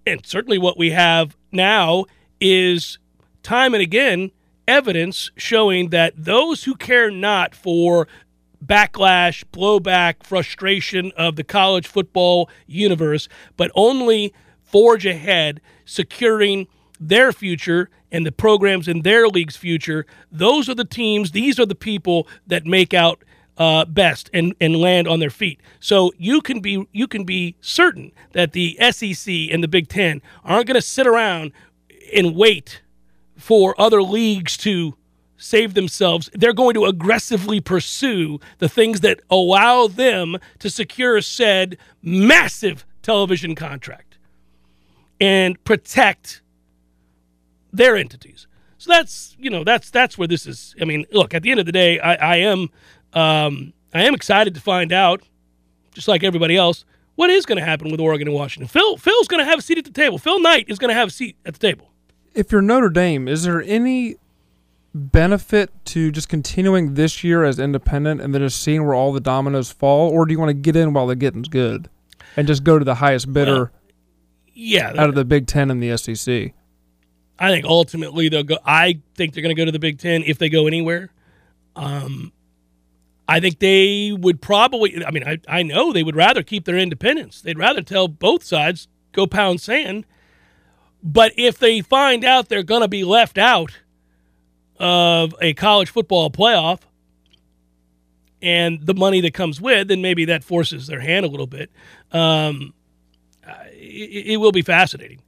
and 0.09 0.25
certainly 0.27 0.59
what 0.59 0.79
we 0.79 0.91
have 0.91 1.37
now, 1.53 2.07
is 2.41 2.99
time 3.43 3.75
and 3.75 3.83
again 3.83 4.31
evidence 4.67 5.31
showing 5.37 5.89
that 5.91 6.13
those 6.17 6.65
who 6.65 6.75
care 6.75 7.11
not 7.11 7.55
for 7.55 8.07
backlash, 8.65 9.45
blowback, 9.53 10.23
frustration 10.23 11.13
of 11.17 11.37
the 11.37 11.45
college 11.45 11.87
football 11.87 12.51
universe, 12.67 13.29
but 13.57 13.71
only 13.75 14.33
forge 14.63 15.07
ahead, 15.07 15.61
securing 15.85 16.67
their 17.01 17.33
future 17.33 17.89
and 18.11 18.27
the 18.27 18.33
programs 18.33 18.89
in 18.89 19.03
their 19.03 19.29
league's 19.29 19.57
future. 19.57 20.05
Those 20.31 20.69
are 20.69 20.75
the 20.75 20.85
teams, 20.85 21.31
these 21.31 21.59
are 21.59 21.67
the 21.67 21.75
people 21.75 22.27
that 22.47 22.67
make 22.67 22.93
out 22.93 23.23
uh, 23.59 23.85
best 23.85 24.31
and, 24.33 24.55
and 24.61 24.77
land 24.77 25.07
on 25.07 25.19
their 25.19 25.31
feet. 25.31 25.61
So 25.81 26.13
you 26.17 26.41
can 26.41 26.61
be 26.61 26.87
you 26.93 27.07
can 27.07 27.25
be 27.25 27.57
certain 27.61 28.13
that 28.33 28.53
the 28.53 28.79
SEC 28.91 29.35
and 29.51 29.63
the 29.63 29.69
Big 29.69 29.89
Ten 29.89 30.23
aren't 30.45 30.67
going 30.67 30.77
to 30.77 30.83
sit 30.83 31.07
around 31.07 31.53
and 32.15 32.35
wait 32.35 32.83
for 33.37 33.79
other 33.81 34.03
leagues 34.03 34.57
to 34.59 34.95
save 35.37 35.75
themselves. 35.75 36.31
They're 36.33 36.53
going 36.53 36.75
to 36.75 36.87
aggressively 36.87 37.61
pursue 37.61 38.41
the 38.59 38.69
things 38.69 39.01
that 39.01 39.21
allow 39.31 39.87
them 39.89 40.39
to 40.61 40.71
secure 40.71 41.21
said 41.21 41.77
massive 42.03 42.87
television 43.03 43.55
contract 43.55 44.19
and 45.21 45.63
protect 45.65 46.43
their 47.73 47.97
entities. 47.97 48.47
So 48.79 48.93
that's 48.93 49.37
you 49.39 49.51
know 49.51 49.65
that's 49.65 49.91
that's 49.91 50.17
where 50.17 50.29
this 50.29 50.47
is. 50.47 50.77
I 50.81 50.85
mean, 50.85 51.05
look 51.13 51.35
at 51.35 51.43
the 51.43 51.51
end 51.51 51.59
of 51.59 51.67
the 51.67 51.73
day, 51.73 51.99
I, 51.99 52.15
I 52.15 52.37
am 52.37 52.71
um, 53.15 53.73
I 53.95 54.05
am 54.05 54.15
excited 54.15 54.55
to 54.55 54.61
find 54.61 54.93
out, 54.93 55.23
just 55.95 56.09
like 56.09 56.23
everybody 56.23 56.57
else, 56.57 56.85
what 57.17 57.31
is 57.31 57.47
going 57.47 57.59
to 57.59 57.65
happen 57.65 57.91
with 57.91 58.01
Oregon 58.01 58.29
and 58.29 58.35
Washington. 58.37 58.69
Phil 58.69 58.97
Phil's 58.97 59.29
going 59.29 59.45
to 59.45 59.51
have 59.51 59.59
a 59.59 59.63
seat 59.63 59.79
at 59.79 59.85
the 59.85 59.91
table. 59.91 60.19
Phil 60.19 60.41
Knight 60.41 60.67
is 60.69 60.79
going 60.79 60.91
to 60.91 60.95
have 60.95 61.09
a 61.09 61.11
seat 61.11 61.37
at 61.45 61.55
the 61.55 61.61
table. 61.61 61.91
If 62.35 62.53
you're 62.53 62.63
Notre 62.63 62.91
Dame, 62.91 63.27
is 63.27 63.43
there 63.43 63.63
any 63.63 64.17
benefit 64.95 65.71
to 65.87 66.11
just 66.11 66.29
continuing 66.29 66.95
this 66.95 67.23
year 67.25 67.45
as 67.45 67.59
independent 67.59 68.21
and 68.21 68.35
then 68.35 68.43
just 68.43 68.63
seeing 68.63 68.85
where 68.85 68.95
all 68.95 69.13
the 69.13 69.21
dominoes 69.21 69.71
fall, 69.71 70.11
or 70.11 70.27
do 70.27 70.33
you 70.33 70.39
want 70.39 70.51
to 70.51 70.55
get 70.55 70.77
in 70.77 70.93
while 70.93 71.07
the 71.07 71.17
getting's 71.17 71.49
good 71.49 71.89
and 72.37 72.47
just 72.47 72.65
go 72.65 72.79
to 72.79 72.85
the 72.85 72.97
highest 72.97 73.33
bidder 73.33 73.55
Well, 73.55 73.71
Yeah, 74.55 74.93
out 74.97 75.09
of 75.09 75.15
the 75.15 75.25
Big 75.25 75.47
Ten 75.47 75.71
and 75.71 75.83
the 75.83 75.97
SEC? 75.97 76.53
I 77.41 77.51
think 77.51 77.65
ultimately 77.65 78.29
they'll 78.29 78.43
go. 78.43 78.59
I 78.65 79.01
think 79.15 79.35
they're 79.35 79.43
going 79.43 79.55
to 79.55 79.61
go 79.61 79.65
to 79.65 79.73
the 79.73 79.79
Big 79.79 79.99
Ten 79.99 80.23
if 80.25 80.39
they 80.39 80.49
go 80.49 80.67
anywhere. 80.67 81.11
Um, 81.77 82.33
I 83.29 83.41
think 83.41 83.59
they 83.59 84.11
would 84.13 84.41
probably. 84.41 85.05
I 85.05 85.11
mean, 85.11 85.23
I 85.25 85.39
I 85.47 85.63
know 85.63 85.93
they 85.93 86.03
would 86.03 86.17
rather 86.17 86.43
keep 86.43 86.65
their 86.65 86.79
independence. 86.79 87.43
They'd 87.43 87.59
rather 87.59 87.83
tell 87.83 88.09
both 88.09 88.43
sides 88.43 88.89
go 89.13 89.27
pound 89.27 89.61
sand. 89.61 90.07
But 91.03 91.33
if 91.37 91.59
they 91.59 91.81
find 91.81 92.25
out 92.25 92.49
they're 92.49 92.63
going 92.63 92.81
to 92.81 92.89
be 92.89 93.05
left 93.05 93.39
out 93.39 93.79
of 94.79 95.35
a 95.41 95.55
college 95.55 95.91
football 95.91 96.31
playoff 96.31 96.81
and 98.43 98.85
the 98.85 98.95
money 98.95 99.21
that 99.21 99.35
comes 99.35 99.61
with, 99.61 99.89
then 99.89 100.03
maybe 100.03 100.25
that 100.25 100.43
forces 100.43 100.87
their 100.87 101.01
hand 101.01 101.25
a 101.25 101.29
little 101.29 101.47
bit. 101.47 101.71
Um, 102.11 102.75
it, 103.73 104.33
it 104.33 104.37
will 104.39 104.53
be 104.53 104.63
fascinating. 104.63 105.21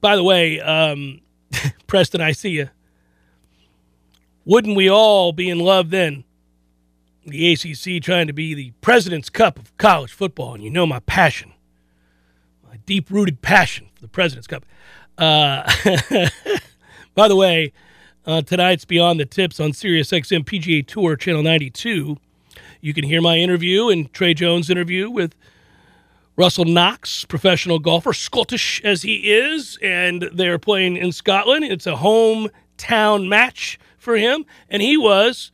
By 0.00 0.16
the 0.16 0.24
way, 0.24 0.60
um, 0.60 1.20
Preston, 1.86 2.20
I 2.20 2.32
see 2.32 2.50
you. 2.50 2.68
Wouldn't 4.44 4.76
we 4.76 4.90
all 4.90 5.32
be 5.32 5.48
in 5.48 5.58
love 5.58 5.88
then? 5.88 6.24
The 7.26 7.52
ACC 7.52 8.02
trying 8.02 8.26
to 8.26 8.32
be 8.32 8.54
the 8.54 8.72
President's 8.80 9.30
Cup 9.30 9.58
of 9.58 9.76
college 9.78 10.12
football, 10.12 10.54
and 10.54 10.62
you 10.62 10.70
know 10.70 10.86
my 10.86 11.00
passion, 11.00 11.52
my 12.68 12.76
deep 12.84 13.10
rooted 13.10 13.40
passion 13.40 13.88
for 13.94 14.02
the 14.02 14.08
President's 14.08 14.46
Cup. 14.46 14.66
Uh, 15.16 15.62
by 17.14 17.28
the 17.28 17.36
way, 17.36 17.72
uh, 18.26 18.42
tonight's 18.42 18.84
Beyond 18.84 19.20
the 19.20 19.26
Tips 19.26 19.58
on 19.58 19.72
Sirius 19.72 20.10
XM 20.10 20.44
PGA 20.44 20.86
Tour 20.86 21.16
Channel 21.16 21.42
92. 21.42 22.18
You 22.80 22.94
can 22.94 23.04
hear 23.04 23.22
my 23.22 23.38
interview 23.38 23.88
and 23.88 24.12
Trey 24.12 24.34
Jones' 24.34 24.68
interview 24.68 25.08
with 25.08 25.34
Russell 26.36 26.64
Knox, 26.64 27.24
professional 27.24 27.78
golfer, 27.78 28.12
Scottish 28.12 28.82
as 28.84 29.02
he 29.02 29.32
is, 29.32 29.78
and 29.82 30.28
they're 30.32 30.58
playing 30.58 30.96
in 30.96 31.12
Scotland. 31.12 31.64
It's 31.64 31.86
a 31.86 31.94
hometown 31.94 33.28
match 33.28 33.78
for 33.96 34.16
him, 34.16 34.44
and 34.68 34.82
he 34.82 34.96
was 34.96 35.52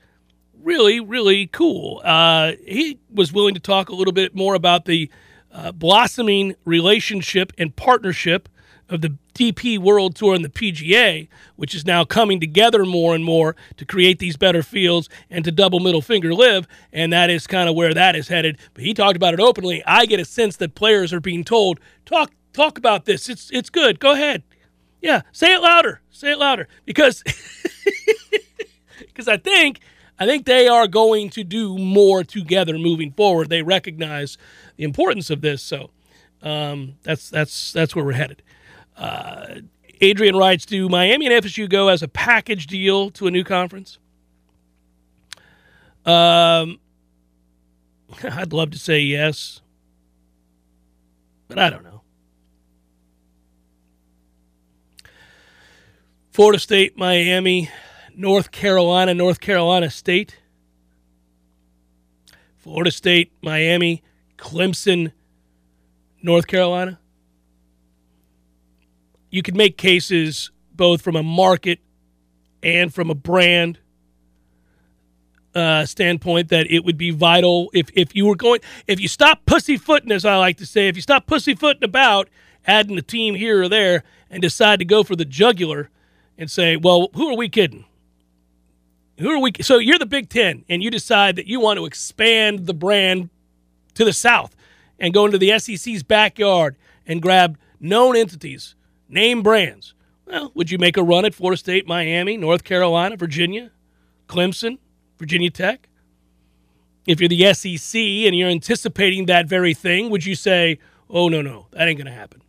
really, 0.62 1.00
really 1.00 1.46
cool. 1.48 2.00
Uh, 2.04 2.52
he 2.66 2.98
was 3.12 3.32
willing 3.32 3.54
to 3.54 3.60
talk 3.60 3.88
a 3.88 3.94
little 3.94 4.12
bit 4.12 4.34
more 4.34 4.54
about 4.54 4.84
the 4.84 5.10
uh, 5.52 5.72
blossoming 5.72 6.54
relationship 6.64 7.52
and 7.58 7.74
partnership 7.74 8.48
of 8.88 9.00
the 9.00 9.16
DP 9.34 9.78
World 9.78 10.16
Tour 10.16 10.34
and 10.34 10.44
the 10.44 10.48
PGA, 10.48 11.28
which 11.56 11.74
is 11.74 11.86
now 11.86 12.04
coming 12.04 12.40
together 12.40 12.84
more 12.84 13.14
and 13.14 13.24
more 13.24 13.56
to 13.76 13.84
create 13.84 14.18
these 14.18 14.36
better 14.36 14.62
fields 14.62 15.08
and 15.30 15.44
to 15.44 15.52
double 15.52 15.80
middle 15.80 16.02
finger 16.02 16.34
LIV. 16.34 16.66
and 16.92 17.12
that 17.12 17.30
is 17.30 17.46
kind 17.46 17.68
of 17.68 17.74
where 17.74 17.94
that 17.94 18.16
is 18.16 18.28
headed. 18.28 18.58
But 18.74 18.84
he 18.84 18.92
talked 18.92 19.16
about 19.16 19.32
it 19.34 19.40
openly. 19.40 19.82
I 19.86 20.06
get 20.06 20.20
a 20.20 20.24
sense 20.24 20.56
that 20.56 20.74
players 20.74 21.12
are 21.12 21.20
being 21.20 21.44
told, 21.44 21.80
"Talk, 22.04 22.32
talk 22.52 22.76
about 22.78 23.04
this. 23.04 23.28
It's 23.28 23.50
it's 23.52 23.70
good. 23.70 24.00
Go 24.00 24.12
ahead. 24.12 24.42
Yeah, 25.00 25.22
say 25.32 25.54
it 25.54 25.60
louder. 25.60 26.00
Say 26.10 26.32
it 26.32 26.38
louder." 26.38 26.68
Because 26.84 27.22
because 28.98 29.28
I 29.28 29.36
think 29.36 29.80
I 30.20 30.26
think 30.26 30.44
they 30.44 30.68
are 30.68 30.86
going 30.86 31.30
to 31.30 31.42
do 31.42 31.78
more 31.78 32.22
together 32.22 32.76
moving 32.76 33.10
forward. 33.12 33.48
They 33.48 33.62
recognize 33.62 34.36
the 34.76 34.84
importance 34.84 35.30
of 35.30 35.40
this, 35.40 35.62
so 35.62 35.90
um, 36.42 36.96
that's 37.02 37.30
that's 37.30 37.72
that's 37.72 37.96
where 37.96 38.04
we're 38.04 38.12
headed. 38.12 38.42
Uh, 38.98 39.62
Adrian 40.02 40.36
writes, 40.36 40.66
do 40.66 40.88
Miami 40.90 41.26
and 41.26 41.44
FSU 41.44 41.68
go 41.68 41.88
as 41.88 42.02
a 42.02 42.08
package 42.08 42.66
deal 42.66 43.10
to 43.12 43.26
a 43.26 43.30
new 43.30 43.44
conference? 43.44 43.98
Um, 46.04 46.80
I'd 48.22 48.52
love 48.52 48.70
to 48.72 48.78
say 48.78 49.00
yes, 49.00 49.62
but 51.48 51.58
I 51.58 51.70
don't 51.70 51.82
know. 51.82 52.02
Florida 56.32 56.58
State, 56.58 56.96
Miami, 56.96 57.70
North 58.16 58.50
Carolina, 58.50 59.14
North 59.14 59.40
Carolina 59.40 59.90
State. 59.90 60.38
Florida 62.58 62.90
State, 62.90 63.32
Miami, 63.42 64.02
Clemson, 64.36 65.12
North 66.22 66.46
Carolina 66.46 66.98
you 69.30 69.42
could 69.42 69.56
make 69.56 69.76
cases 69.76 70.50
both 70.74 71.00
from 71.00 71.16
a 71.16 71.22
market 71.22 71.78
and 72.62 72.92
from 72.92 73.10
a 73.10 73.14
brand 73.14 73.78
uh, 75.54 75.84
standpoint 75.86 76.48
that 76.48 76.70
it 76.70 76.84
would 76.84 76.96
be 76.96 77.10
vital 77.10 77.70
if, 77.72 77.90
if 77.94 78.14
you 78.14 78.26
were 78.26 78.36
going 78.36 78.60
if 78.86 79.00
you 79.00 79.08
stop 79.08 79.44
pussyfooting 79.46 80.12
as 80.12 80.24
I 80.24 80.36
like 80.36 80.58
to 80.58 80.66
say 80.66 80.88
if 80.88 80.96
you 80.96 81.02
stop 81.02 81.26
pussyfooting 81.26 81.82
about 81.82 82.28
adding 82.66 82.96
a 82.98 83.02
team 83.02 83.34
here 83.34 83.62
or 83.62 83.68
there 83.68 84.04
and 84.28 84.42
decide 84.42 84.78
to 84.78 84.84
go 84.84 85.02
for 85.02 85.16
the 85.16 85.24
jugular 85.24 85.90
and 86.38 86.50
say 86.50 86.76
well 86.76 87.08
who 87.14 87.28
are 87.28 87.36
we 87.36 87.48
kidding 87.48 87.84
who 89.20 89.30
are 89.30 89.40
we 89.40 89.52
so 89.60 89.78
you're 89.78 89.98
the 89.98 90.06
Big 90.06 90.28
Ten 90.28 90.64
and 90.68 90.82
you 90.82 90.90
decide 90.90 91.36
that 91.36 91.46
you 91.46 91.60
want 91.60 91.78
to 91.78 91.86
expand 91.86 92.66
the 92.66 92.74
brand 92.74 93.30
to 93.94 94.04
the 94.04 94.12
south 94.12 94.54
and 94.98 95.14
go 95.14 95.24
into 95.24 95.38
the 95.38 95.58
SEC's 95.58 96.02
backyard 96.02 96.76
and 97.06 97.22
grab 97.22 97.58
known 97.80 98.16
entities 98.16 98.74
Name 99.10 99.42
brands. 99.42 99.92
Well, 100.24 100.52
would 100.54 100.70
you 100.70 100.78
make 100.78 100.96
a 100.96 101.02
run 101.02 101.24
at 101.24 101.34
Florida 101.34 101.58
State, 101.58 101.88
Miami, 101.88 102.36
North 102.36 102.62
Carolina, 102.62 103.16
Virginia, 103.16 103.72
Clemson, 104.28 104.78
Virginia 105.18 105.50
Tech? 105.50 105.88
If 107.06 107.18
you're 107.18 107.28
the 107.28 107.52
SEC 107.52 108.00
and 108.00 108.36
you're 108.36 108.48
anticipating 108.48 109.26
that 109.26 109.46
very 109.46 109.74
thing, 109.74 110.10
would 110.10 110.24
you 110.24 110.36
say, 110.36 110.78
oh, 111.08 111.28
no, 111.28 111.42
no, 111.42 111.66
that 111.72 111.88
ain't 111.88 111.98
going 111.98 112.06
to 112.06 112.12
happen? 112.12 112.40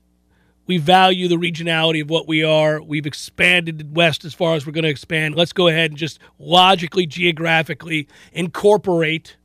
We 0.71 0.77
value 0.77 1.27
the 1.27 1.35
regionality 1.35 2.01
of 2.01 2.09
what 2.09 2.29
we 2.29 2.45
are. 2.45 2.81
We've 2.81 3.05
expanded 3.05 3.93
west 3.93 4.23
as 4.23 4.33
far 4.33 4.55
as 4.55 4.65
we're 4.65 4.71
going 4.71 4.85
to 4.85 4.89
expand. 4.89 5.35
Let's 5.35 5.51
go 5.51 5.67
ahead 5.67 5.91
and 5.91 5.97
just 5.97 6.17
logically, 6.39 7.05
geographically 7.05 8.07
incorporate 8.31 9.35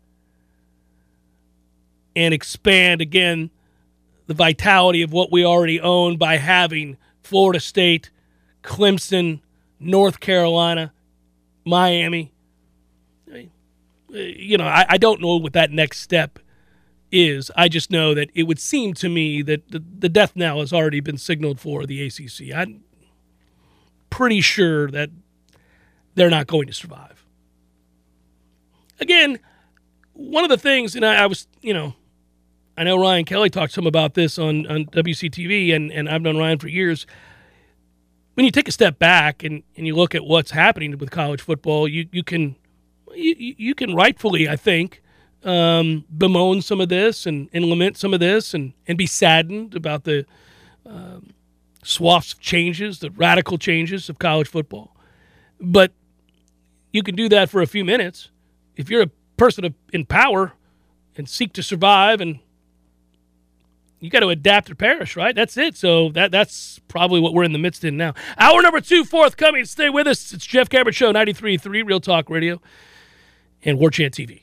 and 2.14 2.32
expand 2.32 3.00
again 3.00 3.50
the 4.28 4.34
vitality 4.34 5.02
of 5.02 5.12
what 5.12 5.32
we 5.32 5.44
already 5.44 5.80
own 5.80 6.16
by 6.16 6.36
having 6.36 6.96
Florida 7.24 7.58
State, 7.58 8.12
Clemson, 8.62 9.40
North 9.80 10.20
Carolina, 10.20 10.92
Miami. 11.64 12.30
Uh, 13.28 13.38
you 14.10 14.58
know, 14.58 14.66
I, 14.66 14.86
I, 14.90 14.96
don't 14.96 15.20
know 15.20 15.38
what 15.38 15.54
that 15.54 15.72
next 15.72 16.02
step 16.02 16.38
is. 17.10 17.50
I 17.56 17.68
just 17.68 17.90
know 17.90 18.14
that 18.14 18.30
it 18.34 18.44
would 18.44 18.58
seem 18.58 18.94
to 18.94 19.08
me 19.08 19.42
that 19.42 19.70
the, 19.70 19.82
the 19.98 20.08
death 20.08 20.32
knell 20.34 20.60
has 20.60 20.72
already 20.72 21.00
been 21.00 21.18
signaled 21.18 21.60
for 21.60 21.86
the 21.86 22.06
ACC. 22.06 22.54
I'm 22.54 22.82
pretty 24.10 24.40
sure 24.40 24.90
that 24.90 25.10
they're 26.14 26.30
not 26.30 26.46
going 26.46 26.66
to 26.66 26.72
survive. 26.72 27.24
Again, 29.00 29.38
one 30.14 30.44
of 30.44 30.50
the 30.50 30.56
things, 30.56 30.96
and 30.96 31.04
I, 31.04 31.24
I 31.24 31.26
was, 31.26 31.46
you 31.60 31.74
know, 31.74 31.94
I 32.78 32.84
know 32.84 32.98
Ryan 32.98 33.24
Kelly 33.24 33.50
talked 33.50 33.72
some 33.72 33.86
about 33.86 34.14
this 34.14 34.38
on, 34.38 34.66
on 34.66 34.86
WCTV, 34.86 35.74
and, 35.74 35.90
and 35.92 36.08
I've 36.08 36.22
known 36.22 36.36
Ryan 36.36 36.58
for 36.58 36.68
years. 36.68 37.06
When 38.34 38.44
you 38.44 38.52
take 38.52 38.68
a 38.68 38.72
step 38.72 38.98
back 38.98 39.42
and, 39.42 39.62
and 39.76 39.86
you 39.86 39.94
look 39.94 40.14
at 40.14 40.24
what's 40.24 40.50
happening 40.50 40.96
with 40.98 41.10
college 41.10 41.40
football, 41.40 41.88
you, 41.88 42.08
you 42.12 42.22
can 42.22 42.56
you, 43.16 43.54
you 43.56 43.74
can 43.74 43.94
rightfully, 43.94 44.48
I 44.48 44.56
think, 44.56 45.02
um, 45.46 46.04
bemoan 46.10 46.60
some 46.60 46.80
of 46.80 46.88
this 46.88 47.24
and, 47.24 47.48
and 47.52 47.64
lament 47.64 47.96
some 47.96 48.12
of 48.12 48.20
this 48.20 48.52
and, 48.52 48.72
and 48.86 48.98
be 48.98 49.06
saddened 49.06 49.74
about 49.76 50.04
the 50.04 50.26
um, 50.84 51.32
swaths 51.84 52.32
of 52.32 52.40
changes, 52.40 52.98
the 52.98 53.10
radical 53.12 53.56
changes 53.56 54.08
of 54.08 54.18
college 54.18 54.48
football. 54.48 54.96
But 55.60 55.92
you 56.92 57.02
can 57.02 57.14
do 57.14 57.28
that 57.28 57.48
for 57.48 57.62
a 57.62 57.66
few 57.66 57.84
minutes. 57.84 58.30
If 58.74 58.90
you're 58.90 59.02
a 59.02 59.10
person 59.36 59.64
of, 59.64 59.74
in 59.92 60.04
power 60.04 60.52
and 61.16 61.28
seek 61.28 61.52
to 61.54 61.62
survive 61.62 62.20
and 62.20 62.40
you 64.00 64.10
got 64.10 64.20
to 64.20 64.28
adapt 64.28 64.70
or 64.70 64.74
perish, 64.74 65.16
right? 65.16 65.34
That's 65.34 65.56
it. 65.56 65.76
So 65.76 66.10
that 66.10 66.30
that's 66.30 66.80
probably 66.88 67.20
what 67.20 67.32
we're 67.32 67.44
in 67.44 67.52
the 67.52 67.58
midst 67.58 67.84
in 67.84 67.96
now. 67.96 68.14
Hour 68.36 68.60
number 68.60 68.80
two 68.80 69.04
forthcoming. 69.04 69.64
Stay 69.64 69.90
with 69.90 70.06
us. 70.06 70.32
It's 70.32 70.44
Jeff 70.44 70.68
Cameron 70.68 70.92
Show, 70.92 71.12
93.3 71.12 71.86
Real 71.86 72.00
Talk 72.00 72.28
Radio 72.28 72.60
and 73.64 73.78
War 73.78 73.90
Chant 73.90 74.12
TV. 74.14 74.42